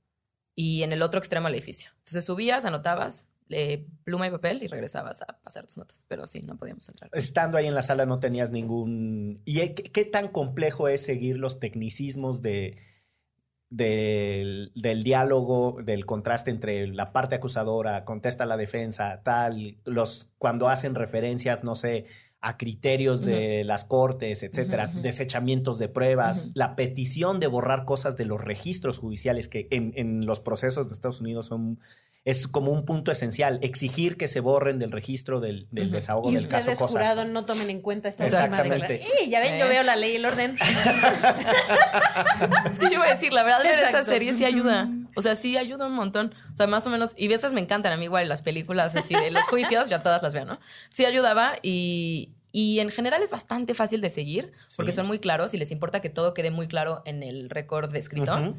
y 0.57 0.83
en 0.83 0.93
el 0.93 1.03
otro 1.03 1.21
extremo 1.21 1.47
del 1.47 1.55
edificio. 1.55 1.93
Entonces 2.01 2.25
subías, 2.25 2.65
anotabas, 2.65 3.29
eh, 3.49 3.87
pluma 4.03 4.27
y 4.27 4.31
papel 4.33 4.65
y 4.65 4.67
regresabas 4.67 5.23
a 5.23 5.39
pasar 5.41 5.67
tus 5.67 5.77
notas. 5.77 6.05
Pero 6.09 6.27
sí, 6.27 6.43
no 6.43 6.57
podíamos 6.57 6.89
entrar. 6.89 7.11
Estando 7.13 7.59
ahí 7.59 7.69
en 7.69 7.77
la 7.77 7.85
sala 7.85 8.07
no 8.07 8.19
tenías 8.19 8.51
ningún... 8.51 9.41
¿Y 9.45 9.61
qué, 9.69 9.85
qué 9.85 10.05
tan 10.05 10.27
complejo 10.29 10.89
es 10.89 11.01
seguir 11.01 11.39
los 11.39 11.61
tecnicismos 11.61 12.43
de, 12.43 12.77
del, 13.71 14.73
del 14.75 15.05
diálogo, 15.05 15.79
del 15.81 16.07
contraste 16.07 16.51
entre 16.51 16.89
la 16.89 17.13
parte 17.13 17.37
acusadora, 17.37 18.05
contesta 18.05 18.47
la 18.47 18.57
defensa, 18.57 19.23
tal, 19.23 19.79
los 19.85 20.33
cuando 20.39 20.69
hacen 20.69 20.97
referencias, 20.97 21.63
no 21.63 21.77
sé, 21.77 22.07
a 22.47 22.59
criterios 22.59 23.23
de 23.25 23.65
las 23.65 23.85
cortes, 23.85 24.43
etcétera, 24.43 24.89
desechamientos 24.89 25.79
de 25.79 25.89
pruebas, 25.89 26.51
la 26.55 26.77
petición 26.77 27.41
de 27.41 27.47
borrar 27.47 27.85
cosas 27.87 28.17
de 28.19 28.27
los 28.27 28.43
registros 28.43 28.99
judiciales 28.99 29.49
que 29.49 29.67
en, 29.71 29.93
en 29.97 30.27
los 30.27 30.41
procesos 30.41 30.89
de 30.91 30.95
Estados 30.95 31.21
Unidos 31.21 31.47
son 31.47 31.79
es 32.27 32.49
como 32.49 32.73
un 32.73 32.87
punto 32.87 33.13
esencial, 33.13 33.59
exigir 33.63 34.17
que 34.17 34.29
se 34.29 34.41
borren 34.41 34.79
del 34.79 34.93
registro 34.93 35.41
del, 35.41 35.69
del 35.71 35.91
desahogo 35.91 36.31
Y 36.31 36.35
del 36.37 36.49
caso 36.49 36.71
ustedes, 36.71 36.79
cosas. 36.79 36.93
jurado, 36.93 37.25
no 37.27 37.45
tomen 37.45 37.69
en 37.69 37.83
cuenta 37.83 38.09
esta 38.09 38.25
Exactamente. 38.25 38.71
última 38.71 38.87
declaración. 38.89 39.27
¡Eh, 39.27 39.31
ya 39.31 39.41
ven, 39.41 39.59
yo 39.59 39.67
¿Eh? 39.67 39.69
veo 39.69 39.83
la 39.83 39.97
ley 39.97 40.13
y 40.13 40.17
el 40.17 40.25
orden. 40.25 40.57
Es 42.73 42.79
que 42.79 42.91
yo 42.91 42.99
voy 42.99 43.09
a 43.09 43.15
decir, 43.15 43.33
la 43.33 43.43
verdad, 43.43 43.63
ver 43.63 43.89
esa 43.89 44.03
serie 44.05 44.33
sí 44.33 44.45
ayuda. 44.45 44.89
O 45.17 45.23
sea, 45.23 45.37
sí 45.37 45.57
ayuda 45.57 45.87
un 45.87 45.95
montón. 45.95 46.35
O 46.53 46.57
sea, 46.57 46.67
más 46.67 46.87
o 46.87 46.91
menos, 46.91 47.13
y 47.17 47.33
esas 47.33 47.53
me 47.53 47.61
encantan 47.61 47.93
a 47.93 47.97
mí 47.97 48.05
igual, 48.05 48.29
las 48.29 48.43
películas 48.43 48.95
así 48.97 49.15
de 49.15 49.31
los 49.31 49.45
juicios, 49.45 49.89
ya 49.89 50.03
todas 50.03 50.23
las 50.23 50.35
veo, 50.35 50.45
¿no? 50.45 50.59
Sí 50.91 51.05
ayudaba 51.05 51.55
y, 51.63 52.33
y 52.53 52.81
en 52.81 52.91
general 52.91 53.23
es 53.23 53.31
bastante 53.31 53.75
fácil 53.75 54.01
de 54.01 54.11
seguir 54.11 54.53
porque 54.77 54.93
Sí. 54.93 54.97
son 54.97 55.07
muy 55.07 55.19
claros 55.19 55.55
y 55.55 55.59
les 55.59 55.71
importa 55.71 56.01
que 56.01 56.11
todo 56.11 56.35
quede 56.35 56.51
muy 56.51 56.69
claro 56.69 57.03
en 57.05 57.23
el 57.23 57.51
récord 57.51 57.91
de 57.93 57.99
escrito. 57.99 58.55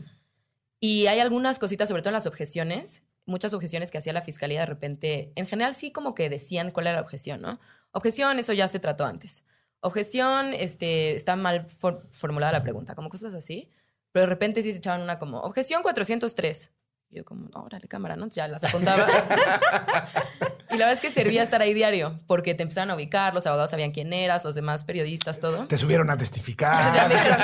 Y 0.79 1.07
hay 1.07 1.19
algunas 1.19 1.57
cositas, 1.59 1.87
sobre 1.89 2.01
todo 2.01 2.09
en 2.09 2.15
las 2.15 2.27
objeciones, 2.27 3.03
muchas 3.25 3.53
objeciones 3.53 3.89
que 3.91 3.97
hacía 3.97 4.13
la 4.13 4.21
fiscalía 4.21 4.59
de 4.59 4.65
repente, 4.67 5.31
en 5.35 5.47
general 5.47 5.73
sí 5.73 5.91
como 5.91 6.13
que 6.13 6.29
decían 6.29 6.71
cuál 6.71 6.87
era 6.87 6.97
la 6.97 7.01
objeción, 7.01 7.41
¿no? 7.41 7.59
Objeción, 7.91 8.37
eso 8.39 8.53
ya 8.53 8.67
se 8.67 8.79
trató 8.79 9.05
antes. 9.05 9.43
Objeción, 9.79 10.53
este, 10.53 11.15
está 11.15 11.35
mal 11.35 11.65
for- 11.65 12.07
formulada 12.11 12.51
la 12.51 12.61
pregunta, 12.63 12.93
como 12.95 13.09
cosas 13.09 13.33
así. 13.33 13.69
Pero 14.15 14.27
de 14.27 14.29
repente 14.29 14.63
sí 14.63 14.71
se 14.71 14.77
echaban 14.77 15.01
una 15.01 15.19
como, 15.19 15.41
objeción 15.41 15.83
403. 15.83 16.71
Y 17.09 17.17
yo 17.17 17.25
como, 17.25 17.49
órale, 17.53 17.85
cámara, 17.89 18.15
¿no? 18.15 18.29
Ya 18.29 18.47
las 18.47 18.63
apuntaba. 18.63 19.05
y 20.69 20.77
la 20.77 20.85
verdad 20.85 20.93
es 20.93 21.01
que 21.01 21.11
servía 21.11 21.43
estar 21.43 21.61
ahí 21.61 21.73
diario, 21.73 22.17
porque 22.25 22.55
te 22.55 22.63
empezaron 22.63 22.91
a 22.91 22.95
ubicar, 22.95 23.33
los 23.33 23.45
abogados 23.45 23.71
sabían 23.71 23.91
quién 23.91 24.13
eras, 24.13 24.45
los 24.45 24.55
demás 24.55 24.85
periodistas, 24.85 25.41
todo. 25.41 25.67
Te 25.67 25.77
subieron 25.77 26.09
a 26.09 26.17
testificar. 26.17 26.93
Ya 26.93 27.09
me 27.09 27.15
dijeron, 27.15 27.41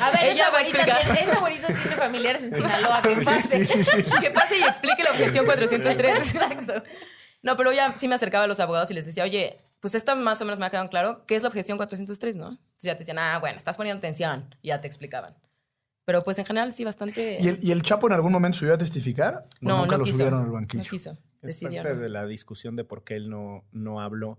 A 0.00 0.10
ver, 0.12 0.26
Ella 0.26 0.44
esa 0.44 0.50
va 0.52 0.58
a 0.58 0.62
explicar. 0.62 1.02
tiene, 1.02 1.22
esa 1.22 1.38
abuelita 1.38 1.66
tiene 1.66 1.96
familiares 1.96 2.42
en 2.44 2.54
Sinaloa, 2.54 3.02
que 3.02 3.16
pase. 3.16 3.66
que 4.20 4.30
pase 4.30 4.58
y 4.58 4.62
explique 4.62 5.02
la 5.02 5.10
objeción 5.10 5.44
403. 5.44 6.34
Exacto. 6.34 6.84
No, 7.42 7.56
pero 7.56 7.72
ya 7.72 7.96
sí 7.96 8.06
me 8.06 8.14
acercaba 8.14 8.44
a 8.44 8.46
los 8.46 8.60
abogados 8.60 8.88
y 8.92 8.94
les 8.94 9.06
decía, 9.06 9.24
oye, 9.24 9.56
pues 9.80 9.96
esto 9.96 10.14
más 10.14 10.40
o 10.40 10.44
menos 10.44 10.60
me 10.60 10.66
ha 10.66 10.70
quedado 10.70 10.88
claro. 10.88 11.24
¿Qué 11.26 11.34
es 11.34 11.42
la 11.42 11.48
objeción 11.48 11.78
403, 11.78 12.36
no? 12.36 12.50
Entonces 12.50 12.82
ya 12.82 12.92
te 12.92 13.00
decían, 13.00 13.18
ah, 13.18 13.40
bueno, 13.40 13.58
estás 13.58 13.76
poniendo 13.76 13.98
atención. 13.98 14.54
Y 14.62 14.68
ya 14.68 14.80
te 14.80 14.86
explicaban. 14.86 15.34
Pero 16.04 16.22
pues 16.22 16.38
en 16.38 16.44
general 16.44 16.72
sí 16.72 16.84
bastante... 16.84 17.38
¿Y 17.40 17.48
el, 17.48 17.58
y 17.62 17.70
el 17.70 17.82
Chapo 17.82 18.06
en 18.08 18.14
algún 18.14 18.32
momento 18.32 18.58
subió 18.58 18.74
a 18.74 18.78
testificar? 18.78 19.46
¿O 19.62 19.66
no, 19.66 19.78
nunca 19.78 19.92
no 19.92 19.98
lo 19.98 20.04
quiso. 20.04 20.18
subieron 20.18 20.42
al 20.42 20.50
banquillo? 20.50 20.82
No 20.84 20.90
quiso. 20.90 21.18
Es 21.42 21.60
parte 21.60 21.96
de 21.96 22.08
la 22.08 22.26
discusión 22.26 22.76
de 22.76 22.84
por 22.84 23.04
qué 23.04 23.16
él 23.16 23.30
no, 23.30 23.64
no 23.72 24.00
habló. 24.00 24.38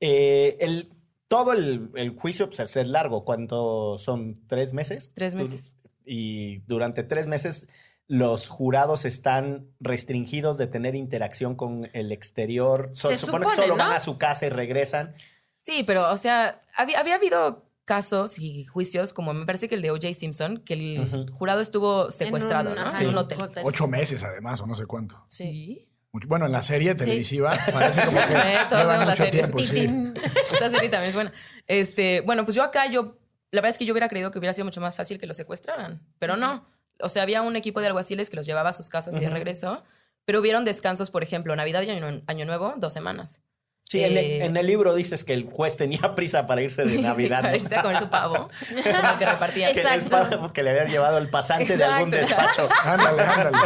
Eh, 0.00 0.56
el, 0.60 0.92
todo 1.28 1.52
el, 1.52 1.90
el 1.94 2.10
juicio 2.10 2.48
pues, 2.48 2.76
es 2.76 2.88
largo. 2.88 3.24
¿Cuánto 3.24 3.98
son? 3.98 4.34
¿Tres 4.46 4.72
meses? 4.74 5.12
Tres 5.14 5.34
meses. 5.34 5.74
Y 6.04 6.58
durante 6.66 7.02
tres 7.02 7.26
meses 7.26 7.68
los 8.06 8.48
jurados 8.48 9.04
están 9.04 9.66
restringidos 9.80 10.58
de 10.58 10.66
tener 10.66 10.94
interacción 10.94 11.54
con 11.54 11.88
el 11.92 12.12
exterior. 12.12 12.90
Se 12.94 13.16
supone 13.16 13.46
que 13.46 13.54
solo 13.54 13.76
¿no? 13.76 13.76
van 13.76 13.92
a 13.92 14.00
su 14.00 14.18
casa 14.18 14.46
y 14.46 14.50
regresan. 14.50 15.14
Sí, 15.60 15.82
pero, 15.84 16.10
o 16.12 16.16
sea, 16.16 16.62
había, 16.76 17.00
había 17.00 17.14
habido 17.14 17.64
casos 17.84 18.38
y 18.38 18.64
juicios, 18.64 19.12
como 19.12 19.34
me 19.34 19.44
parece 19.46 19.68
que 19.68 19.74
el 19.74 19.82
de 19.82 19.90
O.J. 19.90 20.14
Simpson, 20.14 20.58
que 20.64 20.74
el 20.74 21.30
jurado 21.30 21.60
estuvo 21.60 22.10
secuestrado, 22.10 22.70
En 22.72 22.78
un- 22.78 22.82
¿no? 22.84 22.88
ajá, 22.90 23.02
En 23.02 23.08
un 23.10 23.18
hotel. 23.18 23.38
Ocho 23.62 23.86
meses, 23.86 24.24
además, 24.24 24.60
o 24.60 24.66
no 24.66 24.74
sé 24.74 24.86
cuánto. 24.86 25.24
Sí. 25.28 25.86
Mucho- 26.12 26.28
bueno, 26.28 26.46
en 26.46 26.52
la 26.52 26.62
serie 26.62 26.92
Sí. 26.96 27.04
televisiva 27.04 27.54
parece 27.72 28.02
como 28.04 28.18
que 28.18 28.24
Eh, 28.34 28.58
todos 28.70 28.82
llevan 28.82 29.00
vemos 29.00 29.06
la 29.06 29.12
mucho 29.12 29.24
serie. 29.24 29.40
tiempo. 29.42 29.58
sí. 29.58 29.66
Titín. 29.66 30.14
Esa 30.54 30.70
serie 30.70 30.88
también 30.88 31.08
es 31.10 31.14
buena. 31.14 31.32
Este, 31.66 32.20
bueno, 32.22 32.44
pues 32.44 32.54
yo 32.54 32.62
acá, 32.62 32.86
yo, 32.88 33.18
la 33.50 33.60
verdad 33.60 33.70
es 33.70 33.78
que 33.78 33.84
yo 33.84 33.92
hubiera 33.92 34.08
creído 34.08 34.30
que 34.30 34.38
hubiera 34.38 34.54
sido 34.54 34.64
mucho 34.64 34.80
más 34.80 34.96
fácil 34.96 35.18
que 35.18 35.26
los 35.26 35.36
secuestraran, 35.36 36.06
pero 36.18 36.36
no. 36.36 36.66
O 37.00 37.08
sea, 37.08 37.24
había 37.24 37.42
un 37.42 37.56
equipo 37.56 37.80
de 37.80 37.88
alguaciles 37.88 38.30
que 38.30 38.36
los 38.36 38.46
llevaba 38.46 38.70
a 38.70 38.72
sus 38.72 38.88
casas 38.88 39.16
y 39.16 39.20
de 39.20 39.28
regreso, 39.28 39.82
pero 40.24 40.38
hubieron 40.40 40.64
descansos, 40.64 41.10
por 41.10 41.22
ejemplo, 41.24 41.54
Navidad 41.56 41.82
y 41.82 41.90
Año, 41.90 42.22
Año 42.28 42.44
Nuevo, 42.46 42.74
dos 42.78 42.92
semanas. 42.92 43.40
Sí, 43.86 44.02
en, 44.02 44.12
el, 44.12 44.18
Eh, 44.18 44.44
en 44.46 44.56
el 44.56 44.66
libro 44.66 44.94
dices 44.94 45.24
que 45.24 45.34
el 45.34 45.44
juez 45.44 45.76
tenía 45.76 46.00
prisa 46.14 46.46
para 46.46 46.62
irse 46.62 46.82
de 46.82 46.88
Sí, 46.96 47.02
Navidad. 47.02 47.40
para 47.42 47.50
¿no? 47.52 47.56
irse 47.56 47.76
a 47.76 47.82
comer 47.82 47.98
su 47.98 48.08
pavo, 48.08 48.34
como 49.04 49.18
que 49.18 49.26
repartía. 49.26 49.72
que, 49.72 49.80
el 49.80 49.86
Exacto. 49.86 50.52
que 50.52 50.62
le 50.62 50.70
habían 50.70 50.88
llevado 50.88 51.18
el 51.18 51.28
pasante 51.28 51.76
de 51.76 51.84
algún 51.84 52.12
Exacto. 52.14 52.62
despacho. 52.62 52.68
Ándale, 52.88 53.22
ándale. 53.22 53.58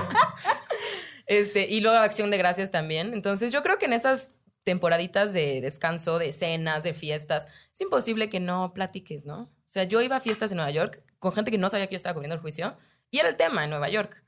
Este, 1.27 1.67
y 1.69 1.81
luego 1.81 1.99
Acción 1.99 2.31
de 2.31 2.39
Gracias 2.39 2.71
también. 2.71 3.13
Entonces, 3.13 3.53
yo 3.53 3.63
creo 3.63 3.79
que 3.79 3.87
en 3.87 3.93
esas 3.93 4.31
temporaditas 4.65 5.33
de 5.33 5.61
descanso, 5.61 6.19
de 6.19 6.33
cenas, 6.33 6.83
de 6.83 6.93
fiestas, 6.95 7.47
es 7.73 7.81
imposible 7.81 8.29
que 8.29 8.41
no 8.41 8.73
platiques, 8.75 9.25
¿no? 9.25 9.43
O 9.43 9.71
sea, 9.71 9.85
yo 9.85 10.01
iba 10.01 10.17
a 10.17 10.21
fiestas 10.21 10.51
en 10.53 10.57
Nueva 10.57 10.71
York 10.71 11.03
con 11.19 11.33
gente 11.33 11.51
que 11.51 11.59
no 11.59 11.69
sabía 11.71 11.87
que 11.87 11.93
yo 11.93 11.97
estaba 11.97 12.15
cubriendo 12.15 12.35
el 12.35 12.41
juicio 12.41 12.77
y 13.11 13.19
era 13.19 13.29
el 13.29 13.37
tema 13.37 13.65
en 13.65 13.71
Nueva 13.71 13.89
York. 13.89 14.23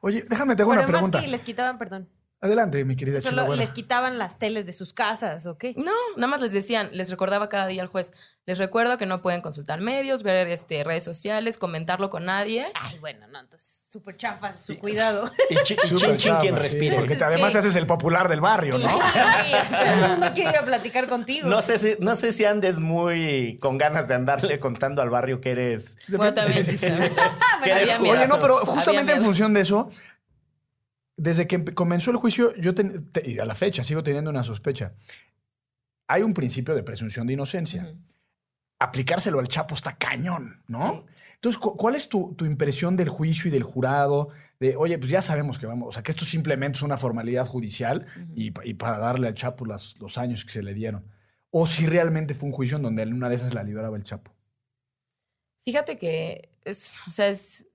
Oye, 0.00 0.24
déjame, 0.28 0.56
te 0.56 0.62
hago 0.62 0.70
Pero 0.72 0.80
una 0.80 0.84
además 0.84 1.00
pregunta. 1.00 1.20
que 1.20 1.28
les 1.28 1.42
quitaban, 1.42 1.78
perdón, 1.78 2.08
Adelante, 2.42 2.84
mi 2.84 2.96
querida 2.96 3.20
solo 3.20 3.54
les 3.54 3.70
quitaban 3.70 4.18
las 4.18 4.36
teles 4.38 4.66
de 4.66 4.72
sus 4.72 4.92
casas, 4.92 5.46
¿o 5.46 5.56
qué? 5.56 5.74
No, 5.76 5.92
nada 6.16 6.26
más 6.26 6.40
les 6.40 6.50
decían, 6.52 6.88
les 6.92 7.08
recordaba 7.08 7.48
cada 7.48 7.68
día 7.68 7.82
al 7.82 7.86
juez, 7.88 8.12
les 8.46 8.58
recuerdo 8.58 8.98
que 8.98 9.06
no 9.06 9.22
pueden 9.22 9.40
consultar 9.42 9.80
medios, 9.80 10.24
ver 10.24 10.48
este, 10.48 10.82
redes 10.82 11.04
sociales, 11.04 11.56
comentarlo 11.56 12.10
con 12.10 12.24
nadie. 12.24 12.66
Ay, 12.74 12.98
bueno, 12.98 13.28
no, 13.28 13.38
entonces 13.38 13.84
súper 13.92 14.16
chafa 14.16 14.56
su 14.56 14.76
cuidado. 14.78 15.30
Y, 15.50 15.54
chi- 15.62 15.76
y 15.84 15.86
Súper 15.86 16.16
chin 16.16 16.16
chin 16.16 16.34
quien 16.40 16.56
sí, 16.56 16.62
respire. 16.62 16.96
porque 16.96 17.14
te- 17.14 17.22
además 17.24 17.48
Sí. 17.48 17.52
te 17.52 17.58
haces 17.60 17.76
el 17.76 17.86
popular 17.86 18.28
del 18.28 18.40
barrio, 18.40 18.76
¿no? 18.76 18.88
Ay, 19.14 19.52
o 19.60 19.64
sea, 19.64 19.94
el 20.04 20.10
mundo 20.10 20.26
quiere 20.34 20.50
ir 20.50 20.56
a 20.56 20.64
platicar 20.64 21.08
contigo. 21.08 21.48
No 21.48 21.62
sé, 21.62 21.78
si, 21.78 21.94
no 22.00 22.16
sé 22.16 22.32
si 22.32 22.44
andes 22.44 22.80
muy 22.80 23.56
con 23.60 23.78
ganas 23.78 24.08
de 24.08 24.14
andarle 24.16 24.58
contando 24.58 25.00
al 25.00 25.10
barrio 25.10 25.40
que 25.40 25.52
eres. 25.52 25.96
Bueno, 26.08 26.34
también. 26.34 26.66
Sí, 26.66 26.72
sí, 26.72 26.78
sí. 26.78 26.86
también. 26.86 27.12
que 27.62 27.70
eres. 27.70 28.00
Oye, 28.00 28.26
no, 28.26 28.40
pero 28.40 28.66
justamente 28.66 29.12
en 29.12 29.22
función 29.22 29.52
de 29.54 29.60
eso, 29.60 29.88
desde 31.22 31.46
que 31.46 31.64
comenzó 31.74 32.10
el 32.10 32.16
juicio, 32.16 32.54
yo 32.56 32.74
ten- 32.74 33.10
te- 33.12 33.28
y 33.28 33.38
a 33.38 33.44
la 33.44 33.54
fecha 33.54 33.82
sigo 33.84 34.02
teniendo 34.02 34.30
una 34.30 34.42
sospecha. 34.44 34.94
Hay 36.08 36.22
un 36.22 36.34
principio 36.34 36.74
de 36.74 36.82
presunción 36.82 37.26
de 37.26 37.34
inocencia. 37.34 37.94
Aplicárselo 38.80 39.38
al 39.38 39.48
Chapo 39.48 39.74
está 39.74 39.96
cañón, 39.96 40.62
¿no? 40.66 41.06
Entonces, 41.34 41.58
cu- 41.60 41.76
¿cuál 41.76 41.94
es 41.94 42.08
tu, 42.08 42.34
tu 42.34 42.44
impresión 42.44 42.96
del 42.96 43.08
juicio 43.08 43.48
y 43.48 43.52
del 43.52 43.62
jurado? 43.62 44.28
De, 44.60 44.76
oye, 44.76 44.98
pues 44.98 45.10
ya 45.10 45.22
sabemos 45.22 45.58
que 45.58 45.66
vamos, 45.66 45.88
o 45.88 45.92
sea, 45.92 46.02
que 46.02 46.10
esto 46.10 46.24
simplemente 46.24 46.76
es 46.78 46.82
una 46.82 46.96
formalidad 46.96 47.46
judicial 47.46 48.06
y 48.34 48.50
para 48.74 48.98
darle 48.98 49.28
al 49.28 49.34
Chapo 49.34 49.64
las- 49.66 49.98
los 50.00 50.18
años 50.18 50.44
que 50.44 50.52
se 50.52 50.62
le 50.62 50.74
dieron. 50.74 51.04
O 51.50 51.66
si 51.66 51.86
realmente 51.86 52.34
fue 52.34 52.48
un 52.48 52.54
juicio 52.54 52.76
en 52.78 52.82
donde 52.82 53.02
en 53.02 53.12
una 53.12 53.28
de 53.28 53.36
esas 53.36 53.54
la 53.54 53.62
liberaba 53.62 53.96
el 53.96 54.04
Chapo. 54.04 54.32
Fíjate 55.64 55.98
que 55.98 56.48
es, 56.64 56.92
o 57.08 57.12
sea, 57.12 57.28
es, 57.28 57.66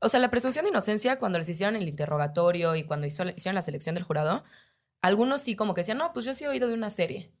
o 0.00 0.08
sea, 0.08 0.20
la 0.20 0.30
presunción 0.30 0.64
de 0.64 0.70
inocencia, 0.70 1.18
cuando 1.18 1.38
les 1.38 1.48
hicieron 1.48 1.76
el 1.76 1.88
interrogatorio 1.88 2.76
y 2.76 2.84
cuando 2.84 3.06
hizo- 3.06 3.24
hicieron 3.36 3.54
la 3.54 3.62
selección 3.62 3.94
del 3.94 4.04
jurado, 4.04 4.44
algunos 5.02 5.42
sí 5.42 5.56
como 5.56 5.74
que 5.74 5.82
decían, 5.82 5.98
no, 5.98 6.12
pues 6.12 6.24
yo 6.24 6.34
sí 6.34 6.44
he 6.44 6.48
oído 6.48 6.68
de 6.68 6.74
una 6.74 6.90
serie. 6.90 7.32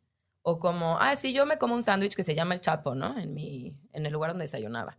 O 0.42 0.58
como, 0.60 0.98
ah, 1.00 1.16
sí, 1.16 1.32
yo 1.32 1.44
me 1.46 1.58
como 1.58 1.74
un 1.74 1.82
sándwich 1.82 2.14
que 2.14 2.22
se 2.24 2.34
llama 2.34 2.54
El 2.54 2.60
Chapo, 2.60 2.94
¿no? 2.94 3.18
En, 3.18 3.34
mi, 3.34 3.76
en 3.92 4.06
el 4.06 4.12
lugar 4.12 4.30
donde 4.30 4.44
desayunaba. 4.44 4.96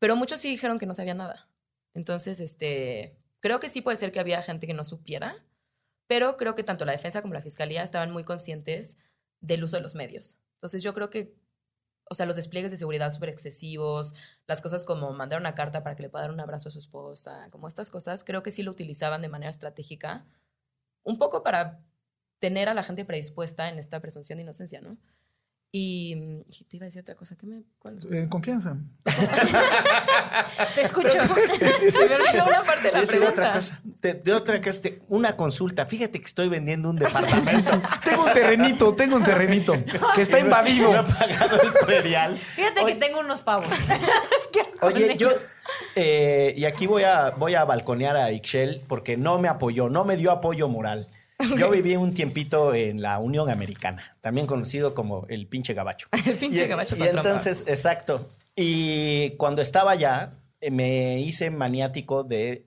Pero 0.00 0.16
muchos 0.16 0.40
sí 0.40 0.48
dijeron 0.50 0.78
que 0.78 0.86
no 0.86 0.94
sabía 0.94 1.14
nada. 1.14 1.48
Entonces, 1.94 2.40
este, 2.40 3.16
creo 3.40 3.60
que 3.60 3.68
sí 3.68 3.82
puede 3.82 3.96
ser 3.96 4.10
que 4.12 4.20
había 4.20 4.42
gente 4.42 4.66
que 4.66 4.74
no 4.74 4.82
supiera, 4.84 5.36
pero 6.08 6.36
creo 6.36 6.54
que 6.56 6.64
tanto 6.64 6.84
la 6.84 6.92
defensa 6.92 7.22
como 7.22 7.34
la 7.34 7.40
fiscalía 7.42 7.82
estaban 7.84 8.10
muy 8.10 8.24
conscientes 8.24 8.96
del 9.40 9.62
uso 9.64 9.76
de 9.76 9.82
los 9.82 9.94
medios. 9.94 10.38
Entonces, 10.54 10.82
yo 10.82 10.92
creo 10.92 11.08
que, 11.10 11.34
o 12.10 12.14
sea, 12.14 12.26
los 12.26 12.34
despliegues 12.34 12.72
de 12.72 12.76
seguridad 12.76 13.12
súper 13.12 13.28
excesivos, 13.28 14.14
las 14.48 14.60
cosas 14.60 14.84
como 14.84 15.12
mandar 15.12 15.38
una 15.38 15.54
carta 15.54 15.84
para 15.84 15.94
que 15.94 16.02
le 16.02 16.10
pueda 16.10 16.24
dar 16.24 16.32
un 16.32 16.40
abrazo 16.40 16.68
a 16.68 16.72
su 16.72 16.78
esposa, 16.80 17.48
como 17.50 17.68
estas 17.68 17.88
cosas, 17.88 18.24
creo 18.24 18.42
que 18.42 18.50
sí 18.50 18.64
lo 18.64 18.72
utilizaban 18.72 19.22
de 19.22 19.28
manera 19.28 19.48
estratégica, 19.48 20.26
un 21.04 21.18
poco 21.18 21.44
para 21.44 21.84
tener 22.40 22.68
a 22.68 22.74
la 22.74 22.82
gente 22.82 23.04
predispuesta 23.04 23.68
en 23.68 23.78
esta 23.78 24.00
presunción 24.00 24.38
de 24.38 24.42
inocencia, 24.42 24.80
¿no? 24.80 24.98
Y, 25.72 26.16
mm, 26.16 26.40
y 26.48 26.64
te 26.64 26.76
iba 26.78 26.84
a 26.84 26.88
decir 26.88 27.02
otra 27.02 27.14
cosa, 27.14 27.36
¿qué 27.36 27.46
me...? 27.46 27.62
cuál? 27.78 27.98
En 28.12 28.28
confianza. 28.28 28.76
Te 30.74 30.82
escucho. 30.82 31.10
Se 31.90 32.08
me 32.08 32.14
olvidó 32.16 32.44
una 32.46 32.62
parte 32.62 32.88
de 32.88 32.92
la 32.92 33.00
Decir 33.00 33.18
pregunta. 33.18 33.30
otra 33.42 33.52
cosa. 33.52 33.80
Te- 34.00 34.14
de 34.14 34.32
otra 34.32 34.60
cosa, 34.60 34.88
una 35.08 35.36
consulta. 35.36 35.86
Fíjate 35.86 36.20
que 36.20 36.26
estoy 36.26 36.48
vendiendo 36.48 36.90
un 36.90 36.96
departamento. 36.98 37.80
Tengo 38.04 38.24
un 38.24 38.32
terrenito, 38.32 38.94
tengo 38.94 39.16
un 39.16 39.24
terrenito 39.24 39.74
que 40.14 40.22
está 40.22 40.38
invadido. 40.40 40.92
No 40.92 41.06
pagado 41.06 41.60
el 41.62 41.72
predial. 41.86 42.36
Fíjate 42.36 42.84
que 42.86 42.94
tengo 42.96 43.20
unos 43.20 43.40
pavos. 43.40 43.68
Oye, 44.82 45.16
yo, 45.16 45.30
eh, 45.94 46.54
y 46.56 46.64
aquí 46.64 46.86
voy 46.86 47.04
a, 47.04 47.30
voy 47.30 47.54
a 47.54 47.64
balconear 47.64 48.16
a 48.16 48.32
Ixchel 48.32 48.82
porque 48.88 49.16
no 49.16 49.38
me 49.38 49.48
apoyó, 49.48 49.88
no 49.88 50.04
me 50.04 50.16
dio 50.16 50.32
apoyo 50.32 50.68
moral. 50.68 51.06
Yo 51.58 51.70
viví 51.70 51.96
un 51.96 52.12
tiempito 52.14 52.74
en 52.74 53.00
la 53.02 53.18
Unión 53.18 53.50
Americana, 53.50 54.16
también 54.20 54.46
conocido 54.46 54.94
como 54.94 55.26
el 55.28 55.46
pinche 55.46 55.74
gabacho. 55.74 56.08
El 56.26 56.36
pinche 56.36 56.64
Y- 56.64 56.68
gabacho 56.68 56.96
Y, 56.96 57.00
trompa. 57.00 57.20
entonces, 57.20 57.64
exacto. 57.66 58.28
Y 58.56 59.30
cuando 59.38 59.62
estaba 59.62 59.92
allá, 59.92 60.34
eh, 60.60 60.70
me 60.70 61.20
hice 61.20 61.50
maniático 61.50 62.24
de 62.24 62.66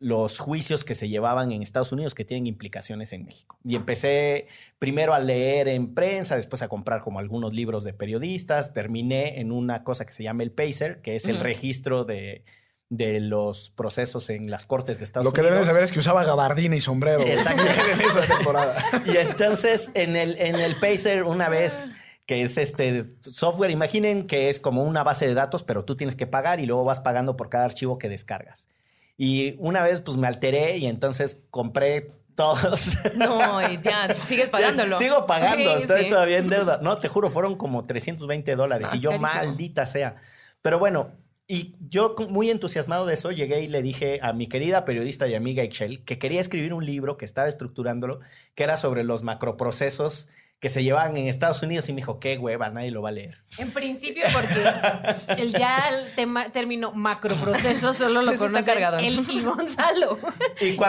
los 0.00 0.38
juicios 0.38 0.84
que 0.84 0.94
se 0.94 1.08
llevaban 1.08 1.50
en 1.50 1.60
Estados 1.60 1.90
Unidos 1.90 2.14
que 2.14 2.24
tienen 2.24 2.46
implicaciones 2.46 3.12
en 3.12 3.24
México. 3.24 3.58
Y 3.64 3.74
empecé 3.74 4.46
primero 4.78 5.12
a 5.12 5.18
leer 5.18 5.66
en 5.66 5.92
prensa, 5.92 6.36
después 6.36 6.62
a 6.62 6.68
comprar 6.68 7.00
como 7.00 7.18
algunos 7.18 7.52
libros 7.52 7.82
de 7.82 7.92
periodistas, 7.94 8.74
terminé 8.74 9.40
en 9.40 9.50
una 9.50 9.82
cosa 9.82 10.06
que 10.06 10.12
se 10.12 10.22
llama 10.22 10.44
el 10.44 10.52
PACER, 10.52 11.00
que 11.02 11.16
es 11.16 11.24
el 11.26 11.40
registro 11.40 12.04
de, 12.04 12.44
de 12.90 13.20
los 13.20 13.70
procesos 13.70 14.30
en 14.30 14.50
las 14.50 14.64
cortes 14.64 14.98
de 14.98 15.04
Estados 15.04 15.24
Lo 15.26 15.32
que 15.32 15.40
Unidos. 15.42 15.54
deben 15.56 15.64
de 15.66 15.70
saber 15.70 15.82
es 15.84 15.92
que 15.92 15.98
usaba 15.98 16.24
gabardina 16.24 16.74
y 16.74 16.80
sombrero. 16.80 17.20
Exacto. 17.20 17.62
en 17.92 18.00
esa 18.00 18.20
temporada. 18.22 18.76
Y 19.04 19.16
entonces 19.18 19.90
en 19.94 20.16
el, 20.16 20.38
en 20.38 20.56
el 20.56 20.76
Pacer 20.76 21.24
una 21.24 21.48
vez 21.48 21.90
que 22.24 22.42
es 22.42 22.56
este 22.58 23.04
software, 23.22 23.70
imaginen 23.70 24.26
que 24.26 24.48
es 24.50 24.60
como 24.60 24.82
una 24.84 25.02
base 25.02 25.26
de 25.26 25.34
datos, 25.34 25.64
pero 25.64 25.84
tú 25.84 25.96
tienes 25.96 26.14
que 26.14 26.26
pagar 26.26 26.60
y 26.60 26.66
luego 26.66 26.84
vas 26.84 27.00
pagando 27.00 27.36
por 27.36 27.48
cada 27.50 27.64
archivo 27.64 27.98
que 27.98 28.08
descargas. 28.08 28.68
Y 29.16 29.56
una 29.58 29.82
vez 29.82 30.00
pues 30.00 30.16
me 30.16 30.26
alteré 30.26 30.76
y 30.78 30.86
entonces 30.86 31.44
compré 31.50 32.12
todos. 32.34 32.96
No, 33.16 33.60
y 33.70 33.80
ya, 33.82 34.14
sigues 34.14 34.48
pagándolo. 34.50 34.96
Sigo 34.96 35.26
pagando, 35.26 35.72
Sí, 35.74 35.78
estoy 35.82 36.04
sí. 36.04 36.10
todavía 36.10 36.38
en 36.38 36.48
deuda. 36.48 36.78
No, 36.82 36.96
te 36.98 37.08
juro, 37.08 37.28
fueron 37.30 37.56
como 37.56 37.84
320 37.84 38.54
dólares. 38.56 38.90
Y 38.94 39.00
yo, 39.00 39.10
carísimo. 39.10 39.32
maldita 39.34 39.86
sea. 39.86 40.16
Pero 40.62 40.78
bueno, 40.78 41.10
y 41.50 41.74
yo 41.88 42.14
muy 42.28 42.50
entusiasmado 42.50 43.06
de 43.06 43.14
eso, 43.14 43.32
llegué 43.32 43.62
y 43.62 43.68
le 43.68 43.80
dije 43.80 44.20
a 44.22 44.34
mi 44.34 44.48
querida 44.48 44.84
periodista 44.84 45.26
y 45.26 45.34
amiga 45.34 45.64
Ixchel 45.64 46.04
que 46.04 46.18
quería 46.18 46.42
escribir 46.42 46.74
un 46.74 46.84
libro 46.84 47.16
que 47.16 47.24
estaba 47.24 47.48
estructurándolo, 47.48 48.20
que 48.54 48.64
era 48.64 48.76
sobre 48.76 49.02
los 49.02 49.22
macroprocesos 49.22 50.28
que 50.60 50.70
se 50.70 50.82
llevaban 50.82 51.16
en 51.16 51.28
Estados 51.28 51.62
Unidos 51.62 51.88
y 51.88 51.92
me 51.92 51.98
dijo, 51.98 52.18
qué 52.18 52.36
hueva, 52.36 52.68
nadie 52.68 52.90
lo 52.90 53.00
va 53.00 53.10
a 53.10 53.12
leer. 53.12 53.42
En 53.58 53.70
principio, 53.70 54.24
porque 54.32 55.40
el 55.40 55.52
ya 55.52 55.78
el 55.88 56.14
tema, 56.16 56.50
término 56.50 56.92
macroproceso 56.92 57.94
solo 57.94 58.22
lo 58.22 58.36
conoce 58.36 58.64
cargado. 58.64 58.98
él 58.98 59.24
y 59.30 59.40
Gonzalo. 59.42 60.18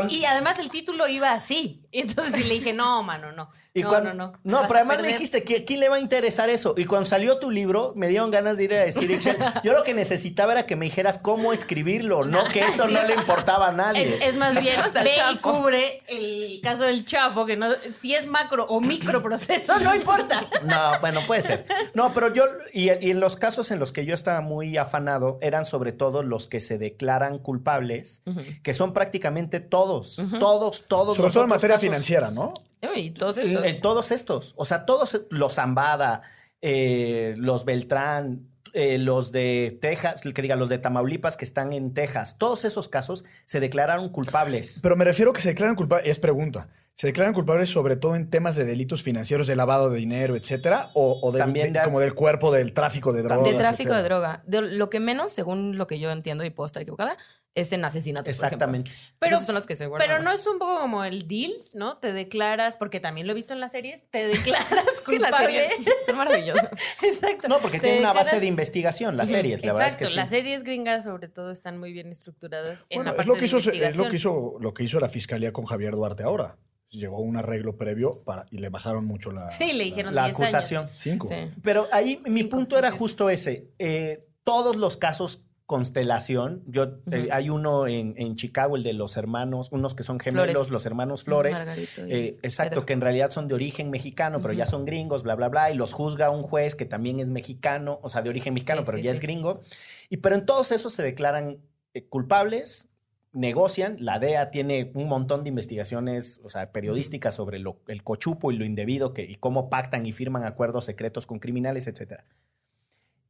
Y 0.09 0.25
además 0.25 0.57
el 0.57 0.71
título 0.71 1.07
iba 1.07 1.31
así. 1.31 1.83
Entonces 1.99 2.35
sí 2.41 2.43
le 2.47 2.55
dije, 2.55 2.73
no, 2.73 3.03
mano, 3.03 3.31
no. 3.31 3.49
Y 3.73 3.81
no, 3.83 3.89
cuando- 3.89 4.13
no, 4.13 4.33
no. 4.43 4.61
Pero 4.63 4.75
además 4.75 5.01
me 5.01 5.07
dijiste 5.09 5.43
que 5.43 5.65
quién 5.65 5.79
le 5.79 5.89
va 5.89 5.95
a 5.97 5.99
interesar 5.99 6.49
eso. 6.49 6.73
Y 6.77 6.85
cuando 6.85 7.05
salió 7.09 7.39
tu 7.39 7.49
libro, 7.51 7.93
me 7.95 8.07
dieron 8.07 8.31
ganas 8.31 8.57
de 8.57 8.63
ir 8.65 8.73
a 8.73 8.79
decir, 8.79 9.09
yo 9.63 9.73
lo 9.73 9.83
que 9.83 9.93
necesitaba 9.93 10.53
era 10.53 10.65
que 10.65 10.75
me 10.75 10.85
dijeras 10.85 11.17
cómo 11.17 11.53
escribirlo, 11.53 12.23
no 12.25 12.43
que 12.49 12.61
eso 12.61 12.87
no 12.87 13.03
le 13.03 13.13
importaba 13.15 13.67
a 13.69 13.71
nadie. 13.71 14.03
Es, 14.03 14.21
es 14.21 14.37
más 14.37 14.53
bien, 14.61 14.75
ve 15.03 15.11
y 15.33 15.37
cubre 15.37 16.03
el 16.07 16.59
caso 16.61 16.83
del 16.83 17.05
Chapo, 17.05 17.45
que 17.45 17.55
no, 17.57 17.67
si 17.95 18.15
es 18.15 18.25
macro 18.27 18.65
o 18.69 18.81
microproceso, 18.81 19.79
no 19.79 19.95
importa. 19.95 20.47
No, 20.63 20.99
bueno, 21.01 21.21
puede 21.25 21.41
ser. 21.41 21.65
No, 21.93 22.13
pero 22.13 22.33
yo, 22.33 22.43
y, 22.73 22.85
y 22.91 23.11
en 23.11 23.19
los 23.19 23.35
casos 23.35 23.71
en 23.71 23.79
los 23.79 23.91
que 23.91 24.05
yo 24.05 24.13
estaba 24.13 24.41
muy 24.41 24.77
afanado, 24.77 25.37
eran 25.41 25.65
sobre 25.65 25.91
todo 25.91 26.23
los 26.23 26.47
que 26.47 26.59
se 26.59 26.77
declaran 26.77 27.39
culpables, 27.39 28.21
que 28.63 28.73
son 28.73 28.93
prácticamente 28.93 29.59
todos, 29.59 30.17
todos, 30.39 30.85
todos. 30.87 31.15
Sobre 31.15 31.27
los 31.27 31.33
todo 31.33 31.43
en 31.43 31.49
materia 31.49 31.78
casos. 31.79 31.89
financiera, 31.89 32.31
¿no? 32.31 32.53
Y 32.95 33.11
todos 33.11 33.37
estos. 33.37 33.65
En 33.65 33.81
todos 33.81 34.11
estos. 34.11 34.53
O 34.55 34.63
sea, 34.65 34.85
todos 34.85 35.21
los 35.31 35.53
Zambada, 35.55 36.21
eh, 36.61 37.35
los 37.37 37.65
Beltrán, 37.65 38.47
eh, 38.73 38.97
los 38.99 39.31
de 39.31 39.77
Texas, 39.81 40.21
que 40.21 40.41
diga, 40.41 40.55
los 40.55 40.69
de 40.69 40.77
Tamaulipas 40.77 41.35
que 41.37 41.45
están 41.45 41.73
en 41.73 41.93
Texas, 41.93 42.37
todos 42.37 42.65
esos 42.65 42.87
casos 42.87 43.25
se 43.45 43.59
declararon 43.59 44.09
culpables. 44.09 44.79
Pero 44.81 44.95
me 44.95 45.05
refiero 45.05 45.33
que 45.33 45.41
se 45.41 45.49
declaran 45.49 45.75
culpables, 45.75 46.07
es 46.07 46.19
pregunta, 46.19 46.69
¿se 46.93 47.07
declaran 47.07 47.33
culpables 47.33 47.69
sobre 47.71 47.95
todo 47.95 48.15
en 48.15 48.29
temas 48.29 48.55
de 48.55 48.65
delitos 48.65 49.01
financieros, 49.01 49.47
de 49.47 49.55
lavado 49.55 49.89
de 49.89 49.97
dinero, 49.97 50.35
etcétera? 50.35 50.91
O, 50.93 51.19
o 51.21 51.31
del- 51.31 51.39
También 51.41 51.73
de- 51.73 51.79
de- 51.79 51.85
como 51.85 51.99
del 51.99 52.13
cuerpo 52.13 52.51
del 52.51 52.73
tráfico 52.73 53.11
de 53.11 53.23
drogas? 53.23 53.51
de 53.51 53.57
tráfico 53.57 53.93
de 53.95 54.03
droga. 54.03 54.43
De 54.45 54.61
lo 54.61 54.89
que 54.91 54.99
menos, 54.99 55.31
según 55.31 55.77
lo 55.77 55.87
que 55.87 55.97
yo 55.99 56.11
entiendo 56.11 56.43
y 56.45 56.49
puedo 56.51 56.67
estar 56.67 56.83
equivocada, 56.83 57.17
es 57.55 57.73
en 57.73 57.83
asesinatos. 57.83 58.23
por 58.37 58.45
ejemplo. 58.45 58.47
Exactamente. 58.47 58.91
Pero- 59.19 59.35
Esos 59.35 59.45
son 59.47 59.55
los 59.55 59.65
que 59.65 59.75
se 59.75 59.87
guardan. 59.87 60.07
Pero 60.07 60.23
no 60.23 60.31
es 60.31 60.45
un 60.47 60.59
poco 60.59 60.79
como 60.79 61.03
el 61.03 61.27
deal, 61.27 61.51
¿no? 61.73 61.97
Te 61.97 62.13
declaras, 62.13 62.77
porque 62.77 62.99
también 62.99 63.27
lo 63.27 63.31
he 63.33 63.35
visto 63.35 63.53
en 63.53 63.59
las 63.59 63.71
series, 63.71 64.05
te 64.11 64.27
declaras 64.27 64.85
Es 64.93 65.01
que 65.01 65.19
las 65.19 65.35
series 65.35 65.71
son 66.05 66.15
maravillosas. 66.17 66.69
Exacto. 67.01 67.47
No, 67.47 67.59
porque 67.59 67.79
Te 67.79 67.87
tiene 67.87 67.99
una 68.01 68.13
base 68.13 68.39
de 68.39 68.45
investigación, 68.45 69.17
las 69.17 69.29
series, 69.29 69.65
la 69.65 69.73
verdad 69.73 69.87
es 69.87 69.93
Exacto, 69.93 70.05
que 70.05 70.09
sí. 70.11 70.15
las 70.15 70.29
series 70.29 70.63
gringas 70.63 71.03
sobre 71.03 71.27
todo 71.27 71.51
están 71.51 71.77
muy 71.79 71.91
bien 71.91 72.09
estructuradas 72.11 72.85
en 72.89 72.97
Bueno, 72.97 73.03
la 73.05 73.11
es 73.11 73.17
parte 73.17 73.27
lo, 73.27 73.33
que 73.33 73.39
de 73.41 73.45
hizo, 73.47 73.57
es 73.57 73.95
lo 73.97 74.09
que 74.09 74.15
hizo 74.15 74.55
lo 74.59 74.73
que 74.73 74.83
hizo 74.83 74.99
la 74.99 75.09
fiscalía 75.09 75.51
con 75.51 75.65
Javier 75.65 75.93
Duarte 75.93 76.23
ahora. 76.23 76.57
Llegó 76.91 77.19
un 77.19 77.37
arreglo 77.37 77.77
previo 77.77 78.23
para, 78.23 78.45
y 78.49 78.57
le 78.57 78.69
bajaron 78.69 79.05
mucho 79.05 79.31
la, 79.31 79.51
Sí, 79.51 79.73
le 79.73 79.83
dijeron 79.83 80.15
La 80.15 80.25
10 80.25 80.39
años. 80.39 80.53
acusación. 80.53 80.89
Cinco. 80.95 81.27
Sí. 81.29 81.35
Pero 81.61 81.87
ahí 81.91 82.19
mi 82.25 82.41
Cinco, 82.41 82.55
punto 82.57 82.77
era 82.79 82.89
justo 82.91 83.29
ese. 83.29 83.69
Eh, 83.77 84.25
todos 84.43 84.75
los 84.75 84.97
casos 84.97 85.43
constelación, 85.69 86.63
yo 86.65 86.97
eh, 87.11 87.29
hay 87.31 87.51
uno 87.51 87.85
en, 87.85 88.15
en 88.17 88.35
Chicago, 88.35 88.75
el 88.75 88.81
de 88.81 88.93
los 88.93 89.17
hermanos, 89.17 89.69
unos 89.71 89.93
que 89.93 90.01
son 90.01 90.19
gemelos, 90.19 90.49
Flores. 90.51 90.71
los 90.71 90.85
hermanos 90.87 91.23
Flores. 91.25 91.53
Margarito 91.53 92.07
y 92.07 92.11
eh, 92.11 92.39
exacto, 92.41 92.71
Pedro. 92.71 92.85
que 92.87 92.93
en 92.93 93.01
realidad 93.01 93.29
son 93.29 93.47
de 93.47 93.53
origen 93.53 93.91
mexicano, 93.91 94.39
pero 94.41 94.51
ya 94.55 94.65
son 94.65 94.83
gringos, 94.85 95.21
bla, 95.21 95.35
bla, 95.35 95.47
bla, 95.47 95.69
y 95.69 95.75
los 95.75 95.93
juzga 95.93 96.31
un 96.31 96.41
juez 96.41 96.75
que 96.75 96.85
también 96.85 97.19
es 97.19 97.29
mexicano, 97.29 97.99
o 98.01 98.09
sea, 98.09 98.23
de 98.23 98.31
origen 98.31 98.55
mexicano, 98.55 98.81
Sí, 98.81 98.85
pero 98.87 98.97
sí, 98.97 99.03
ya 99.03 99.11
sí. 99.11 99.17
es 99.17 99.21
gringo. 99.21 99.61
Y 100.09 100.17
pero 100.17 100.33
en 100.35 100.45
todos 100.47 100.71
esos 100.71 100.91
se 100.91 101.03
declaran 101.03 101.59
eh, 101.93 102.07
culpables, 102.07 102.87
negocian, 103.31 103.95
la 103.99 104.17
DEA 104.17 104.49
tiene 104.49 104.89
un 104.95 105.07
montón 105.07 105.43
de 105.43 105.49
investigaciones, 105.49 106.41
o 106.43 106.49
sea, 106.49 106.71
periodísticas 106.71 107.35
sobre 107.35 107.59
lo- 107.59 107.79
el 107.87 108.03
cochupo 108.03 108.51
y 108.51 108.57
lo 108.57 108.65
indebido 108.65 109.13
que, 109.13 109.21
y 109.21 109.35
cómo 109.35 109.69
pactan 109.69 110.07
y 110.07 110.13
firman 110.13 110.45
acuerdos 110.45 110.85
secretos 110.85 111.27
con 111.27 111.37
criminales, 111.37 111.85
etcétera. 111.85 112.25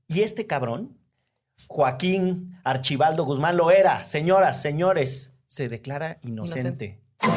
Y 0.07 0.21
este 0.21 0.47
cabrón, 0.47 0.97
Joaquín 1.67 2.59
Archibaldo 2.63 3.25
Guzmán, 3.25 3.57
lo 3.57 3.71
era, 3.71 4.03
señoras, 4.05 4.61
señores, 4.61 5.33
se 5.47 5.67
declara 5.69 6.19
inocente. 6.23 6.99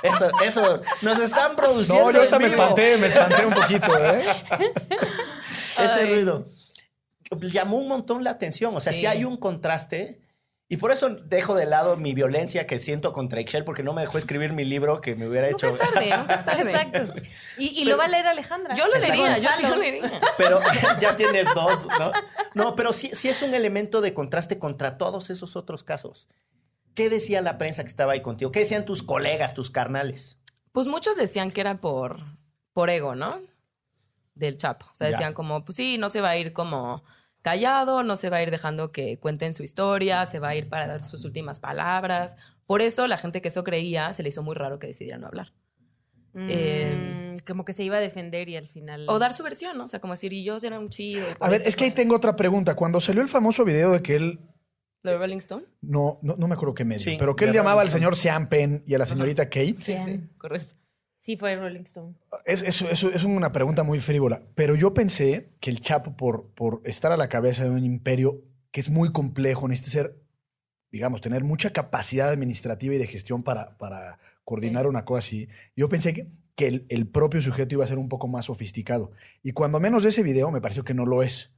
Eso, 0.00 0.30
eso, 0.44 0.82
nos 1.02 1.18
están 1.18 1.56
produciendo. 1.56 2.04
No, 2.06 2.12
yo 2.12 2.22
hasta 2.22 2.38
me 2.38 2.46
espanté, 2.46 2.96
me 2.98 3.08
espanté 3.08 3.44
un 3.44 3.52
poquito, 3.52 3.98
¿eh? 3.98 4.22
ese 5.76 6.00
Ay. 6.00 6.10
ruido. 6.14 6.46
Llamó 7.40 7.78
un 7.78 7.88
montón 7.88 8.22
la 8.22 8.30
atención. 8.30 8.76
O 8.76 8.80
sea, 8.80 8.92
si 8.92 9.00
Sí. 9.00 9.06
hay 9.06 9.24
un 9.24 9.36
contraste. 9.36 10.20
Y 10.70 10.76
por 10.76 10.92
eso 10.92 11.08
dejo 11.08 11.54
de 11.56 11.64
lado 11.64 11.96
mi 11.96 12.12
violencia 12.12 12.66
que 12.66 12.78
siento 12.78 13.14
contra 13.14 13.40
Excel, 13.40 13.64
porque 13.64 13.82
no 13.82 13.94
me 13.94 14.02
dejó 14.02 14.18
escribir 14.18 14.52
mi 14.52 14.64
libro 14.64 15.00
que 15.00 15.14
me 15.16 15.26
hubiera 15.26 15.48
Nunca 15.50 15.66
hecho. 15.66 15.74
es 15.74 15.78
tarde, 15.78 16.14
nunca 16.16 16.34
es 16.34 16.44
tarde. 16.44 16.62
Exacto. 16.70 17.14
Y, 17.56 17.80
y 17.80 17.84
lo 17.86 17.96
va 17.96 18.04
a 18.04 18.08
leer 18.08 18.26
Alejandra. 18.26 18.74
Yo 18.74 18.86
lo 18.86 18.96
leería, 18.98 19.38
yo 19.38 19.48
sí 19.56 19.62
lo 19.62 19.76
leería. 19.76 20.20
Pero 20.36 20.60
ya 21.00 21.16
tienes 21.16 21.46
dos, 21.54 21.86
¿no? 21.98 22.12
No, 22.54 22.74
pero 22.76 22.92
sí, 22.92 23.10
sí 23.14 23.28
es 23.30 23.40
un 23.40 23.54
elemento 23.54 24.02
de 24.02 24.12
contraste 24.12 24.58
contra 24.58 24.98
todos 24.98 25.30
esos 25.30 25.56
otros 25.56 25.84
casos. 25.84 26.28
¿Qué 26.94 27.08
decía 27.08 27.40
la 27.40 27.56
prensa 27.56 27.82
que 27.82 27.88
estaba 27.88 28.12
ahí 28.12 28.20
contigo? 28.20 28.50
¿Qué 28.52 28.60
decían 28.60 28.84
tus 28.84 29.02
colegas, 29.02 29.54
tus 29.54 29.70
carnales? 29.70 30.38
Pues 30.72 30.86
muchos 30.86 31.16
decían 31.16 31.50
que 31.50 31.62
era 31.62 31.80
por, 31.80 32.20
por 32.74 32.90
ego, 32.90 33.14
¿no? 33.14 33.40
Del 34.34 34.58
Chapo. 34.58 34.84
O 34.90 34.94
sea, 34.94 35.06
Ya. 35.08 35.12
decían 35.12 35.32
como, 35.32 35.64
pues 35.64 35.76
sí, 35.76 35.96
no 35.96 36.10
se 36.10 36.20
va 36.20 36.30
a 36.30 36.36
ir 36.36 36.52
como 36.52 37.02
callado, 37.42 38.02
no 38.02 38.16
se 38.16 38.30
va 38.30 38.38
a 38.38 38.42
ir 38.42 38.50
dejando 38.50 38.92
que 38.92 39.18
cuenten 39.18 39.54
su 39.54 39.62
historia, 39.62 40.26
se 40.26 40.38
va 40.38 40.48
a 40.48 40.54
ir 40.56 40.68
para 40.68 40.86
dar 40.86 41.04
sus 41.04 41.24
últimas 41.24 41.60
palabras. 41.60 42.36
Por 42.66 42.82
eso 42.82 43.06
la 43.06 43.16
gente 43.16 43.40
que 43.40 43.48
eso 43.48 43.64
creía 43.64 44.12
se 44.12 44.22
le 44.22 44.28
hizo 44.30 44.42
muy 44.42 44.54
raro 44.54 44.78
que 44.78 44.86
decidiera 44.86 45.18
no 45.18 45.26
hablar. 45.26 45.52
Eh, 46.34 47.34
Mm, 47.34 47.46
como 47.46 47.64
que 47.64 47.72
se 47.72 47.84
iba 47.84 47.96
a 47.96 48.00
defender 48.00 48.48
y 48.48 48.56
al 48.56 48.68
final. 48.68 49.06
O 49.08 49.18
dar 49.18 49.32
su 49.32 49.42
versión, 49.42 49.76
¿no? 49.78 49.84
O 49.84 49.88
sea, 49.88 50.00
como 50.00 50.12
decir, 50.14 50.32
y 50.32 50.44
yo 50.44 50.56
era 50.62 50.78
un 50.78 50.88
chido. 50.88 51.26
A 51.40 51.48
ver, 51.48 51.62
es 51.64 51.76
que 51.76 51.84
ahí 51.84 51.90
tengo 51.90 52.14
otra 52.14 52.36
pregunta. 52.36 52.74
Cuando 52.74 53.00
salió 53.00 53.22
el 53.22 53.28
famoso 53.28 53.64
video 53.64 53.92
de 53.92 54.02
que 54.02 54.16
él 54.16 54.38
¿Lo 55.02 55.12
de 55.12 55.18
Rolling 55.18 55.38
Stone? 55.38 55.64
no, 55.80 56.18
no, 56.22 56.36
no 56.36 56.48
me 56.48 56.54
acuerdo 56.54 56.74
qué 56.74 56.84
medio, 56.84 57.04
Sí, 57.04 57.16
pero 57.18 57.36
que 57.36 57.44
él 57.44 57.52
llamaba 57.52 57.82
al 57.82 57.90
señor 57.90 58.16
Sean 58.16 58.48
Penn 58.48 58.82
y 58.86 58.94
a 58.94 58.98
la 58.98 59.06
señorita 59.06 59.44
Kate. 59.44 59.74
Sí, 59.74 59.96
sí, 60.04 60.20
correcto. 60.36 60.74
Sí, 61.28 61.36
fue 61.36 61.54
Rolling 61.56 61.82
Stone. 61.82 62.14
Es, 62.46 62.62
es- 62.62 62.80
es- 62.80 63.02
es 63.02 63.22
una 63.22 63.52
pregunta 63.52 63.82
muy 63.82 64.00
frívola, 64.00 64.40
pero 64.54 64.74
yo 64.74 64.94
pensé 64.94 65.50
que 65.60 65.68
el 65.68 65.78
Chapo, 65.78 66.16
por, 66.16 66.46
por 66.54 66.80
estar 66.86 67.12
a 67.12 67.18
la 67.18 67.28
cabeza 67.28 67.64
de 67.64 67.68
un 67.70 67.84
imperio 67.84 68.40
que 68.70 68.80
es 68.80 68.88
muy 68.88 69.12
complejo, 69.12 69.68
necesita 69.68 69.90
ser, 69.90 70.22
digamos, 70.90 71.20
tener 71.20 71.44
mucha 71.44 71.68
capacidad 71.68 72.30
administrativa 72.30 72.94
y 72.94 72.98
de 72.98 73.06
gestión 73.06 73.42
para, 73.42 73.76
para 73.76 74.18
coordinar 74.42 74.86
una 74.86 75.04
cosa 75.04 75.18
así. 75.18 75.48
Yo 75.76 75.90
pensé 75.90 76.14
que, 76.14 76.28
que 76.56 76.66
el, 76.66 76.86
el 76.88 77.06
propio 77.06 77.42
sujeto 77.42 77.74
iba 77.74 77.84
a 77.84 77.88
ser 77.88 77.98
un 77.98 78.08
poco 78.08 78.26
más 78.26 78.46
sofisticado. 78.46 79.12
Y 79.42 79.52
cuando 79.52 79.80
menos 79.80 80.04
de 80.04 80.08
ese 80.08 80.22
video 80.22 80.50
me 80.50 80.62
pareció 80.62 80.82
que 80.82 80.94
no 80.94 81.04
lo 81.04 81.22
es. 81.22 81.52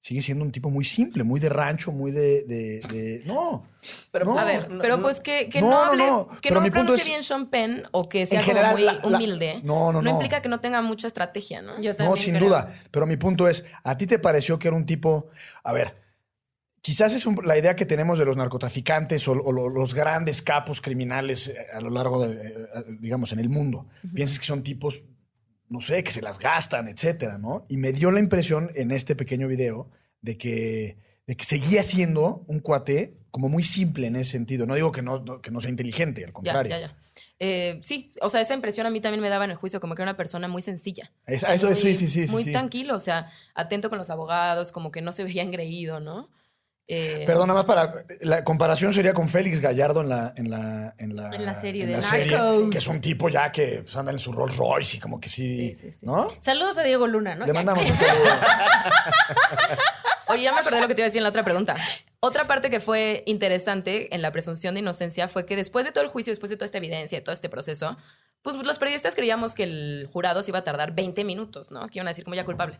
Sigue 0.00 0.22
siendo 0.22 0.44
un 0.44 0.52
tipo 0.52 0.70
muy 0.70 0.84
simple, 0.84 1.24
muy 1.24 1.40
de 1.40 1.48
rancho, 1.48 1.90
muy 1.90 2.12
de... 2.12 2.44
de- 2.44 2.80
de- 2.88 3.22
no, 3.26 3.64
Pero, 4.12 4.24
no. 4.26 4.38
A 4.38 4.44
ver, 4.44 4.70
no, 4.70 4.80
pero 4.80 5.02
pues 5.02 5.18
que, 5.18 5.48
que 5.48 5.60
No, 5.60 5.70
no, 5.70 5.82
hable, 5.82 6.06
no, 6.06 6.28
que 6.40 6.48
pero 6.50 6.60
no 6.60 6.70
pronuncie 6.70 7.02
es- 7.02 7.08
bien 7.08 7.24
Sean 7.24 7.46
Penn 7.50 7.82
o 7.90 8.02
que 8.04 8.24
sea 8.24 8.40
general, 8.40 8.72
como 8.74 8.76
muy 8.76 8.84
la- 8.84 8.92
la- 9.02 9.16
humilde. 9.16 9.60
no, 9.64 9.90
no, 9.92 10.00
no. 10.02 10.10
implica 10.10 10.40
que 10.42 10.48
no 10.48 10.60
tenga 10.60 10.80
mucha 10.80 11.08
estrategia, 11.08 11.60
¿no? 11.60 11.72
Yo 11.80 11.96
también 11.96 12.10
No, 12.10 12.16
sin 12.16 12.34
creo. 12.36 12.46
duda. 12.48 12.72
Pero 12.92 13.04
mi 13.06 13.16
punto 13.16 13.48
es, 13.48 13.64
¿a 13.82 13.96
ti 13.96 14.06
te 14.06 14.20
pareció 14.20 14.60
que 14.60 14.68
era 14.68 14.76
un 14.76 14.86
tipo, 14.86 15.26
a 15.64 15.72
ver, 15.72 15.96
quizás 16.82 17.12
es 17.12 17.26
un- 17.26 17.40
la 17.44 17.58
idea 17.58 17.74
que 17.74 17.84
tenemos 17.84 18.16
de 18.16 18.26
los 18.26 18.36
narcotraficantes 18.36 19.26
o, 19.26 19.32
o 19.32 19.50
lo- 19.50 19.68
los 19.68 19.92
grandes 19.92 20.40
capos 20.40 20.80
criminales 20.80 21.48
eh, 21.48 21.56
a 21.74 21.80
lo 21.80 21.90
largo 21.90 22.28
de, 22.28 22.32
eh, 22.46 22.54
eh, 22.76 22.84
digamos, 23.00 23.32
en 23.32 23.40
el 23.40 23.48
mundo? 23.48 23.88
Piensas 24.14 24.38
que 24.38 24.44
son 24.46 24.62
tipos, 24.62 25.02
no 25.68 25.80
sé, 25.80 26.02
que 26.04 26.10
se 26.10 26.22
las 26.22 26.38
gastan, 26.38 26.88
etcétera, 26.88 27.38
¿no? 27.38 27.66
Y 27.68 27.76
me 27.76 27.92
dio 27.92 28.10
la 28.10 28.20
impresión 28.20 28.70
en 28.74 28.90
este 28.90 29.16
pequeño 29.16 29.48
video 29.48 29.90
de 30.22 30.36
que, 30.38 30.98
de 31.26 31.36
que 31.36 31.44
seguía 31.44 31.82
siendo 31.82 32.44
un 32.46 32.60
cuate 32.60 33.16
como 33.30 33.48
muy 33.48 33.62
simple 33.64 34.06
en 34.06 34.16
ese 34.16 34.32
sentido. 34.32 34.64
No 34.66 34.74
digo 34.76 34.92
que 34.92 35.02
no, 35.02 35.18
no- 35.20 35.42
que 35.42 35.50
no 35.50 35.60
sea 35.60 35.70
inteligente, 35.70 36.22
al 36.22 36.28
Ya, 36.30 36.32
contrario. 36.32 36.70
ya, 36.70 36.80
ya. 36.80 36.96
Eh, 37.38 37.80
sí, 37.82 38.10
o 38.22 38.30
sea, 38.30 38.40
esa 38.40 38.54
impresión 38.54 38.86
a 38.86 38.90
mí 38.90 39.00
también 39.00 39.20
me 39.20 39.28
daba 39.28 39.44
en 39.44 39.50
el 39.50 39.56
juicio, 39.58 39.78
como 39.78 39.94
que 39.94 40.00
era 40.02 40.10
una 40.12 40.16
persona 40.16 40.48
muy 40.48 40.62
sencilla. 40.62 41.12
Es- 41.26 41.42
eso, 41.42 41.66
muy, 41.66 41.76
sí, 41.76 41.94
sí, 41.96 42.08
sí. 42.08 42.26
sí, 42.26 42.32
Muy 42.32 42.44
sí. 42.44 42.52
tranquilo, 42.52 42.94
o 42.96 43.00
sea, 43.00 43.28
atento 43.54 43.90
con 43.90 43.98
los 43.98 44.08
abogados, 44.08 44.72
como 44.72 44.90
que 44.90 45.02
no 45.02 45.12
se 45.12 45.24
veía 45.24 45.42
engreído, 45.42 46.00
¿no? 46.00 46.30
Eh, 46.88 47.24
Perdón, 47.26 47.48
nada 47.48 47.58
más 47.60 47.66
para. 47.66 48.04
La 48.20 48.44
comparación 48.44 48.92
sería 48.94 49.12
con 49.12 49.28
Félix 49.28 49.60
Gallardo 49.60 50.02
en 50.02 50.08
la, 50.08 50.32
en 50.36 50.50
la, 50.50 50.94
en 50.98 51.16
la, 51.16 51.34
En 51.34 51.44
la 51.44 51.54
serie 51.56 51.82
en 51.82 51.88
de 51.90 51.96
la 51.96 52.02
serie, 52.02 52.36
Narcos. 52.36 52.70
que 52.70 52.78
es 52.78 52.86
un 52.86 53.00
tipo 53.00 53.28
ya 53.28 53.50
que 53.50 53.82
pues, 53.82 53.96
anda 53.96 54.12
en 54.12 54.20
su 54.20 54.30
Rolls 54.30 54.56
Royce 54.56 54.98
y 54.98 55.00
como 55.00 55.18
que 55.20 55.28
sí. 55.28 55.74
Sí, 55.74 55.90
sí, 55.90 55.92
sí. 55.98 56.06
¿No? 56.06 56.28
Saludos 56.40 56.78
a 56.78 56.84
Diego 56.84 57.08
Luna, 57.08 57.34
¿no? 57.34 57.44
Le 57.44 57.52
Ya. 57.52 57.58
mandamos 57.58 57.90
un 57.90 57.96
saludo. 57.96 58.30
Oye, 60.28 60.42
ya 60.42 60.52
me 60.52 60.60
acordé 60.60 60.80
lo 60.80 60.88
que 60.88 60.94
te 60.94 61.00
iba 61.02 61.06
a 61.06 61.08
decir 61.08 61.18
en 61.18 61.22
la 61.24 61.28
otra 61.30 61.44
pregunta. 61.44 61.76
Otra 62.20 62.46
parte 62.46 62.68
que 62.70 62.80
fue 62.80 63.22
interesante 63.26 64.14
en 64.14 64.22
la 64.22 64.32
presunción 64.32 64.74
de 64.74 64.80
inocencia 64.80 65.28
fue 65.28 65.46
que 65.46 65.54
después 65.54 65.84
de 65.84 65.92
todo 65.92 66.02
el 66.02 66.10
juicio, 66.10 66.32
después 66.32 66.50
de 66.50 66.56
toda 66.56 66.66
esta 66.66 66.78
evidencia, 66.78 67.18
de 67.18 67.22
todo 67.24 67.32
este 67.32 67.48
proceso, 67.48 67.96
pues 68.42 68.56
los 68.56 68.78
periodistas 68.78 69.14
creíamos 69.14 69.54
que 69.54 69.62
el 69.64 70.08
jurado 70.12 70.42
se 70.42 70.50
iba 70.50 70.58
a 70.60 70.64
tardar 70.64 70.92
20 70.94 71.24
minutos, 71.24 71.70
¿no? 71.70 71.86
Que 71.88 71.98
iban 71.98 72.08
a 72.08 72.10
decir 72.10 72.24
como 72.24 72.34
ya 72.34 72.44
culpable. 72.44 72.78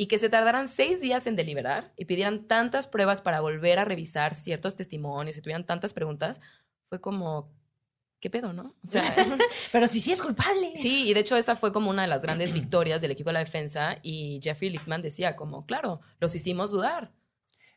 Y 0.00 0.06
que 0.06 0.16
se 0.16 0.30
tardaran 0.30 0.66
seis 0.66 1.02
días 1.02 1.26
en 1.26 1.36
deliberar 1.36 1.92
y 1.94 2.06
pidieran 2.06 2.48
tantas 2.48 2.86
pruebas 2.86 3.20
para 3.20 3.42
volver 3.42 3.78
a 3.78 3.84
revisar 3.84 4.34
ciertos 4.34 4.74
testimonios 4.74 5.36
y 5.36 5.42
tuvieran 5.42 5.66
tantas 5.66 5.92
preguntas, 5.92 6.40
fue 6.88 7.02
como, 7.02 7.52
¿qué 8.18 8.30
pedo, 8.30 8.54
no? 8.54 8.74
O 8.82 8.86
sea, 8.86 9.02
Pero 9.72 9.86
si 9.88 10.00
sí 10.00 10.10
es 10.10 10.22
culpable. 10.22 10.72
Sí, 10.74 11.06
y 11.06 11.12
de 11.12 11.20
hecho 11.20 11.36
esa 11.36 11.54
fue 11.54 11.70
como 11.70 11.90
una 11.90 12.00
de 12.00 12.08
las 12.08 12.22
grandes 12.22 12.52
victorias 12.54 13.02
del 13.02 13.10
equipo 13.10 13.28
de 13.28 13.34
la 13.34 13.40
defensa 13.40 13.98
y 14.02 14.40
Jeffrey 14.42 14.70
Lichtman 14.70 15.02
decía 15.02 15.36
como, 15.36 15.66
claro, 15.66 16.00
los 16.18 16.34
hicimos 16.34 16.70
dudar. 16.70 17.12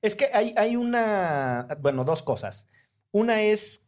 Es 0.02 0.16
que 0.16 0.30
hay, 0.32 0.54
hay 0.56 0.78
una, 0.78 1.78
bueno, 1.82 2.06
dos 2.06 2.24
cosas. 2.24 2.68
Una 3.12 3.42
es 3.42 3.84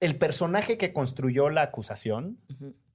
el 0.00 0.18
personaje 0.18 0.76
que 0.76 0.92
construyó 0.92 1.48
la 1.48 1.62
acusación, 1.62 2.42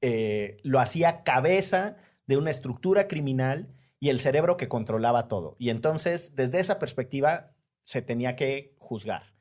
eh, 0.02 0.58
lo 0.62 0.80
hacía 0.80 1.24
cabeza 1.24 1.98
de 2.28 2.38
una 2.38 2.52
estructura 2.52 3.08
criminal 3.08 3.74
y 4.00 4.10
el 4.10 4.20
cerebro 4.20 4.58
que 4.58 4.68
controlaba 4.68 5.28
todo. 5.28 5.56
Y 5.60 5.70
entonces, 5.70 6.36
desde 6.36 6.60
esa 6.60 6.80
perspectiva, 6.80 7.52
se 7.84 8.02
tenía 8.02 8.36
que 8.36 8.76
juzgar. 8.78 9.34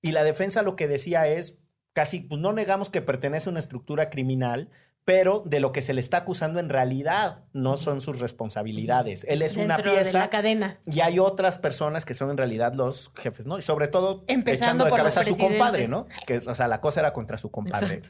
Y 0.00 0.12
la 0.12 0.24
defensa 0.24 0.62
lo 0.62 0.76
que 0.76 0.88
decía 0.88 1.26
es, 1.28 1.58
casi, 1.92 2.20
pues 2.20 2.40
no 2.40 2.52
negamos 2.52 2.90
que 2.90 3.02
pertenece 3.02 3.48
a 3.48 3.50
una 3.50 3.58
estructura 3.60 4.10
criminal, 4.10 4.70
pero 5.04 5.42
de 5.46 5.60
lo 5.60 5.70
que 5.70 5.82
se 5.82 5.94
le 5.94 6.00
está 6.00 6.18
acusando 6.18 6.58
en 6.58 6.68
realidad 6.68 7.44
no 7.52 7.76
son 7.76 8.00
sus 8.00 8.18
responsabilidades. 8.18 9.24
Él 9.28 9.42
es 9.42 9.56
una 9.56 9.76
Dentro 9.76 9.92
de 9.92 10.02
pieza 10.02 10.18
la 10.18 10.30
cadena. 10.30 10.80
y 10.84 11.00
hay 11.00 11.20
otras 11.20 11.58
personas 11.58 12.04
que 12.04 12.14
son 12.14 12.30
en 12.30 12.36
realidad 12.36 12.74
los 12.74 13.12
jefes, 13.14 13.46
¿no? 13.46 13.58
Y 13.58 13.62
sobre 13.62 13.86
todo 13.86 14.24
Empezando 14.26 14.64
echando 14.64 14.84
de 14.84 14.90
por 14.90 14.98
cabeza 14.98 15.20
a 15.20 15.24
su 15.24 15.36
compadre. 15.36 15.86
¿no? 15.86 16.08
Que, 16.26 16.38
o 16.38 16.54
sea, 16.54 16.66
la 16.66 16.80
cosa 16.80 17.00
era 17.00 17.12
contra 17.12 17.38
su 17.38 17.52
compadre. 17.52 18.02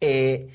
Eh, 0.00 0.48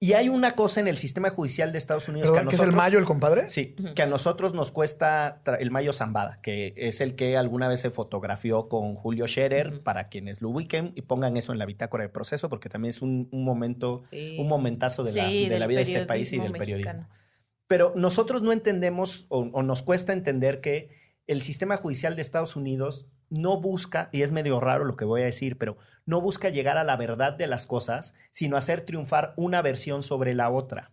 y 0.00 0.12
hay 0.12 0.28
una 0.28 0.52
cosa 0.52 0.78
en 0.80 0.86
el 0.86 0.96
sistema 0.96 1.28
judicial 1.30 1.72
de 1.72 1.78
Estados 1.78 2.08
Unidos 2.08 2.30
Perdón, 2.30 2.44
que 2.48 2.50
¿qué 2.50 2.54
a 2.54 2.56
es 2.56 2.60
el 2.60 2.66
nosotros- 2.66 2.84
mayo, 2.84 2.98
el 3.00 3.04
compadre? 3.04 3.50
Sí, 3.50 3.74
que 3.96 4.02
a 4.02 4.06
nosotros 4.06 4.54
nos 4.54 4.70
cuesta 4.70 5.42
el 5.58 5.70
Mayo 5.72 5.92
Zambada, 5.92 6.40
que 6.40 6.72
es 6.76 7.00
el 7.00 7.16
que 7.16 7.36
alguna 7.36 7.66
vez 7.66 7.80
se 7.80 7.90
fotografió 7.90 8.68
con 8.68 8.94
Julio 8.94 9.26
Scherer, 9.26 9.82
para 9.82 10.08
quienes 10.08 10.40
lo 10.40 10.50
ubiquen 10.50 10.92
y 10.94 11.02
pongan 11.02 11.36
eso 11.36 11.52
en 11.52 11.58
la 11.58 11.66
bitácora 11.66 12.04
de 12.04 12.10
proceso, 12.10 12.48
porque 12.48 12.68
también 12.68 12.90
es 12.90 13.02
un, 13.02 13.28
un 13.32 13.44
momento, 13.44 14.02
Sí. 14.08 14.36
un 14.38 14.46
momentazo 14.48 15.02
de, 15.02 15.12
la, 15.14 15.28
Sí, 15.28 15.48
de 15.48 15.58
la 15.58 15.66
del 15.66 15.68
vida 15.68 15.78
de 15.78 15.82
este 15.92 16.06
país 16.06 16.32
y 16.32 16.38
del 16.38 16.52
periodismo 16.52 16.58
periodismo. 16.64 16.92
mexicano. 17.00 17.18
Pero 17.66 17.92
nosotros 17.96 18.42
no 18.42 18.52
entendemos 18.52 19.26
o, 19.30 19.40
o 19.52 19.62
nos 19.64 19.82
cuesta 19.82 20.12
entender 20.12 20.60
que 20.60 20.90
el 21.26 21.42
sistema 21.42 21.76
judicial 21.76 22.14
de 22.16 22.22
Estados 22.22 22.54
Unidos 22.56 23.08
no 23.30 23.60
busca, 23.60 24.08
y 24.12 24.22
es 24.22 24.32
medio 24.32 24.60
raro 24.60 24.84
lo 24.84 24.96
que 24.96 25.04
voy 25.04 25.22
a 25.22 25.26
decir, 25.26 25.58
pero 25.58 25.76
no 26.06 26.20
busca 26.20 26.48
llegar 26.48 26.78
a 26.78 26.84
la 26.84 26.96
verdad 26.96 27.34
de 27.34 27.46
las 27.46 27.66
cosas, 27.66 28.14
sino 28.30 28.56
hacer 28.56 28.80
triunfar 28.80 29.34
una 29.36 29.62
versión 29.62 30.02
sobre 30.02 30.34
la 30.34 30.50
otra. 30.50 30.90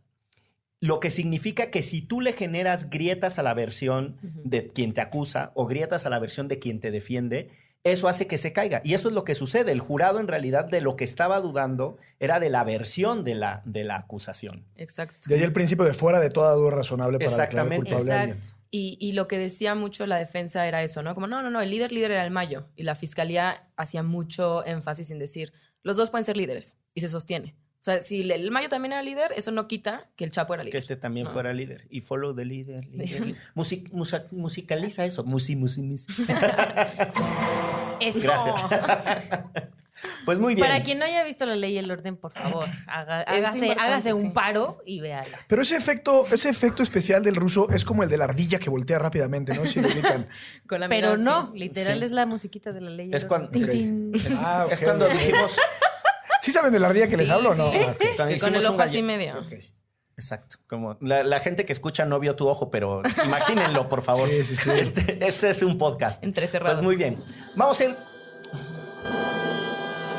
Lo 0.82 1.00
que 1.00 1.10
significa 1.10 1.72
que 1.72 1.82
si 1.82 2.02
tú 2.02 2.22
le 2.22 2.34
generas 2.34 2.90
grietas 2.90 3.40
a 3.40 3.44
la 3.44 3.54
versión 3.54 4.18
de 4.22 4.68
quien 4.68 4.94
te 4.94 5.02
acusa 5.02 5.52
o 5.56 5.66
grietas 5.68 6.06
a 6.06 6.10
la 6.10 6.20
versión 6.20 6.48
de 6.48 6.60
quien 6.60 6.80
te 6.80 6.92
defiende, 6.92 7.50
eso 7.86 8.08
hace 8.08 8.28
que 8.28 8.38
se 8.40 8.52
caiga. 8.52 8.82
Y 8.84 8.96
eso 8.96 9.08
es 9.08 9.14
lo 9.14 9.24
que 9.24 9.36
sucede. 9.36 9.72
El 9.72 9.80
jurado 9.80 10.20
en 10.20 10.28
realidad 10.28 10.66
de 10.66 10.82
lo 10.82 10.96
que 10.96 11.04
estaba 11.04 11.40
dudando 11.40 11.98
era 12.20 12.40
de 12.40 12.50
la 12.50 12.64
versión 12.64 13.24
de 13.24 13.36
la, 13.36 13.62
de 13.64 13.84
la 13.84 13.96
acusación. 13.96 14.66
Exacto. 14.76 15.16
De 15.28 15.36
ahí 15.36 15.44
el 15.44 15.54
principio 15.54 15.86
de 15.86 15.94
fuera 15.94 16.20
de 16.20 16.30
toda 16.30 16.54
duda 16.56 16.72
razonable 16.72 17.20
para 17.20 17.30
declarar 17.30 17.48
Exactamente. 17.48 17.92
culpable 17.92 18.12
a 18.12 18.22
alguien. 18.22 18.40
Y, 18.78 18.98
y 19.00 19.14
lo 19.14 19.28
que 19.30 19.38
decía 19.38 19.74
mucho 19.74 20.06
la 20.06 20.18
defensa 20.18 20.68
era 20.68 20.84
eso, 20.84 21.02
¿no? 21.02 21.14
Como, 21.16 21.28
no, 21.28 21.42
no, 21.42 21.50
no, 21.50 21.62
el 21.62 21.70
líder 21.70 21.92
líder 21.94 22.12
era 22.12 22.26
el 22.26 22.32
Mayo. 22.32 22.68
Y 22.76 22.84
la 22.84 22.96
fiscalía 22.96 23.70
hacía 23.78 24.04
mucho 24.04 24.66
énfasis 24.66 25.12
en 25.12 25.20
decir, 25.20 25.54
los 25.82 25.96
dos 25.96 26.10
pueden 26.10 26.26
ser 26.26 26.36
líderes. 26.36 26.78
Y 26.94 27.00
se 27.02 27.08
sostiene. 27.10 27.56
O 27.80 27.84
sea, 27.86 28.02
si 28.02 28.22
el- 28.22 28.32
el 28.32 28.52
Mayo 28.52 28.68
también 28.68 28.92
era 28.94 29.02
líder, 29.04 29.32
eso 29.38 29.52
no 29.52 29.68
quita 29.68 30.10
que 30.18 30.26
el 30.26 30.32
Chapo 30.32 30.54
era 30.56 30.64
líder. 30.64 30.72
Que 30.74 30.78
este 30.80 30.96
también 30.98 31.26
No. 31.28 31.32
fuera 31.32 31.54
líder. 31.54 31.88
Y 31.90 32.02
follow 32.02 32.36
the 32.36 32.44
leader. 32.44 32.86
Music- 33.56 33.90
musa- 33.94 34.26
musicaliza 34.32 35.06
eso. 35.06 35.24
Musi, 35.24 35.56
musi, 35.56 35.82
musi. 35.84 36.08
Eso. 38.02 38.20
Gracias. 38.24 38.56
Pues 40.26 40.40
muy 40.40 40.56
bien. 40.56 40.68
Para 40.68 40.84
quien 40.84 41.00
no 41.00 41.06
haya 41.06 41.24
visto 41.24 41.46
la 41.46 41.56
ley 41.56 41.74
y 41.74 41.78
el 41.78 41.90
orden, 41.90 42.18
por 42.18 42.32
favor, 42.32 42.66
haga- 42.88 43.22
hágase, 43.22 44.14
un 44.14 44.22
sí. 44.24 44.30
paro 44.30 44.82
y 44.86 45.00
véala. 45.00 45.40
Pero 45.48 45.62
ese 45.62 45.78
efecto, 45.78 46.26
ese 46.32 46.50
efecto 46.50 46.84
especial 46.84 47.24
del 47.24 47.36
ruso 47.36 47.70
es 47.70 47.86
como 47.86 48.04
el 48.04 48.10
de 48.10 48.18
la 48.18 48.26
ardilla 48.26 48.60
que 48.60 48.70
voltea 48.70 49.00
rápidamente, 49.00 49.54
¿no? 49.54 49.66
Si 49.66 49.80
lo. 49.82 49.88
Con 50.68 50.82
la 50.82 50.90
Pero 50.90 51.16
mirada, 51.16 51.18
no, 51.18 51.52
sí. 51.54 51.60
literal 51.60 52.00
Sí. 52.00 52.06
es 52.06 52.12
la 52.12 52.26
musiquita 52.26 52.74
de 52.74 52.82
la 52.82 52.90
ley. 52.90 53.10
Es 53.14 53.24
cuando-. 53.26 53.50
Ah, 54.40 54.68
Es 54.70 54.82
cuando 54.82 55.08
dijimos. 55.10 55.58
¿Sí 56.42 56.52
saben 56.52 56.72
de 56.74 56.80
la 56.80 56.88
ardilla 56.88 57.08
que 57.08 57.18
les 57.18 57.28
Sí, 57.28 57.34
hablo 57.34 57.52
o 57.52 57.56
no? 57.56 57.70
sí. 57.72 57.78
Ah, 57.82 57.92
ok. 57.92 57.98
cuando 58.18 58.34
Que 58.36 58.40
con 58.40 58.56
el 58.56 58.66
ojo 58.66 58.82
así 58.82 59.02
medio. 59.02 59.44
Exacto. 60.18 60.58
Como 60.68 60.98
la, 61.02 61.24
la 61.24 61.40
gente 61.40 61.66
que 61.66 61.74
escucha 61.74 62.06
no 62.06 62.20
vio 62.20 62.36
tu 62.36 62.48
ojo, 62.48 62.70
pero 62.72 63.02
imagínenlo, 63.26 63.90
por 63.90 64.02
favor. 64.02 64.30
Sí, 64.30 64.44
sí, 64.44 64.56
sí. 64.56 64.70
Este, 64.72 65.26
este 65.26 65.50
es 65.50 65.62
un 65.62 65.78
podcast. 65.78 66.24
Entrecerrado. 66.24 66.76
Pues 66.76 66.84
muy 66.84 66.96
bien. 66.96 67.18
Vamos 67.56 67.80
a 67.82 67.86
ir. 67.86 67.96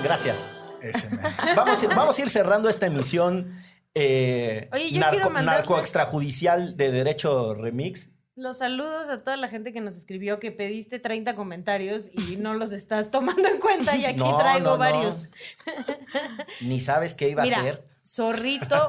Gracias. 0.03 0.53
Vamos 1.57 1.81
a 1.83 1.85
ir, 1.85 1.91
vamos 1.95 2.19
a 2.19 2.23
ir 2.23 2.31
cerrando 2.31 2.69
esta 2.69 2.87
emisión. 2.87 3.51
eh, 3.95 4.69
Oye, 4.73 4.91
yo 4.93 5.01
quiero 5.11 5.31
mandarte- 5.31 5.45
narco 5.45 5.79
extrajudicial 5.79 6.77
de 6.77 6.93
Derecho 6.93 7.55
Remix. 7.55 8.13
Los 8.37 8.59
saludos 8.59 9.09
a 9.09 9.17
toda 9.19 9.37
la 9.39 9.49
gente 9.49 9.73
que 9.73 9.81
nos 9.81 9.97
escribió 9.97 10.39
que 10.39 10.53
pediste 10.53 10.99
30 10.99 11.35
comentarios 11.35 12.11
y 12.13 12.37
no 12.37 12.53
los 12.55 12.71
estás 12.73 13.11
tomando 13.11 13.49
en 13.49 13.59
cuenta 13.59 13.97
y 13.97 14.05
aquí 14.05 14.17
No, 14.23 14.37
traigo 14.37 14.65
no, 14.67 14.73
no. 14.73 14.79
varios. 14.79 15.31
Ni 16.61 16.81
sabes 16.81 17.15
qué 17.15 17.31
iba 17.31 17.43
a 17.43 17.47
hacer. 17.47 17.83
Zorrito, 18.07 18.87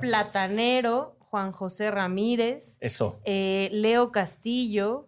Platanero, 0.00 1.16
Juan 1.30 1.52
José 1.52 1.90
Ramírez, 1.90 2.78
Eso. 2.80 3.20
eh, 3.24 3.68
Leo 3.72 4.10
Castillo, 4.10 5.06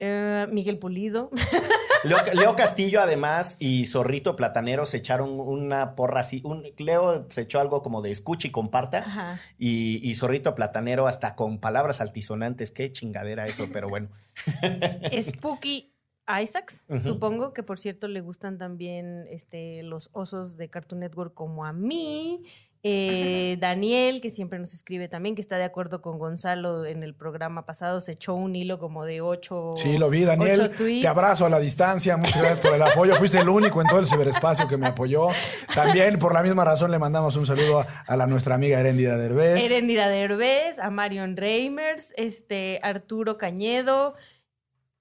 Eh, 0.00 0.46
Miguel 0.50 0.78
Pulido. 0.78 1.30
Leo, 2.04 2.18
Leo 2.32 2.54
Castillo, 2.54 3.00
además, 3.00 3.56
y 3.58 3.86
Zorrito 3.86 4.36
Platanero 4.36 4.86
se 4.86 4.98
echaron 4.98 5.40
una 5.40 5.96
porra 5.96 6.20
así. 6.20 6.40
Un, 6.44 6.64
Leo 6.78 7.26
se 7.28 7.42
echó 7.42 7.60
algo 7.60 7.82
como 7.82 8.02
de 8.02 8.12
escucha 8.12 8.46
y 8.46 8.50
comparta. 8.50 9.38
Y, 9.58 10.00
y 10.08 10.14
Zorrito 10.14 10.54
Platanero 10.54 11.06
hasta 11.06 11.34
con 11.34 11.58
palabras 11.58 12.00
altisonantes. 12.00 12.70
Qué 12.70 12.92
chingadera 12.92 13.44
eso, 13.44 13.66
pero 13.72 13.88
bueno. 13.88 14.08
Spooky 15.20 15.92
Isaacs, 16.28 16.84
supongo 16.98 17.54
que 17.54 17.62
por 17.62 17.78
cierto 17.78 18.06
le 18.06 18.20
gustan 18.20 18.58
también 18.58 19.26
este, 19.30 19.82
los 19.82 20.10
osos 20.12 20.58
de 20.58 20.68
Cartoon 20.68 21.00
Network 21.00 21.32
como 21.32 21.64
a 21.64 21.72
mí. 21.72 22.44
Eh, 22.90 23.58
Daniel, 23.60 24.22
que 24.22 24.30
siempre 24.30 24.58
nos 24.58 24.72
escribe 24.72 25.08
también, 25.08 25.34
que 25.34 25.42
está 25.42 25.58
de 25.58 25.64
acuerdo 25.64 26.00
con 26.00 26.18
Gonzalo 26.18 26.86
en 26.86 27.02
el 27.02 27.14
programa 27.14 27.66
pasado, 27.66 28.00
se 28.00 28.12
echó 28.12 28.34
un 28.34 28.56
hilo 28.56 28.78
como 28.78 29.04
de 29.04 29.20
ocho. 29.20 29.74
Sí, 29.76 29.98
lo 29.98 30.08
vi, 30.08 30.24
Daniel. 30.24 30.70
Te 30.74 31.06
abrazo 31.06 31.44
a 31.44 31.50
la 31.50 31.58
distancia. 31.58 32.16
Muchas 32.16 32.38
gracias 32.38 32.60
por 32.60 32.74
el 32.74 32.80
apoyo. 32.80 33.14
Fuiste 33.16 33.38
el 33.40 33.48
único 33.50 33.82
en 33.82 33.88
todo 33.88 34.00
el 34.00 34.06
ciberespacio 34.06 34.66
que 34.66 34.78
me 34.78 34.86
apoyó. 34.86 35.28
También, 35.74 36.18
por 36.18 36.32
la 36.32 36.42
misma 36.42 36.64
razón, 36.64 36.90
le 36.90 36.98
mandamos 36.98 37.36
un 37.36 37.44
saludo 37.44 37.80
a, 37.80 37.86
a 38.06 38.16
la, 38.16 38.26
nuestra 38.26 38.54
amiga 38.54 38.80
Erendira 38.80 39.18
Derbez. 39.18 39.62
Erendira 39.62 40.08
Derbez, 40.08 40.78
a 40.78 40.88
Marion 40.88 41.36
Reimers, 41.36 42.14
este, 42.16 42.80
Arturo 42.82 43.36
Cañedo, 43.36 44.14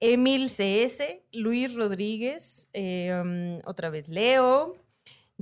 Emil 0.01 0.49
CS, 0.49 1.03
Luis 1.31 1.73
Rodríguez, 1.73 2.69
eh, 2.73 3.17
um, 3.23 3.61
otra 3.65 3.89
vez 3.89 4.09
Leo, 4.09 4.75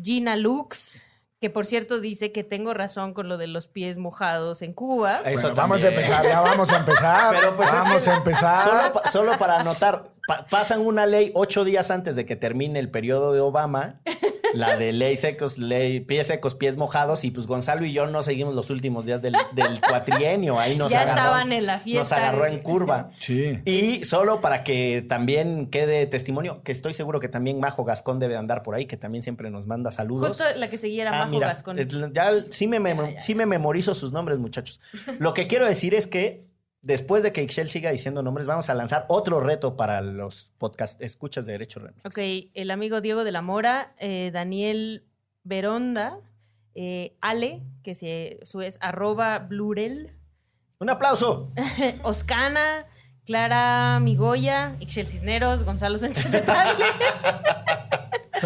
Gina 0.01 0.35
Lux, 0.35 1.05
que 1.41 1.49
por 1.49 1.65
cierto 1.65 1.99
dice 1.99 2.31
que 2.31 2.43
tengo 2.43 2.73
razón 2.73 3.13
con 3.13 3.27
lo 3.27 3.37
de 3.37 3.47
los 3.47 3.67
pies 3.67 3.97
mojados 3.97 4.61
en 4.61 4.73
Cuba. 4.73 5.21
Eso 5.25 5.41
Bueno, 5.41 5.55
vamos 5.55 5.83
a 5.83 5.89
empezar, 5.89 6.23
ya 6.25 6.41
vamos 6.41 6.71
a 6.71 6.77
empezar. 6.77 7.35
Pero 7.39 7.55
pues 7.55 7.69
es 7.69 7.75
vamos 7.75 8.03
que 8.03 8.09
a 8.09 8.15
empezar. 8.15 8.63
Solo, 8.69 8.93
pa- 8.93 9.09
solo 9.09 9.37
para 9.37 9.59
anotar, 9.59 10.11
pa- 10.27 10.45
pasan 10.49 10.81
una 10.81 11.05
ley 11.05 11.31
ocho 11.35 11.63
días 11.63 11.91
antes 11.91 12.15
de 12.15 12.25
que 12.25 12.35
termine 12.35 12.79
el 12.79 12.89
periodo 12.89 13.33
de 13.33 13.41
Obama, 13.41 13.99
la 14.55 14.77
de 14.77 14.91
ley 14.93 15.17
secos, 15.17 15.57
ley 15.57 15.99
pies 15.99 16.27
secos, 16.27 16.55
pies 16.55 16.77
mojados, 16.77 17.23
y 17.23 17.31
pues 17.31 17.47
Gonzalo 17.47 17.85
y 17.85 17.93
yo 17.93 18.07
no 18.07 18.23
seguimos 18.23 18.55
los 18.55 18.69
últimos 18.69 19.05
días 19.05 19.21
del, 19.21 19.35
del 19.53 19.79
cuatrienio. 19.87 20.59
Ahí 20.59 20.77
nos 20.77 20.89
Ya 20.89 21.01
agarró, 21.01 21.17
estaban 21.19 21.51
en 21.51 21.65
la 21.65 21.73
Nos 21.75 21.83
fiesta. 21.83 22.15
agarró 22.17 22.45
en 22.45 22.59
curva. 22.59 23.11
Sí. 23.19 23.59
Y 23.65 24.05
solo 24.05 24.41
para 24.41 24.63
que 24.63 25.05
también 25.07 25.67
quede 25.69 26.05
testimonio, 26.05 26.61
que 26.63 26.71
estoy 26.71 26.93
seguro 26.93 27.19
que 27.19 27.27
también 27.29 27.59
Majo 27.59 27.83
Gascón 27.83 28.19
debe 28.19 28.35
andar 28.37 28.63
por 28.63 28.75
ahí, 28.75 28.85
que 28.85 28.97
también 28.97 29.21
siempre 29.23 29.49
nos 29.49 29.67
manda 29.67 29.91
saludos. 29.91 30.29
Justo 30.29 30.43
la 30.57 30.67
que 30.69 30.77
seguía 30.77 31.03
era 31.03 31.11
Ah, 31.15 31.19
Majo 31.25 31.31
mira, 31.31 31.47
Gascón. 31.47 31.77
Ya 32.13 32.29
sí 32.49 32.67
me, 32.67 32.79
ya, 33.13 33.19
sí 33.21 33.35
me 33.35 33.45
memorizo 33.45 33.95
sus 33.95 34.11
nombres, 34.11 34.39
muchachos. 34.39 34.79
Lo 35.19 35.33
que 35.33 35.47
quiero 35.47 35.65
decir 35.65 35.93
es 35.93 36.07
que 36.07 36.37
después 36.85 37.23
de 37.23 37.33
que 37.33 37.41
Ixchel 37.41 37.67
siga 37.67 37.91
diciendo 37.91 38.23
nombres, 38.23 38.47
vamos 38.47 38.69
a 38.69 38.73
lanzar 38.73 39.05
otro 39.09 39.41
reto 39.41 39.75
para 39.75 40.01
los 40.01 40.53
podcast 40.57 41.01
escuchas 41.01 41.45
de 41.45 41.53
Derecho 41.53 41.79
Remix. 41.79 42.05
Ok, 42.05 42.19
el 42.53 42.71
amigo 42.71 43.01
Diego 43.01 43.23
de 43.23 43.31
la 43.31 43.41
Mora, 43.41 43.93
eh, 43.97 44.29
Daniel 44.31 45.03
Veronda, 45.43 46.19
eh, 46.75 47.17
Ale, 47.21 47.63
que 47.83 47.95
se, 47.95 48.39
su 48.43 48.61
es 48.61 48.77
arroba 48.81 49.39
blurel, 49.39 50.11
Un 50.79 50.89
aplauso. 50.89 51.51
Oscana, 52.03 52.85
Clara 53.25 53.99
Migoya, 53.99 54.75
Ixchel 54.79 55.07
Cisneros, 55.07 55.63
Gonzalo 55.63 55.97
Sánchez 55.97 56.31
de 56.31 56.41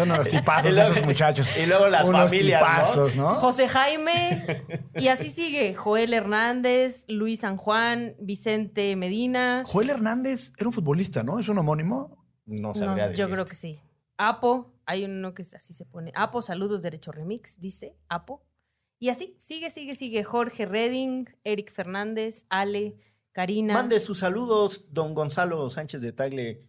Son 0.00 0.10
unos 0.12 0.28
tipazos 0.38 0.74
luego- 0.74 0.92
esos 0.92 1.04
muchachos. 1.06 1.54
y 1.56 1.66
luego 1.66 1.88
las 1.88 2.08
unos 2.08 2.30
familias, 2.30 2.60
¿no? 2.60 2.66
tipazos, 2.68 3.16
¿no? 3.16 3.34
José 3.36 3.68
Jaime, 3.68 4.64
y 4.96 5.08
así 5.08 5.30
sigue, 5.30 5.74
Joel 5.74 6.12
Hernández, 6.14 7.04
Luis 7.08 7.40
San 7.40 7.56
Juan, 7.56 8.14
Vicente 8.20 8.94
Medina. 8.96 9.62
Joel 9.66 9.90
Hernández 9.90 10.52
era 10.58 10.68
un 10.68 10.72
futbolista, 10.72 11.22
¿no? 11.22 11.38
Es 11.38 11.48
un 11.48 11.58
homónimo. 11.58 12.24
No 12.46 12.68
No, 12.68 12.74
sabría 12.74 13.04
yo 13.06 13.10
decirte. 13.10 13.32
creo 13.32 13.46
que 13.46 13.54
sí. 13.56 13.80
Apo, 14.16 14.74
hay 14.86 15.04
uno 15.04 15.34
que 15.34 15.42
así 15.42 15.72
se 15.72 15.84
pone. 15.86 16.12
Apo, 16.14 16.42
saludos, 16.42 16.82
Derecho 16.82 17.12
Remix, 17.12 17.60
dice 17.60 17.96
Apo. 18.08 18.44
Y 18.98 19.08
así, 19.08 19.34
sigue, 19.38 19.70
sigue, 19.70 19.94
sigue. 19.96 20.24
Jorge 20.24 20.66
Redding, 20.66 21.26
Eric 21.44 21.72
Fernández, 21.72 22.44
Ale, 22.50 22.96
Karina. 23.32 23.72
Mande 23.72 23.98
sus 24.00 24.18
saludos, 24.18 24.86
don 24.92 25.14
Gonzalo 25.14 25.70
Sánchez 25.70 26.02
de 26.02 26.12
Tagle. 26.12 26.66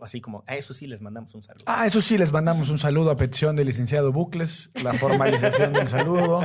Así 0.00 0.20
como, 0.22 0.44
a 0.46 0.56
eso 0.56 0.72
sí 0.72 0.86
les 0.86 1.02
mandamos 1.02 1.34
un 1.34 1.42
saludo. 1.42 1.64
Ah, 1.66 1.86
eso 1.86 2.00
sí, 2.00 2.16
les 2.16 2.32
mandamos 2.32 2.70
un 2.70 2.78
saludo 2.78 3.10
a 3.10 3.16
petición 3.16 3.54
del 3.54 3.66
licenciado 3.66 4.12
Bucles, 4.12 4.70
la 4.82 4.94
formalización 4.94 5.72
del 5.74 5.86
saludo. 5.88 6.42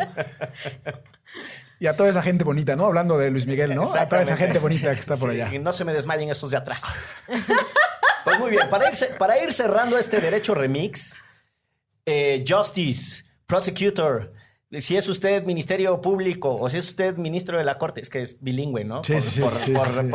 Y 1.80 1.88
a 1.88 1.96
toda 1.96 2.10
esa 2.10 2.22
gente 2.22 2.44
bonita, 2.44 2.76
¿no? 2.76 2.86
Hablando 2.86 3.18
de 3.18 3.30
Luis 3.30 3.46
Miguel, 3.48 3.76
¿no? 3.76 3.94
A 3.94 4.08
toda 4.08 4.22
esa 4.22 4.38
gente 4.38 4.60
bonita 4.60 4.94
que 4.94 5.00
está 5.00 5.16
por 5.18 5.32
Sí, 5.32 5.42
allá. 5.42 5.60
no 5.60 5.74
se 5.74 5.84
me 5.86 5.94
desmayen 5.94 6.30
esos 6.30 6.52
de 6.52 6.58
atrás. 6.58 6.82
pues 8.26 8.40
muy 8.40 8.52
bien, 8.52 8.70
para 8.70 8.90
ir, 8.90 8.98
para 9.18 9.42
ir 9.44 9.52
cerrando 9.54 9.98
este 9.98 10.20
derecho 10.22 10.54
remix, 10.54 11.16
eh, 12.06 12.44
Justice, 12.48 13.24
Prosecutor, 13.46 14.34
si 14.80 14.98
es 14.98 15.08
usted 15.08 15.44
Ministerio 15.44 16.02
Público 16.02 16.56
o 16.56 16.70
si 16.70 16.78
es 16.78 16.90
usted 16.90 17.18
Ministro 17.18 17.58
de 17.58 17.64
la 17.64 17.78
Corte, 17.78 18.02
es 18.02 18.10
que 18.10 18.22
es 18.22 18.42
bilingüe, 18.42 18.84
¿no? 18.86 19.04
Sí, 19.04 19.20
sí, 19.22 19.30
sí, 19.30 19.42
sí, 19.50 19.50
sí, 19.50 19.74
sí. 19.74 20.10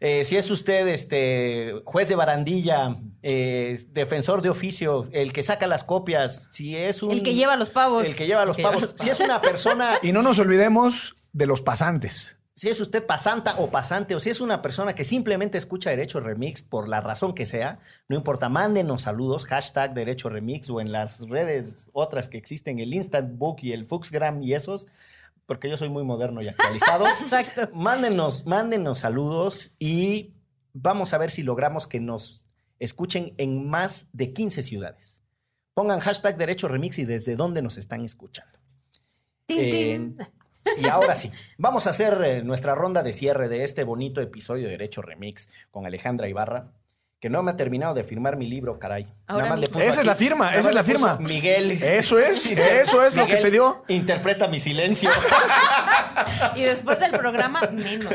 Eh, 0.00 0.24
si 0.24 0.38
es 0.38 0.50
usted 0.50 0.88
este, 0.88 1.82
juez 1.84 2.08
de 2.08 2.14
barandilla, 2.14 2.96
eh, 3.22 3.84
defensor 3.90 4.40
de 4.40 4.48
oficio, 4.48 5.06
el 5.12 5.34
que 5.34 5.42
saca 5.42 5.66
las 5.66 5.84
copias, 5.84 6.48
si 6.52 6.74
es 6.74 7.02
un... 7.02 7.10
El 7.10 7.22
que 7.22 7.34
lleva 7.34 7.54
los 7.56 7.68
pavos. 7.68 8.06
El 8.06 8.16
que 8.16 8.26
lleva 8.26 8.46
los 8.46 8.56
lleva 8.56 8.70
pavos. 8.70 8.94
Si 8.98 9.10
es 9.10 9.20
una 9.20 9.42
persona 9.42 9.98
Y 10.02 10.12
no 10.12 10.22
nos 10.22 10.38
olvidemos 10.38 11.16
de 11.32 11.44
los 11.46 11.60
pasantes. 11.60 12.38
si 12.54 12.68
es 12.68 12.80
usted 12.80 13.04
pasanta 13.04 13.56
o 13.58 13.70
pasante, 13.70 14.14
o 14.14 14.20
si 14.20 14.30
es 14.30 14.40
una 14.40 14.62
persona 14.62 14.94
que 14.94 15.04
simplemente 15.04 15.58
escucha 15.58 15.90
Derecho 15.90 16.20
Remix 16.20 16.62
por 16.62 16.88
la 16.88 17.02
razón 17.02 17.34
que 17.34 17.44
sea, 17.44 17.78
no 18.08 18.16
importa, 18.16 18.48
mándenos 18.48 19.02
saludos, 19.02 19.44
hashtag 19.44 19.92
Derecho 19.92 20.30
Remix 20.30 20.70
o 20.70 20.80
en 20.80 20.92
las 20.92 21.20
redes 21.28 21.90
otras 21.92 22.28
que 22.28 22.38
existen, 22.38 22.78
el 22.78 22.94
Instant 22.94 23.36
Book 23.36 23.58
y 23.60 23.72
el 23.72 23.84
Fuxgram 23.84 24.42
y 24.42 24.54
esos, 24.54 24.86
porque 25.50 25.68
yo 25.68 25.76
soy 25.76 25.88
muy 25.88 26.04
moderno 26.04 26.40
y 26.42 26.46
actualizado. 26.46 27.08
Exacto. 27.20 27.70
mándenos, 27.74 28.46
mándenos 28.46 29.00
saludos 29.00 29.74
y 29.80 30.36
vamos 30.72 31.12
a 31.12 31.18
ver 31.18 31.32
si 31.32 31.42
logramos 31.42 31.88
que 31.88 31.98
nos 31.98 32.46
escuchen 32.78 33.34
en 33.36 33.68
más 33.68 34.10
de 34.12 34.32
15 34.32 34.62
ciudades. 34.62 35.24
Pongan 35.74 35.98
hashtag 35.98 36.36
Derecho 36.36 36.68
Remix 36.68 37.00
y 37.00 37.04
desde 37.04 37.34
dónde 37.34 37.62
nos 37.62 37.78
están 37.78 38.04
escuchando. 38.04 38.60
Tin, 39.46 40.16
Eh, 40.20 40.76
y 40.78 40.86
ahora 40.86 41.16
sí, 41.16 41.32
vamos 41.58 41.88
a 41.88 41.90
hacer 41.90 42.22
eh, 42.22 42.42
nuestra 42.44 42.76
ronda 42.76 43.02
de 43.02 43.12
cierre 43.12 43.48
de 43.48 43.64
este 43.64 43.82
bonito 43.82 44.20
episodio 44.20 44.66
de 44.66 44.70
Derecho 44.70 45.02
Remix 45.02 45.48
con 45.72 45.84
Alejandra 45.84 46.28
Ibarra, 46.28 46.70
que 47.20 47.28
no 47.28 47.42
me 47.42 47.50
ha 47.50 47.56
terminado 47.56 47.94
de 47.94 48.02
firmar 48.02 48.36
mi 48.38 48.46
libro, 48.46 48.78
caray. 48.78 49.04
Ahora 49.26 49.44
Nada 49.44 49.50
más 49.50 49.60
le 49.60 49.68
puso 49.68 49.84
Esa 49.84 50.00
es 50.00 50.06
la 50.06 50.14
firma, 50.14 50.46
nada 50.46 50.58
esa 50.58 50.68
es 50.70 50.74
la 50.74 50.84
firma. 50.84 51.18
Miguel. 51.20 51.72
Eso 51.72 52.18
es, 52.18 52.46
eso 52.50 53.04
es 53.04 53.14
lo 53.14 53.26
que 53.26 53.36
te 53.36 53.50
dio. 53.50 53.84
Interpreta 53.88 54.48
mi 54.48 54.58
silencio. 54.60 55.10
Y 56.56 56.62
después 56.62 56.98
del 56.98 57.12
programa, 57.12 57.60
menos. 57.72 58.12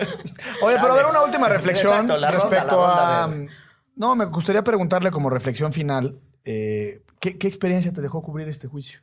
Oye, 0.62 0.76
pero 0.80 0.94
a 0.94 0.96
ver, 0.96 1.06
una 1.06 1.24
última 1.24 1.48
reflexión 1.50 1.92
Exacto, 1.94 2.18
la 2.18 2.32
ronda, 2.32 2.50
respecto 2.50 2.82
la 2.82 2.88
ronda 2.88 3.24
a. 3.24 3.28
de- 3.28 3.50
No, 3.96 4.16
me 4.16 4.26
gustaría 4.26 4.64
preguntarle 4.64 5.12
como 5.12 5.30
reflexión 5.30 5.74
final, 5.74 6.20
eh, 6.44 7.02
¿qué, 7.20 7.38
qué 7.38 7.48
experiencia 7.48 7.92
te 7.94 8.02
dejó 8.02 8.22
cubrir 8.22 8.48
este 8.50 8.68
juicio? 8.68 9.00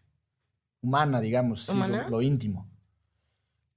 Humana, 0.82 1.20
digamos, 1.20 1.68
lo, 1.68 2.09
lo 2.09 2.22
íntimo. 2.22 2.68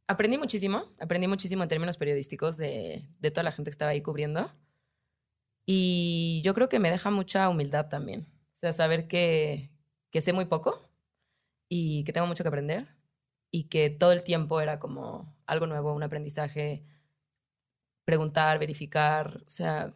Aprendí 0.08 0.38
muchísimo, 0.38 0.86
aprendí 1.00 1.28
muchísimo 1.28 1.64
en 1.64 1.70
términos 1.70 1.98
periodísticos 1.98 2.58
de, 2.58 3.08
de 3.20 3.32
toda 3.32 3.44
la 3.44 3.52
gente 3.52 3.70
que 3.70 3.74
estaba 3.74 3.92
ahí 3.92 4.02
cubriendo. 4.02 4.50
Y 5.66 6.42
yo 6.44 6.54
creo 6.54 6.70
que 6.70 6.80
me 6.80 6.92
deja 6.92 7.10
mucha 7.10 7.50
humildad 7.50 7.90
también. 7.90 8.28
O 8.54 8.58
sea, 8.58 8.74
saber 8.74 9.08
que, 9.08 9.72
que 10.12 10.22
sé 10.22 10.34
muy 10.34 10.46
poco 10.46 10.88
y 11.68 12.04
que 12.04 12.14
tengo 12.14 12.28
mucho 12.28 12.44
que 12.44 12.50
aprender 12.50 12.88
y 13.52 13.70
que 13.70 13.90
todo 13.90 14.12
el 14.12 14.24
tiempo 14.24 14.62
era 14.62 14.80
como 14.80 15.36
algo 15.46 15.66
nuevo, 15.66 15.94
un 15.94 16.04
aprendizaje, 16.04 16.86
preguntar, 18.04 18.60
verificar, 18.60 19.44
o 19.48 19.50
sea, 19.50 19.94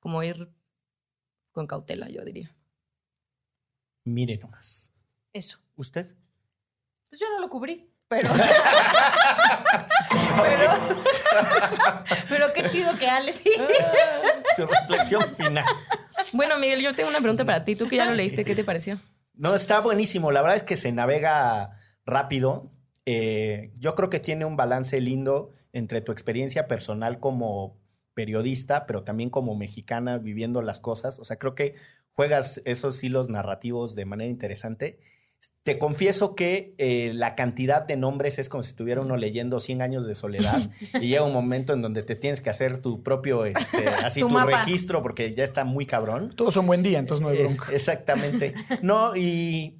como 0.00 0.22
ir 0.22 0.50
con 1.52 1.66
cautela, 1.66 2.08
yo 2.08 2.24
diría. 2.24 2.56
Mire 4.04 4.38
nomás. 4.38 4.92
Eso. 5.32 5.58
¿Usted? 5.76 6.12
Pues 7.08 7.20
yo 7.20 7.28
no 7.30 7.40
lo 7.40 7.48
cubrí, 7.48 7.88
pero. 8.08 8.30
pero. 10.42 10.72
pero 12.28 12.52
qué 12.52 12.68
chido 12.68 12.98
que 12.98 13.08
Ale 13.08 13.32
sí. 13.32 13.50
Su 14.56 14.66
reflexión 14.66 15.22
final. 15.34 15.64
Bueno, 16.32 16.58
Miguel, 16.58 16.80
yo 16.80 16.94
tengo 16.94 17.10
una 17.10 17.20
pregunta 17.20 17.44
para 17.44 17.64
ti. 17.64 17.76
Tú 17.76 17.88
que 17.88 17.96
ya 17.96 18.06
lo 18.06 18.14
leíste, 18.14 18.44
¿qué 18.44 18.54
te 18.54 18.64
pareció? 18.64 19.00
No, 19.34 19.54
está 19.54 19.80
buenísimo. 19.80 20.30
La 20.32 20.42
verdad 20.42 20.56
es 20.56 20.62
que 20.62 20.76
se 20.76 20.92
navega 20.92 21.78
rápido. 22.04 22.70
Eh, 23.06 23.72
yo 23.78 23.94
creo 23.94 24.10
que 24.10 24.20
tiene 24.20 24.44
un 24.44 24.56
balance 24.56 25.00
lindo 25.00 25.52
entre 25.72 26.00
tu 26.00 26.12
experiencia 26.12 26.68
personal 26.68 27.18
como 27.18 27.80
periodista, 28.14 28.86
pero 28.86 29.04
también 29.04 29.30
como 29.30 29.56
mexicana 29.56 30.18
viviendo 30.18 30.62
las 30.62 30.80
cosas. 30.80 31.18
O 31.18 31.24
sea, 31.24 31.38
creo 31.38 31.54
que 31.54 31.74
juegas 32.12 32.60
esos 32.64 33.02
hilos 33.02 33.28
narrativos 33.28 33.94
de 33.94 34.04
manera 34.04 34.30
interesante. 34.30 34.98
Te 35.64 35.78
confieso 35.78 36.34
que 36.34 36.74
eh, 36.78 37.12
la 37.14 37.36
cantidad 37.36 37.82
de 37.82 37.96
nombres 37.96 38.38
es 38.40 38.48
como 38.48 38.64
si 38.64 38.70
estuviera 38.70 39.00
uno 39.00 39.16
leyendo 39.16 39.60
100 39.60 39.80
años 39.80 40.06
de 40.06 40.16
soledad 40.16 40.60
y 41.00 41.06
llega 41.06 41.22
un 41.22 41.32
momento 41.32 41.72
en 41.72 41.82
donde 41.82 42.02
te 42.02 42.16
tienes 42.16 42.40
que 42.40 42.50
hacer 42.50 42.78
tu 42.78 43.02
propio, 43.04 43.44
este, 43.44 43.88
así 44.04 44.20
Tu 44.20 44.28
registro 44.38 45.02
porque 45.02 45.34
ya 45.34 45.44
está 45.44 45.64
muy 45.64 45.86
cabrón. 45.86 46.32
Todos 46.34 46.54
son 46.54 46.66
buen 46.66 46.82
día, 46.82 46.98
entonces 46.98 47.22
no 47.22 47.28
hay 47.30 47.38
Es- 47.38 47.56
bronca. 47.56 47.72
exactamente. 47.72 48.54
No, 48.82 49.14
y. 49.16 49.78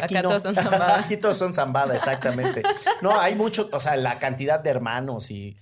Acá 0.00 0.22
no. 0.22 0.28
todos 0.28 0.42
son 0.42 0.54
zambada. 0.54 0.98
Aquí 1.04 1.16
todos 1.16 1.38
son 1.38 1.54
zambada, 1.54 1.94
exactamente. 1.96 2.62
No, 3.00 3.18
hay 3.18 3.34
mucho, 3.34 3.68
o 3.72 3.80
sea, 3.80 3.96
la 3.96 4.18
cantidad 4.18 4.60
de 4.60 4.70
hermanos 4.70 5.30
y. 5.30 5.56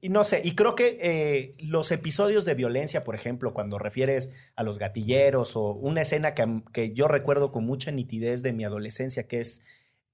y 0.00 0.08
no 0.08 0.24
sé, 0.24 0.40
y 0.44 0.54
creo 0.54 0.74
que 0.74 0.98
eh, 1.00 1.54
los 1.58 1.92
episodios 1.92 2.44
de 2.44 2.54
violencia, 2.54 3.04
por 3.04 3.14
ejemplo, 3.14 3.52
cuando 3.52 3.78
refieres 3.78 4.30
a 4.56 4.62
los 4.62 4.78
gatilleros 4.78 5.56
o 5.56 5.74
una 5.74 6.02
escena 6.02 6.34
que, 6.34 6.62
que 6.72 6.92
yo 6.94 7.08
recuerdo 7.08 7.52
con 7.52 7.64
mucha 7.66 7.90
nitidez 7.90 8.42
de 8.42 8.52
mi 8.52 8.64
adolescencia, 8.64 9.28
que 9.28 9.40
es, 9.40 9.62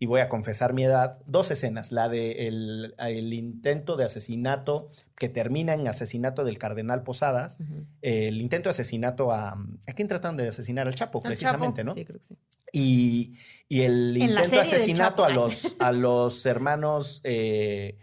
y 0.00 0.06
voy 0.06 0.20
a 0.20 0.28
confesar 0.28 0.72
mi 0.72 0.84
edad, 0.84 1.18
dos 1.26 1.52
escenas, 1.52 1.92
la 1.92 2.08
de 2.08 2.48
el, 2.48 2.94
el 2.98 3.32
intento 3.32 3.96
de 3.96 4.04
asesinato 4.04 4.90
que 5.16 5.28
termina 5.28 5.72
en 5.74 5.86
asesinato 5.86 6.44
del 6.44 6.58
cardenal 6.58 7.04
Posadas, 7.04 7.58
el 8.02 8.40
intento 8.40 8.68
de 8.68 8.70
asesinato 8.70 9.30
a... 9.30 9.52
¿A 9.86 9.92
quién 9.94 10.08
tratan 10.08 10.36
de 10.36 10.48
asesinar? 10.48 10.88
Al 10.88 10.96
Chapo, 10.96 11.20
Al 11.22 11.28
precisamente, 11.28 11.84
¿no? 11.84 11.94
Sí, 11.94 12.04
creo 12.04 12.18
que 12.18 12.24
sí. 12.24 12.36
Y, 12.72 13.34
y 13.68 13.82
el 13.82 14.16
intento 14.16 14.50
de 14.50 14.60
asesinato 14.60 15.24
a 15.24 15.28
los, 15.28 15.76
a 15.78 15.92
los 15.92 16.44
hermanos, 16.44 17.20
eh, 17.22 17.96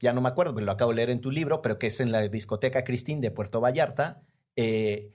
ya 0.00 0.12
no 0.12 0.20
me 0.20 0.28
acuerdo, 0.28 0.58
lo 0.60 0.72
acabo 0.72 0.90
de 0.92 0.96
leer 0.96 1.10
en 1.10 1.20
tu 1.20 1.30
libro, 1.30 1.62
pero 1.62 1.78
que 1.78 1.88
es 1.88 2.00
en 2.00 2.12
la 2.12 2.28
discoteca 2.28 2.84
Cristín 2.84 3.20
de 3.20 3.30
Puerto 3.30 3.60
Vallarta. 3.60 4.22
eh, 4.56 5.12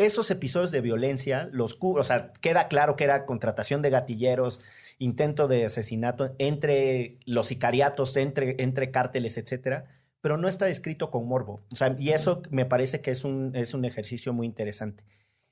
esos 0.00 0.30
episodios 0.30 0.70
de 0.70 0.80
violencia, 0.80 1.50
los 1.52 1.76
o 1.78 2.02
sea, 2.04 2.32
queda 2.40 2.68
claro 2.68 2.96
que 2.96 3.04
era 3.04 3.26
contratación 3.26 3.82
de 3.82 3.90
gatilleros, 3.90 4.62
intento 4.98 5.46
de 5.46 5.66
asesinato 5.66 6.34
entre 6.38 7.18
los 7.26 7.48
sicariatos, 7.48 8.16
entre, 8.16 8.56
entre 8.62 8.90
cárteles, 8.90 9.36
etcétera, 9.36 9.84
pero 10.22 10.38
no 10.38 10.48
está 10.48 10.64
descrito 10.64 11.10
con 11.10 11.28
morbo. 11.28 11.60
Y 11.98 12.10
eso 12.10 12.40
me 12.50 12.64
parece 12.64 13.02
que 13.02 13.10
es 13.10 13.24
un, 13.24 13.54
es 13.54 13.74
un 13.74 13.84
ejercicio 13.84 14.32
muy 14.32 14.46
interesante. 14.46 15.04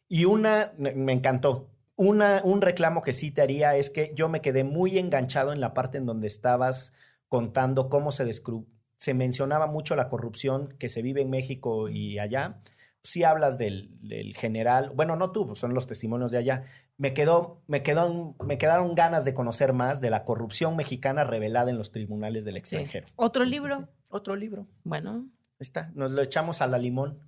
Y 0.09 0.25
una, 0.25 0.73
me 0.79 1.13
encantó. 1.13 1.69
Una, 1.97 2.41
un 2.43 2.63
reclamo 2.63 3.03
que 3.03 3.13
sí 3.13 3.31
te 3.31 3.43
haría 3.43 3.77
es 3.77 3.91
que 3.91 4.13
yo 4.15 4.29
me 4.31 4.41
quedé 4.41 4.65
muy 4.65 4.99
enganchado 4.99 5.53
en 5.53 5.61
la 5.61 5.75
parte 5.75 5.99
en 5.99 6.07
donde 6.07 6.27
estabas 6.27 6.95
contando 7.29 7.89
cómo 7.89 8.11
se, 8.11 8.27
descru- 8.27 8.67
se 8.97 9.15
mencionaba 9.15 9.67
mucho 9.67 9.97
la 9.97 10.09
corrupción 10.09 10.75
que 10.79 10.89
se 10.89 11.03
vive 11.03 11.23
en 11.23 11.31
México 11.31 11.89
y 11.89 12.19
allá. 12.19 12.61
Sí 13.03 13.23
hablas 13.23 13.59
del, 13.59 13.91
del 14.01 14.35
general, 14.37 14.91
bueno, 14.95 15.15
no 15.17 15.31
tú, 15.31 15.47
pues 15.47 15.59
son 15.61 15.73
los 15.73 15.87
testimonios 15.87 16.31
de 16.33 16.39
allá. 16.39 16.65
Me, 16.97 17.15
quedó, 17.15 17.63
me, 17.69 17.83
quedó, 17.83 18.35
me 18.45 18.59
quedaron 18.59 18.95
ganas 18.95 19.25
de 19.25 19.35
conocer 19.35 19.73
más 19.73 20.01
de 20.01 20.11
la 20.11 20.25
corrupción 20.25 20.75
mexicana 20.77 21.23
revelada 21.25 21.71
en 21.71 21.79
los 21.79 21.93
tribunales 21.93 22.45
del 22.45 22.57
extranjero. 22.57 23.07
Otro 23.15 23.45
Sí, 23.45 23.51
libro. 23.51 23.77
sí. 23.77 23.83
Otro 24.11 24.35
libro. 24.37 24.67
Bueno, 24.85 25.27
Ahí 25.61 25.65
está, 25.65 25.91
nos 25.95 26.13
lo 26.13 26.23
echamos 26.23 26.61
a 26.61 26.67
la 26.69 26.79
limón. 26.79 27.19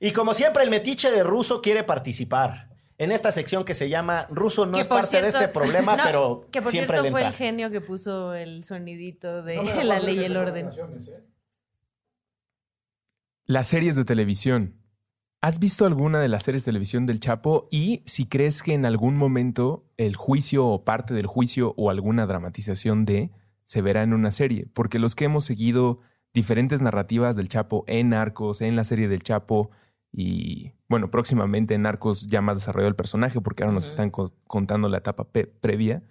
Y 0.00 0.12
como 0.12 0.32
siempre, 0.34 0.62
el 0.64 0.70
metiche 0.70 1.10
de 1.10 1.22
Ruso 1.22 1.60
quiere 1.62 1.84
participar 1.84 2.70
en 2.98 3.10
esta 3.10 3.32
sección 3.32 3.64
que 3.64 3.74
se 3.74 3.88
llama 3.88 4.26
Ruso 4.30 4.66
no 4.66 4.72
Que 4.72 4.82
es 4.82 4.86
parte 4.86 5.20
de 5.20 5.28
este 5.28 5.48
problema, 5.48 5.96
No, 5.96 6.02
pero 6.04 6.48
Que 6.50 6.62
por 6.62 6.70
siempre 6.70 7.00
cierto 7.00 7.04
le 7.04 7.10
fue 7.10 7.26
el 7.26 7.32
genio 7.32 7.70
que 7.70 7.80
puso 7.80 8.34
el 8.34 8.64
sonidito 8.64 9.42
de 9.42 9.56
la 9.84 9.98
ley 9.98 10.20
y 10.20 10.24
el 10.24 10.36
orden. 10.36 10.68
Las 13.46 13.66
series 13.66 13.96
de 13.96 14.04
televisión. 14.04 14.80
¿Has 15.40 15.58
visto 15.58 15.84
alguna 15.84 16.20
de 16.20 16.28
las 16.28 16.44
series 16.44 16.64
de 16.64 16.70
televisión 16.70 17.04
del 17.04 17.20
Chapo? 17.20 17.68
Y 17.70 18.02
si 18.06 18.26
crees 18.26 18.62
que 18.62 18.72
en 18.72 18.86
algún 18.86 19.16
momento 19.16 19.84
el 19.98 20.16
juicio 20.16 20.66
o 20.66 20.84
parte 20.84 21.12
del 21.12 21.26
juicio 21.26 21.74
o 21.76 21.90
alguna 21.90 22.24
dramatización 22.26 23.04
de 23.04 23.30
se 23.66 23.82
verá 23.82 24.02
en 24.02 24.14
una 24.14 24.32
serie. 24.32 24.66
Porque 24.72 24.98
los 24.98 25.14
que 25.14 25.26
hemos 25.26 25.44
seguido 25.44 26.00
diferentes 26.32 26.80
narrativas 26.80 27.36
del 27.36 27.48
Chapo 27.48 27.84
en 27.86 28.10
Narcos, 28.10 28.60
en 28.60 28.76
la 28.76 28.84
serie 28.84 29.08
del 29.08 29.22
Chapo 29.22 29.70
y, 30.16 30.72
bueno, 30.88 31.10
próximamente 31.10 31.74
en 31.74 31.82
Narcos 31.82 32.28
ya 32.28 32.40
más 32.40 32.58
desarrollado 32.58 32.88
el 32.88 32.94
personaje 32.94 33.40
porque 33.40 33.64
ahora 33.64 33.74
nos 33.74 33.84
están 33.84 34.10
co- 34.10 34.32
contando 34.46 34.88
la 34.88 34.98
etapa 34.98 35.26
previa, 35.60 36.02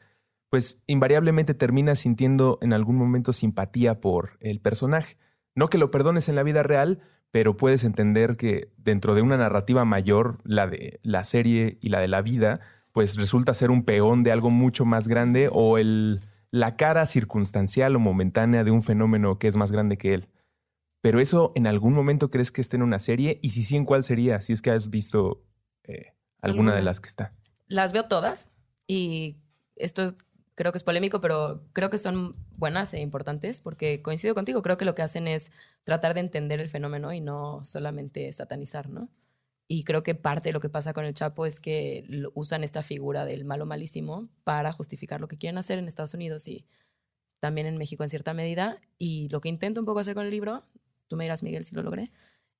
pues 0.49 0.83
invariablemente 0.87 1.53
terminas 1.53 1.99
sintiendo 1.99 2.59
en 2.61 2.73
algún 2.73 2.97
momento 2.97 3.31
simpatía 3.31 4.01
por 4.01 4.37
el 4.41 4.59
personaje. 4.59 5.17
No 5.55 5.69
que 5.69 5.77
lo 5.77 5.89
perdones 5.89 6.27
en 6.27 6.35
la 6.35 6.43
vida 6.43 6.63
real, 6.63 6.99
pero 7.31 7.55
puedes 7.55 7.85
entender 7.85 8.35
que 8.35 8.71
dentro 8.77 9.15
de 9.15 9.21
una 9.21 9.37
narrativa 9.37 9.85
mayor, 9.85 10.39
la 10.43 10.67
de 10.67 10.99
la 11.01 11.23
serie 11.23 11.77
y 11.81 11.89
la 11.89 11.99
de 12.01 12.09
la 12.09 12.21
vida, 12.21 12.59
pues 12.91 13.15
resulta 13.15 13.53
ser 13.53 13.71
un 13.71 13.83
peón 13.83 14.21
de 14.23 14.31
algo 14.33 14.51
mucho 14.51 14.83
más 14.85 15.07
grande 15.07 15.49
o 15.51 15.77
el, 15.77 16.19
la 16.51 16.75
cara 16.75 17.05
circunstancial 17.05 17.95
o 17.95 17.99
momentánea 17.99 18.63
de 18.63 18.71
un 18.71 18.83
fenómeno 18.83 19.39
que 19.39 19.47
es 19.47 19.55
más 19.55 19.71
grande 19.71 19.97
que 19.97 20.13
él. 20.13 20.27
Pero 21.03 21.19
eso 21.19 21.51
en 21.55 21.67
algún 21.67 21.91
momento 21.93 22.29
crees 22.29 22.49
que 22.49 22.61
esté 22.61 22.77
en 22.77 22.81
una 22.83 22.97
serie 22.97 23.37
y 23.43 23.49
si 23.49 23.61
sí, 23.63 23.75
¿en 23.75 23.83
cuál 23.83 24.05
sería? 24.05 24.39
Si 24.39 24.53
es 24.53 24.61
que 24.61 24.71
has 24.71 24.89
visto 24.89 25.43
eh, 25.83 26.13
alguna 26.41 26.73
de 26.75 26.81
las 26.81 27.01
que 27.01 27.09
está. 27.09 27.33
las 27.67 27.91
veo 27.91 28.05
todas 28.07 28.51
y 28.87 29.37
esto 29.75 30.03
es- 30.03 30.15
creo 30.55 30.71
que 30.71 30.77
es 30.77 30.83
polémico, 30.83 31.19
pero 31.19 31.65
creo 31.73 31.89
que 31.89 31.97
son 31.97 32.35
buenas 32.55 32.93
e 32.93 33.01
importantes 33.01 33.59
porque 33.59 34.01
coincido 34.01 34.33
contigo, 34.33 34.61
creo 34.61 34.77
que 34.77 34.85
lo 34.85 34.95
que 34.95 35.01
hacen 35.01 35.27
es 35.27 35.51
tratar 35.83 36.13
de 36.13 36.21
entender 36.21 36.61
el 36.61 36.69
fenómeno 36.69 37.11
y 37.11 37.19
no 37.19 37.65
solamente 37.65 38.31
satanizar, 38.31 38.87
¿no? 38.89 39.09
Y 39.67 39.83
creo 39.83 40.03
que 40.03 40.15
parte 40.15 40.49
de 40.49 40.53
lo 40.53 40.59
que 40.61 40.69
pasa 40.69 40.93
con 40.93 41.03
el 41.03 41.13
Chapo 41.15 41.45
es 41.45 41.59
que 41.59 42.05
usan 42.33 42.63
esta 42.63 42.81
figura 42.81 43.25
del 43.25 43.43
malo 43.43 43.65
malísimo 43.65 44.29
para 44.45 44.71
justificar 44.71 45.19
lo 45.19 45.27
que 45.27 45.37
quieren 45.37 45.57
hacer 45.57 45.79
en 45.79 45.87
Estados 45.87 46.13
Unidos 46.13 46.47
y 46.47 46.65
también 47.41 47.67
en 47.67 47.77
México 47.77 48.03
en 48.03 48.09
cierta 48.09 48.33
medida. 48.33 48.79
Y 48.97 49.27
lo 49.29 49.41
que 49.41 49.49
intento 49.49 49.79
un 49.81 49.85
poco 49.85 49.99
hacer 50.01 50.13
con 50.15 50.25
el 50.25 50.31
libro, 50.31 50.63
tú 51.13 51.17
me 51.17 51.25
dirás, 51.25 51.43
Miguel, 51.43 51.63
si 51.63 51.75
lo 51.75 51.83
logré, 51.83 52.11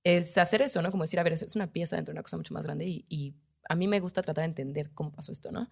es 0.03 0.37
hacer 0.37 0.61
eso, 0.61 0.79
¿no? 0.83 0.91
Como 0.91 1.05
decir, 1.05 1.19
a 1.19 1.23
ver, 1.23 1.33
eso 1.33 1.43
es 1.43 1.55
una 1.55 1.73
pieza 1.73 1.95
dentro 1.95 2.11
de 2.11 2.17
una 2.17 2.21
cosa 2.21 2.37
mucho 2.37 2.53
más 2.53 2.67
grande 2.67 2.85
y, 2.85 3.03
y 3.09 3.33
a 3.67 3.75
mí 3.75 3.87
me 3.87 3.99
gusta 3.99 4.21
tratar 4.21 4.43
de 4.43 4.49
entender 4.49 4.91
cómo 4.93 5.11
pasó 5.11 5.31
esto, 5.31 5.51
¿no? 5.51 5.71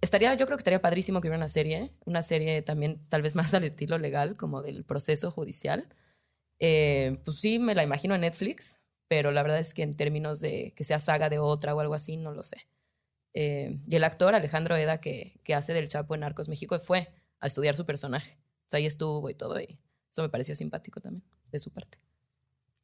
Estaría, 0.00 0.34
yo 0.34 0.46
creo 0.46 0.56
que 0.56 0.62
estaría 0.62 0.82
padrísimo 0.82 1.20
que 1.20 1.28
hubiera 1.28 1.36
una 1.36 1.46
serie, 1.46 1.92
una 2.04 2.22
serie 2.22 2.62
también 2.62 3.00
tal 3.08 3.22
vez 3.22 3.34
más 3.36 3.54
al 3.54 3.62
estilo 3.62 3.96
legal, 3.98 4.36
como 4.36 4.60
del 4.60 4.82
proceso 4.82 5.30
judicial. 5.30 5.88
Eh, 6.58 7.20
pues 7.24 7.38
sí, 7.38 7.60
me 7.60 7.76
la 7.76 7.84
imagino 7.84 8.16
en 8.16 8.22
Netflix, 8.22 8.80
pero 9.06 9.30
la 9.30 9.44
verdad 9.44 9.60
es 9.60 9.72
que 9.72 9.84
en 9.84 9.96
términos 9.96 10.40
de 10.40 10.72
que 10.74 10.82
sea 10.82 10.98
saga 10.98 11.28
de 11.28 11.38
otra 11.38 11.76
o 11.76 11.80
algo 11.80 11.94
así, 11.94 12.16
no 12.16 12.32
lo 12.32 12.42
sé. 12.42 12.66
Eh, 13.34 13.80
y 13.86 13.94
el 13.94 14.02
actor 14.02 14.34
Alejandro 14.34 14.74
Eda, 14.74 15.00
que, 15.00 15.38
que 15.44 15.54
hace 15.54 15.74
del 15.74 15.88
Chapo 15.88 16.16
en 16.16 16.24
Arcos 16.24 16.48
México, 16.48 16.76
fue 16.80 17.12
a 17.38 17.46
estudiar 17.46 17.76
su 17.76 17.86
personaje. 17.86 18.36
O 18.66 18.70
sea, 18.70 18.78
ahí 18.78 18.86
estuvo 18.86 19.30
y 19.30 19.34
todo, 19.34 19.60
y 19.60 19.78
eso 20.10 20.22
me 20.22 20.28
pareció 20.28 20.54
simpático 20.54 21.00
también, 21.00 21.24
de 21.54 21.60
su 21.60 21.70
parte. 21.70 21.98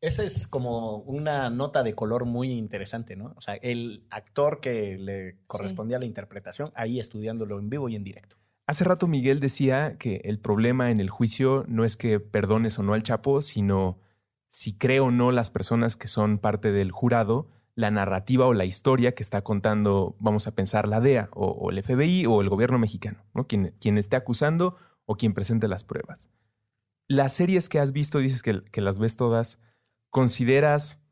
Esa 0.00 0.24
es 0.24 0.46
como 0.46 0.96
una 0.96 1.50
nota 1.50 1.82
de 1.82 1.94
color 1.94 2.24
muy 2.24 2.52
interesante, 2.52 3.16
¿no? 3.16 3.34
O 3.36 3.40
sea, 3.42 3.56
el 3.56 4.06
actor 4.10 4.60
que 4.60 4.96
le 4.96 5.36
correspondía 5.46 5.98
a 5.98 6.00
la 6.00 6.06
interpretación, 6.06 6.72
ahí 6.74 6.98
estudiándolo 6.98 7.58
en 7.58 7.68
vivo 7.68 7.90
y 7.90 7.96
en 7.96 8.04
directo. 8.04 8.36
Hace 8.66 8.84
rato 8.84 9.06
Miguel 9.08 9.40
decía 9.40 9.96
que 9.98 10.22
el 10.24 10.38
problema 10.38 10.90
en 10.90 11.00
el 11.00 11.10
juicio 11.10 11.66
no 11.68 11.84
es 11.84 11.96
que 11.96 12.18
perdones 12.18 12.78
o 12.78 12.82
no 12.82 12.94
al 12.94 13.02
Chapo, 13.02 13.42
sino 13.42 13.98
si 14.48 14.78
cree 14.78 15.00
o 15.00 15.10
no 15.10 15.32
las 15.32 15.50
personas 15.50 15.96
que 15.96 16.08
son 16.08 16.38
parte 16.38 16.72
del 16.72 16.92
jurado, 16.92 17.48
la 17.74 17.90
narrativa 17.90 18.46
o 18.46 18.54
la 18.54 18.64
historia 18.64 19.14
que 19.14 19.22
está 19.22 19.42
contando, 19.42 20.16
vamos 20.18 20.46
a 20.46 20.54
pensar, 20.54 20.88
la 20.88 21.00
DEA 21.00 21.28
o, 21.32 21.46
o 21.48 21.70
el 21.70 21.82
FBI 21.82 22.24
o 22.26 22.40
el 22.40 22.48
gobierno 22.48 22.78
mexicano, 22.78 23.24
¿no? 23.34 23.46
quien, 23.46 23.74
quien 23.80 23.98
esté 23.98 24.16
acusando 24.16 24.76
o 25.04 25.16
quien 25.16 25.34
presente 25.34 25.68
las 25.68 25.84
pruebas. 25.84 26.30
Las 27.10 27.32
series 27.32 27.68
que 27.68 27.80
has 27.80 27.90
visto, 27.90 28.20
dices 28.20 28.40
que, 28.40 28.62
que 28.70 28.80
las 28.80 29.00
ves 29.00 29.16
todas, 29.16 29.58
¿consideras 30.10 31.02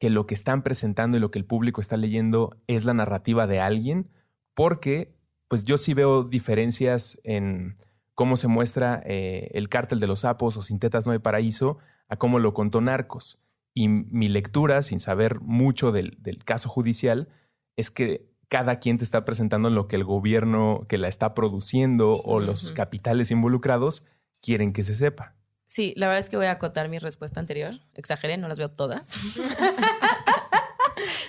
que 0.00 0.10
lo 0.10 0.26
que 0.26 0.34
están 0.34 0.64
presentando 0.64 1.16
y 1.16 1.20
lo 1.20 1.30
que 1.30 1.38
el 1.38 1.44
público 1.44 1.80
está 1.80 1.96
leyendo 1.96 2.60
es 2.66 2.84
la 2.84 2.94
narrativa 2.94 3.46
de 3.46 3.60
alguien? 3.60 4.10
Porque 4.54 5.14
pues 5.46 5.64
yo 5.64 5.78
sí 5.78 5.94
veo 5.94 6.24
diferencias 6.24 7.20
en 7.22 7.78
cómo 8.14 8.36
se 8.36 8.48
muestra 8.48 9.00
eh, 9.06 9.52
el 9.52 9.68
cártel 9.68 10.00
de 10.00 10.08
los 10.08 10.22
sapos 10.22 10.56
o 10.56 10.62
Sin 10.62 10.80
Tetas 10.80 11.06
No 11.06 11.12
hay 11.12 11.20
Paraíso 11.20 11.78
a 12.08 12.16
cómo 12.16 12.40
lo 12.40 12.52
contó 12.52 12.80
Narcos. 12.80 13.38
Y 13.72 13.86
mi 13.86 14.26
lectura, 14.26 14.82
sin 14.82 14.98
saber 14.98 15.38
mucho 15.42 15.92
del, 15.92 16.16
del 16.18 16.42
caso 16.42 16.68
judicial, 16.68 17.28
es 17.76 17.92
que 17.92 18.32
cada 18.48 18.80
quien 18.80 18.98
te 18.98 19.04
está 19.04 19.24
presentando 19.24 19.70
lo 19.70 19.86
que 19.86 19.94
el 19.94 20.02
gobierno 20.02 20.86
que 20.88 20.98
la 20.98 21.06
está 21.06 21.34
produciendo 21.34 22.14
o 22.14 22.40
los 22.40 22.72
capitales 22.72 23.30
involucrados 23.30 24.02
quieren 24.46 24.72
que 24.72 24.82
se 24.84 24.94
sepa. 24.94 25.34
Sí, 25.66 25.92
la 25.96 26.06
verdad 26.06 26.20
es 26.20 26.30
que 26.30 26.36
voy 26.36 26.46
a 26.46 26.52
acotar 26.52 26.88
mi 26.88 26.98
respuesta 26.98 27.40
anterior. 27.40 27.80
Exageré, 27.94 28.36
no 28.38 28.48
las 28.48 28.58
veo 28.58 28.70
todas. 28.70 29.12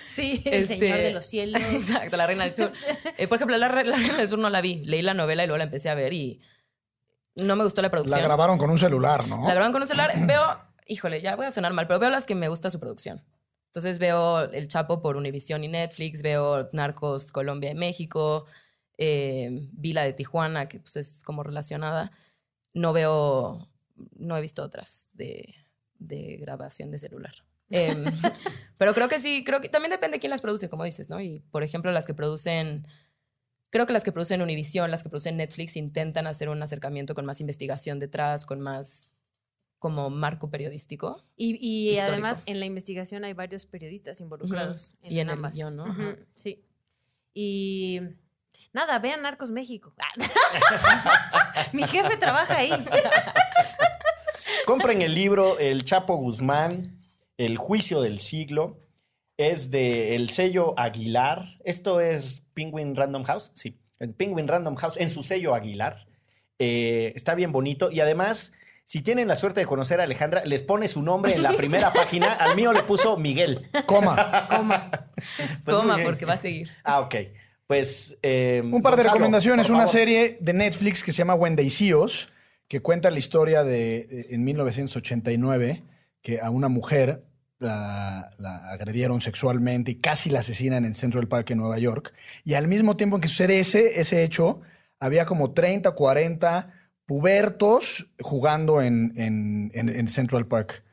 Sí, 0.08 0.42
el 0.46 0.64
Este- 0.64 0.80
Señor 0.80 0.98
de 1.00 1.12
los 1.12 1.26
Cielos. 1.26 1.62
Exacto, 1.74 2.18
La 2.18 2.26
Reina 2.26 2.46
del 2.46 2.56
Sur. 2.56 2.72
Eh, 3.18 3.28
por 3.28 3.36
ejemplo, 3.36 3.56
la, 3.58 3.68
Re- 3.68 3.86
La 3.86 3.98
Reina 3.98 4.18
del 4.18 4.28
Sur 4.28 4.40
no 4.40 4.50
la 4.50 4.62
vi. 4.62 4.84
Leí 4.86 5.02
la 5.04 5.14
novela 5.14 5.44
y 5.44 5.48
luego 5.48 5.58
la 5.58 5.66
empecé 5.66 5.90
a 5.90 5.96
ver 5.96 6.12
y 6.14 6.42
no 7.36 7.56
me 7.56 7.64
gustó 7.64 7.82
la 7.84 7.92
producción. 7.92 8.20
La 8.20 8.26
grabaron 8.26 8.58
con 8.58 8.70
un 8.72 8.80
celular, 8.80 9.28
¿no? 9.28 9.42
La 9.44 9.50
grabaron 9.54 9.74
con 9.74 9.82
un 9.82 9.88
celular. 9.88 10.12
Veo, 10.26 10.42
híjole, 10.88 11.22
ya 11.22 11.36
voy 11.36 11.46
a 11.46 11.52
sonar 11.52 11.72
mal, 11.74 11.86
pero 11.86 12.00
veo 12.00 12.10
las 12.10 12.26
que 12.26 12.34
me 12.34 12.48
gusta 12.50 12.72
su 12.72 12.80
producción. 12.80 13.24
Entonces 13.68 14.00
veo 14.00 14.46
El 14.52 14.68
Chapo 14.70 15.02
por 15.04 15.18
Univision 15.18 15.64
y 15.64 15.68
Netflix, 15.68 16.24
veo 16.24 16.68
Narcos 16.74 17.32
Colombia 17.32 17.70
y 17.70 17.76
México, 17.76 18.46
eh, 18.98 19.50
vi 19.74 19.94
la 19.94 20.04
de 20.04 20.14
Tijuana, 20.14 20.68
que 20.68 20.80
pues 20.80 20.96
es 20.96 21.22
como 21.24 21.44
relacionada. 21.44 22.12
No 22.78 22.94
veo, 22.94 23.70
no 24.16 24.38
he 24.38 24.42
visto 24.42 24.64
otras 24.64 25.10
de, 25.14 25.56
de 26.00 26.38
grabación 26.38 26.92
de 26.92 27.00
celular. 27.00 27.34
Em, 27.70 28.04
pero 28.78 28.94
creo 28.94 29.10
que 29.10 29.20
sí, 29.20 29.44
creo 29.44 29.62
que 29.62 29.70
también 29.70 29.92
depende 29.92 30.16
de 30.16 30.20
quién 30.20 30.30
las 30.30 30.42
produce, 30.42 30.70
como 30.70 30.84
dices, 30.84 31.10
¿no? 31.10 31.20
Y 31.20 31.40
por 31.52 31.64
ejemplo, 31.64 31.92
las 31.92 32.06
que 32.06 32.14
producen, 32.14 32.88
creo 33.70 33.88
que 33.88 33.94
las 33.94 34.04
que 34.04 34.12
producen 34.12 34.42
Univision, 34.42 34.92
las 34.92 35.04
que 35.04 35.10
producen 35.10 35.38
Netflix, 35.38 35.76
intentan 35.76 36.28
hacer 36.28 36.50
un 36.50 36.62
acercamiento 36.62 37.16
con 37.16 37.26
más 37.26 37.42
investigación 37.42 38.00
detrás, 38.00 38.46
con 38.46 38.62
más 38.62 39.22
como 39.80 40.10
marco 40.10 40.50
periodístico. 40.50 41.24
Y, 41.36 41.58
y 41.60 41.98
además 42.00 42.42
en 42.46 42.60
la 42.60 42.66
investigación 42.66 43.24
hay 43.24 43.34
varios 43.34 43.66
periodistas 43.66 44.22
involucrados. 44.22 44.94
Y 45.04 45.20
en 45.20 45.30
el 45.30 45.36
ambas. 45.36 45.56
guion, 45.56 45.76
¿no? 45.76 45.86
Sí. 46.36 46.64
Y 47.34 48.02
nada, 48.74 49.00
vean 49.00 49.22
Narcos 49.22 49.52
México. 49.52 49.94
Mi 51.74 51.84
jefe 51.84 52.18
trabaja 52.18 52.58
ahí. 52.58 52.72
Compren 54.66 55.02
el 55.02 55.16
libro 55.16 55.60
El 55.60 55.84
Chapo 55.84 56.16
Guzmán, 56.16 57.00
El 57.38 57.58
Juicio 57.58 58.02
del 58.02 58.20
Siglo. 58.20 58.80
Es 59.38 59.70
de 59.70 60.16
el 60.16 60.30
sello 60.30 60.74
Aguilar. 60.78 61.58
Esto 61.64 62.02
es 62.02 62.44
Penguin 62.54 62.96
Random 62.96 63.24
House. 63.24 63.52
Sí, 63.56 63.80
en 64.00 64.14
Penguin 64.14 64.48
Random 64.48 64.76
House, 64.76 64.98
en 64.98 65.10
su 65.12 65.22
sello 65.22 65.54
Aguilar. 65.54 66.08
Eh, 66.60 67.14
está 67.16 67.36
bien 67.36 67.52
bonito. 67.52 67.92
Y 67.92 68.00
además, 68.00 68.52
si 68.86 69.02
tienen 69.02 69.28
la 69.28 69.36
suerte 69.36 69.60
de 69.60 69.66
conocer 69.66 70.00
a 70.00 70.04
Alejandra, 70.04 70.44
les 70.46 70.64
pone 70.64 70.88
su 70.88 71.04
nombre 71.04 71.34
en 71.34 71.44
la 71.44 71.54
primera 71.54 71.94
página. 71.94 72.34
Al 72.34 72.56
mío 72.56 72.74
le 72.74 72.84
puso 72.84 73.18
Miguel. 73.18 73.70
Coma. 73.86 74.48
Coma. 74.50 74.90
Pues 75.16 75.78
Toma, 75.78 75.96
bien. 75.96 76.08
porque 76.08 76.26
va 76.26 76.34
a 76.34 76.38
seguir. 76.38 76.72
Ah, 76.84 77.02
ok. 77.02 77.16
Pues. 77.68 78.18
eh, 78.24 78.62
Un 78.64 78.82
par 78.82 78.94
de 78.96 79.04
Gonzalo, 79.04 79.14
recomendaciones. 79.14 79.70
Una 79.70 79.88
serie 79.88 80.38
de 80.40 80.54
Netflix 80.54 81.04
que 81.04 81.12
se 81.12 81.20
llama 81.20 81.36
Wendeicíos, 81.36 82.30
que 82.68 82.82
cuenta 82.82 83.12
la 83.12 83.20
historia 83.20 83.64
de, 83.64 84.06
de- 84.06 84.28
en 84.32 84.44
1989, 84.44 85.84
que 86.22 86.40
a 86.42 86.50
una 86.50 86.70
mujer 86.70 87.24
la, 87.60 88.30
la 88.38 88.70
agredieron 88.72 89.20
sexualmente 89.22 89.92
y 89.92 89.96
casi 89.96 90.30
la 90.30 90.40
asesinan 90.40 90.86
en 90.86 90.96
Central 90.96 91.28
Park 91.28 91.52
en 91.52 91.58
Nueva 91.60 91.78
York. 91.80 92.14
Y 92.44 92.54
al 92.54 92.68
mismo 92.68 92.96
tiempo 92.98 93.18
en 93.18 93.22
que 93.22 93.28
sucede 93.28 93.60
ese, 93.60 94.00
ese 94.00 94.24
hecho, 94.24 94.62
había 95.00 95.26
como 95.26 95.52
30, 95.54 95.92
40 95.92 96.72
pubertos 97.06 98.08
jugando 98.20 98.82
en, 98.82 99.14
en- 99.18 99.72
en- 99.74 99.90
en 99.90 100.08
Central 100.08 100.46
Park. 100.48 100.84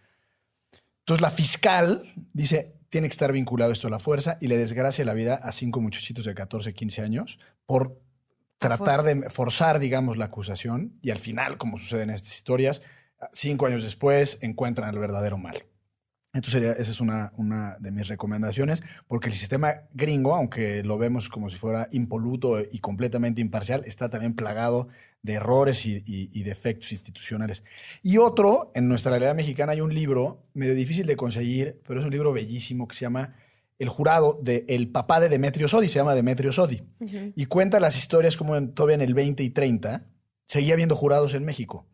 Entonces 1.00 1.20
la 1.20 1.30
fiscal 1.30 2.02
dice, 2.32 2.73
tiene 2.94 3.08
que 3.08 3.14
estar 3.14 3.32
vinculado 3.32 3.72
esto 3.72 3.88
a 3.88 3.90
la 3.90 3.98
fuerza 3.98 4.38
y 4.40 4.46
le 4.46 4.56
desgracia 4.56 5.04
la 5.04 5.14
vida 5.14 5.34
a 5.34 5.50
cinco 5.50 5.80
muchachitos 5.80 6.26
de 6.26 6.32
14, 6.32 6.74
15 6.74 7.02
años 7.02 7.40
por 7.66 8.00
tratar 8.58 9.02
de 9.02 9.30
forzar, 9.30 9.80
digamos, 9.80 10.16
la 10.16 10.26
acusación 10.26 10.96
y 11.02 11.10
al 11.10 11.18
final, 11.18 11.58
como 11.58 11.76
sucede 11.76 12.04
en 12.04 12.10
estas 12.10 12.36
historias, 12.36 12.82
cinco 13.32 13.66
años 13.66 13.82
después 13.82 14.38
encuentran 14.42 14.88
al 14.88 15.00
verdadero 15.00 15.38
mal. 15.38 15.66
Entonces, 16.34 16.52
sería- 16.60 16.72
esa 16.72 16.90
es 16.90 17.00
una, 17.00 17.32
una 17.36 17.76
de 17.78 17.90
mis 17.92 18.08
recomendaciones, 18.08 18.82
porque 19.06 19.28
el 19.28 19.34
sistema 19.34 19.82
gringo, 19.94 20.34
aunque 20.34 20.82
lo 20.82 20.98
vemos 20.98 21.28
como 21.28 21.48
si 21.48 21.56
fuera 21.56 21.88
impoluto 21.92 22.58
y 22.60 22.80
completamente 22.80 23.40
imparcial, 23.40 23.84
está 23.86 24.10
también 24.10 24.34
plagado 24.34 24.88
de 25.22 25.34
errores 25.34 25.86
y, 25.86 26.02
y- 26.04 26.30
y 26.32 26.42
defectos 26.42 26.90
institucionales. 26.92 27.62
Y 28.02 28.18
otro, 28.18 28.72
en 28.74 28.88
nuestra 28.88 29.10
realidad 29.12 29.34
mexicana 29.34 29.72
hay 29.72 29.80
un 29.80 29.94
libro 29.94 30.42
medio 30.54 30.74
difícil 30.74 31.06
de 31.06 31.16
conseguir, 31.16 31.80
pero 31.86 32.00
es 32.00 32.04
un 32.04 32.10
libro 32.12 32.32
bellísimo 32.32 32.88
que 32.88 32.96
se 32.96 33.02
llama 33.02 33.36
El 33.78 33.88
jurado 33.88 34.38
de 34.42 34.64
El 34.68 34.88
papá 34.88 35.20
de 35.20 35.28
Demetrio 35.28 35.68
Sodi, 35.68 35.88
se 35.88 36.00
llama 36.00 36.14
Demetrio 36.16 36.52
Sodi, 36.52 36.82
y 37.36 37.46
cuenta 37.46 37.78
las 37.80 37.96
historias 37.96 38.36
como 38.36 38.56
en, 38.56 38.72
todavía 38.74 38.96
en 38.96 39.02
el 39.02 39.14
20 39.14 39.42
y 39.44 39.50
30 39.50 40.06
seguía 40.46 40.74
habiendo 40.74 40.96
jurados 40.96 41.32
en 41.34 41.44
México. 41.44 41.86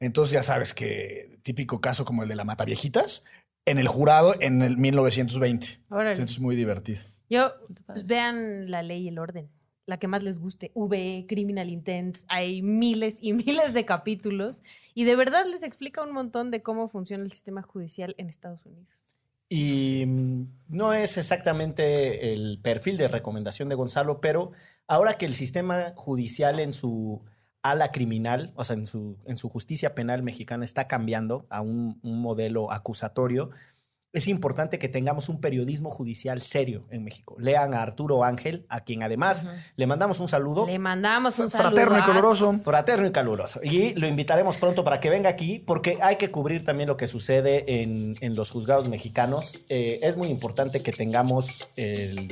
Entonces 0.00 0.32
ya 0.32 0.42
sabes 0.42 0.74
que 0.74 1.38
típico 1.42 1.80
caso 1.80 2.04
como 2.04 2.22
el 2.22 2.28
de 2.28 2.34
la 2.36 2.44
Mataviejitas, 2.44 3.24
en 3.66 3.78
el 3.78 3.88
jurado 3.88 4.34
en 4.40 4.62
el 4.62 4.76
1920. 4.76 5.80
Órale. 5.88 6.10
Entonces 6.10 6.36
es 6.36 6.40
muy 6.40 6.56
divertido. 6.56 7.02
Yo, 7.30 7.52
pues 7.86 8.06
vean 8.06 8.70
la 8.70 8.82
ley 8.82 9.04
y 9.04 9.08
el 9.08 9.18
orden. 9.18 9.50
La 9.86 9.98
que 9.98 10.08
más 10.08 10.22
les 10.22 10.38
guste. 10.38 10.70
V, 10.74 11.26
Criminal 11.28 11.68
Intent. 11.68 12.18
Hay 12.28 12.62
miles 12.62 13.18
y 13.20 13.32
miles 13.32 13.74
de 13.74 13.84
capítulos. 13.84 14.62
Y 14.94 15.04
de 15.04 15.16
verdad 15.16 15.44
les 15.46 15.62
explica 15.62 16.02
un 16.02 16.12
montón 16.12 16.50
de 16.50 16.62
cómo 16.62 16.88
funciona 16.88 17.24
el 17.24 17.32
sistema 17.32 17.62
judicial 17.62 18.14
en 18.18 18.28
Estados 18.28 18.64
Unidos. 18.66 18.88
Y 19.48 20.04
mm, 20.06 20.46
no 20.68 20.92
es 20.92 21.18
exactamente 21.18 22.32
el 22.32 22.58
perfil 22.62 22.96
de 22.96 23.08
recomendación 23.08 23.68
de 23.68 23.74
Gonzalo, 23.74 24.20
pero 24.20 24.52
ahora 24.86 25.14
que 25.18 25.26
el 25.26 25.34
sistema 25.34 25.92
judicial 25.96 26.60
en 26.60 26.72
su 26.72 27.22
ala 27.64 27.90
criminal, 27.90 28.52
o 28.54 28.62
sea, 28.62 28.76
en 28.76 28.86
su, 28.86 29.16
en 29.26 29.36
su 29.38 29.48
justicia 29.48 29.94
penal 29.96 30.22
mexicana 30.22 30.64
está 30.64 30.86
cambiando 30.86 31.46
a 31.50 31.62
un, 31.62 31.98
un 32.02 32.20
modelo 32.20 32.70
acusatorio, 32.70 33.50
es 34.12 34.28
importante 34.28 34.78
que 34.78 34.88
tengamos 34.88 35.28
un 35.28 35.40
periodismo 35.40 35.90
judicial 35.90 36.40
serio 36.40 36.86
en 36.90 37.02
México. 37.02 37.34
Lean 37.40 37.74
a 37.74 37.82
Arturo 37.82 38.22
Ángel, 38.22 38.64
a 38.68 38.84
quien 38.84 39.02
además 39.02 39.48
le 39.74 39.86
mandamos 39.88 40.20
un 40.20 40.28
saludo. 40.28 40.66
Le 40.68 40.78
mandamos 40.78 41.36
un 41.40 41.50
saludo. 41.50 41.70
Fraterno 41.72 41.98
y 41.98 42.00
a- 42.00 42.04
coloroso. 42.04 42.52
Fraterno 42.62 43.08
y 43.08 43.10
caluroso. 43.10 43.58
Y 43.64 43.92
lo 43.94 44.06
invitaremos 44.06 44.56
pronto 44.56 44.84
para 44.84 45.00
que 45.00 45.10
venga 45.10 45.28
aquí, 45.30 45.58
porque 45.58 45.98
hay 46.00 46.14
que 46.14 46.30
cubrir 46.30 46.62
también 46.64 46.88
lo 46.88 46.96
que 46.96 47.08
sucede 47.08 47.82
en, 47.82 48.14
en 48.20 48.36
los 48.36 48.52
juzgados 48.52 48.88
mexicanos. 48.88 49.64
Eh, 49.68 49.98
es 50.04 50.16
muy 50.16 50.28
importante 50.28 50.80
que 50.80 50.92
tengamos 50.92 51.68
el- 51.74 52.28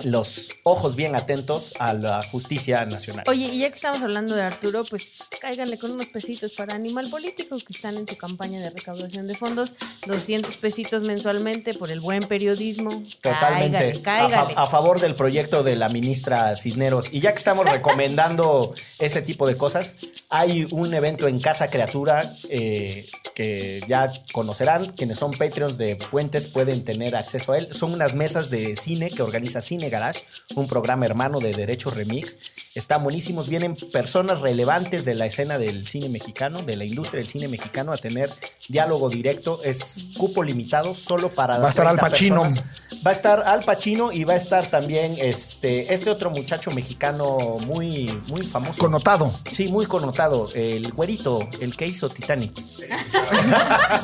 los 0.00 0.50
ojos 0.62 0.94
bien 0.94 1.16
atentos 1.16 1.72
a 1.78 1.94
la 1.94 2.22
justicia 2.22 2.84
nacional. 2.84 3.24
Oye, 3.28 3.46
y 3.52 3.60
ya 3.60 3.70
que 3.70 3.76
estamos 3.76 4.02
hablando 4.02 4.34
de 4.34 4.42
Arturo, 4.42 4.84
pues 4.84 5.20
cáiganle 5.40 5.78
con 5.78 5.92
unos 5.92 6.06
pesitos 6.06 6.52
para 6.52 6.74
Animal 6.74 7.08
Político, 7.08 7.56
que 7.58 7.72
están 7.72 7.96
en 7.96 8.06
su 8.06 8.16
campaña 8.16 8.60
de 8.60 8.70
recaudación 8.70 9.26
de 9.26 9.34
fondos. 9.34 9.74
200 10.06 10.56
pesitos 10.58 11.02
mensualmente 11.02 11.72
por 11.74 11.90
el 11.90 12.00
buen 12.00 12.24
periodismo. 12.24 12.90
Totalmente. 13.22 14.00
Cáigale, 14.00 14.02
cáigale. 14.02 14.34
A, 14.52 14.54
fa- 14.54 14.62
a 14.62 14.66
favor 14.66 15.00
del 15.00 15.14
proyecto 15.14 15.62
de 15.62 15.76
la 15.76 15.88
ministra 15.88 16.54
Cisneros. 16.56 17.06
Y 17.10 17.20
ya 17.20 17.32
que 17.32 17.38
estamos 17.38 17.64
recomendando 17.68 18.74
ese 18.98 19.22
tipo 19.22 19.46
de 19.46 19.56
cosas, 19.56 19.96
hay 20.28 20.66
un 20.72 20.92
evento 20.92 21.26
en 21.26 21.40
Casa 21.40 21.70
Criatura 21.70 22.34
eh, 22.50 23.08
que 23.34 23.82
ya 23.88 24.12
conocerán. 24.32 24.92
Quienes 24.92 25.18
son 25.18 25.30
Patreons 25.32 25.78
de 25.78 25.96
Puentes 25.96 26.48
pueden 26.48 26.84
tener 26.84 27.16
acceso 27.16 27.52
a 27.52 27.58
él. 27.58 27.68
Son 27.72 27.92
unas 27.94 28.14
mesas 28.14 28.50
de 28.50 28.76
cine 28.76 29.10
que 29.10 29.22
organiza 29.22 29.62
Cine 29.62 29.85
Garage, 29.90 30.24
un 30.54 30.66
programa 30.68 31.06
hermano 31.06 31.40
de 31.40 31.52
Derecho 31.52 31.90
Remix. 31.90 32.38
Están 32.74 33.02
buenísimos. 33.02 33.48
Vienen 33.48 33.76
personas 33.76 34.40
relevantes 34.40 35.04
de 35.04 35.14
la 35.14 35.26
escena 35.26 35.58
del 35.58 35.86
cine 35.86 36.08
mexicano, 36.08 36.62
de 36.62 36.76
la 36.76 36.84
industria 36.84 37.18
del 37.20 37.28
cine 37.28 37.48
mexicano, 37.48 37.92
a 37.92 37.96
tener 37.96 38.30
diálogo 38.68 39.08
directo. 39.08 39.60
Es 39.64 40.06
cupo 40.16 40.42
limitado 40.42 40.94
solo 40.94 41.34
para. 41.34 41.58
Va 41.58 41.66
a 41.66 41.70
estar 41.70 41.86
Al 41.86 41.96
30 41.96 42.10
Pacino. 42.10 42.42
personas. 42.42 42.64
Va 43.06 43.10
a 43.10 43.14
estar 43.14 43.42
Al 43.46 43.62
Pacino 43.64 44.12
y 44.12 44.24
va 44.24 44.34
a 44.34 44.36
estar 44.36 44.66
también 44.66 45.16
este, 45.18 45.92
este 45.92 46.10
otro 46.10 46.30
muchacho 46.30 46.70
mexicano 46.70 47.58
muy, 47.66 48.06
muy 48.28 48.44
famoso. 48.46 48.78
Connotado. 48.80 49.32
Sí, 49.50 49.68
muy 49.68 49.86
connotado. 49.86 50.48
El 50.54 50.92
güerito, 50.92 51.48
el 51.60 51.76
que 51.76 51.86
hizo 51.86 52.08
Titanic. 52.08 52.52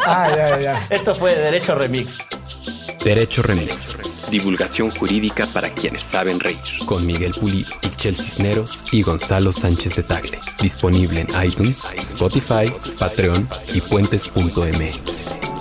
Ah, 0.05 0.28
ya, 0.30 0.49
ya, 0.51 0.61
ya. 0.61 0.87
Esto 0.91 1.14
fue 1.14 1.35
Derecho 1.35 1.74
Remix. 1.74 2.18
Derecho 3.05 3.43
Remix. 3.43 3.99
Divulgación 4.31 4.91
jurídica 4.93 5.47
para 5.49 5.71
quienes 5.71 6.03
saben 6.03 6.39
reír. 6.39 6.59
Con 6.87 7.05
Miguel 7.05 7.33
Pulido, 7.33 7.69
Ixchel 7.83 8.15
Cisneros 8.15 8.85
y 8.93 9.03
Gonzalo 9.03 9.53
Sánchez 9.53 9.97
de 9.97 10.05
Tagle. 10.05 10.39
Disponible 10.61 11.23
en 11.23 11.45
iTunes, 11.45 11.83
Spotify, 11.97 12.73
Patreon 12.99 13.49
y 13.75 13.81
puentes.mx. 13.81 15.52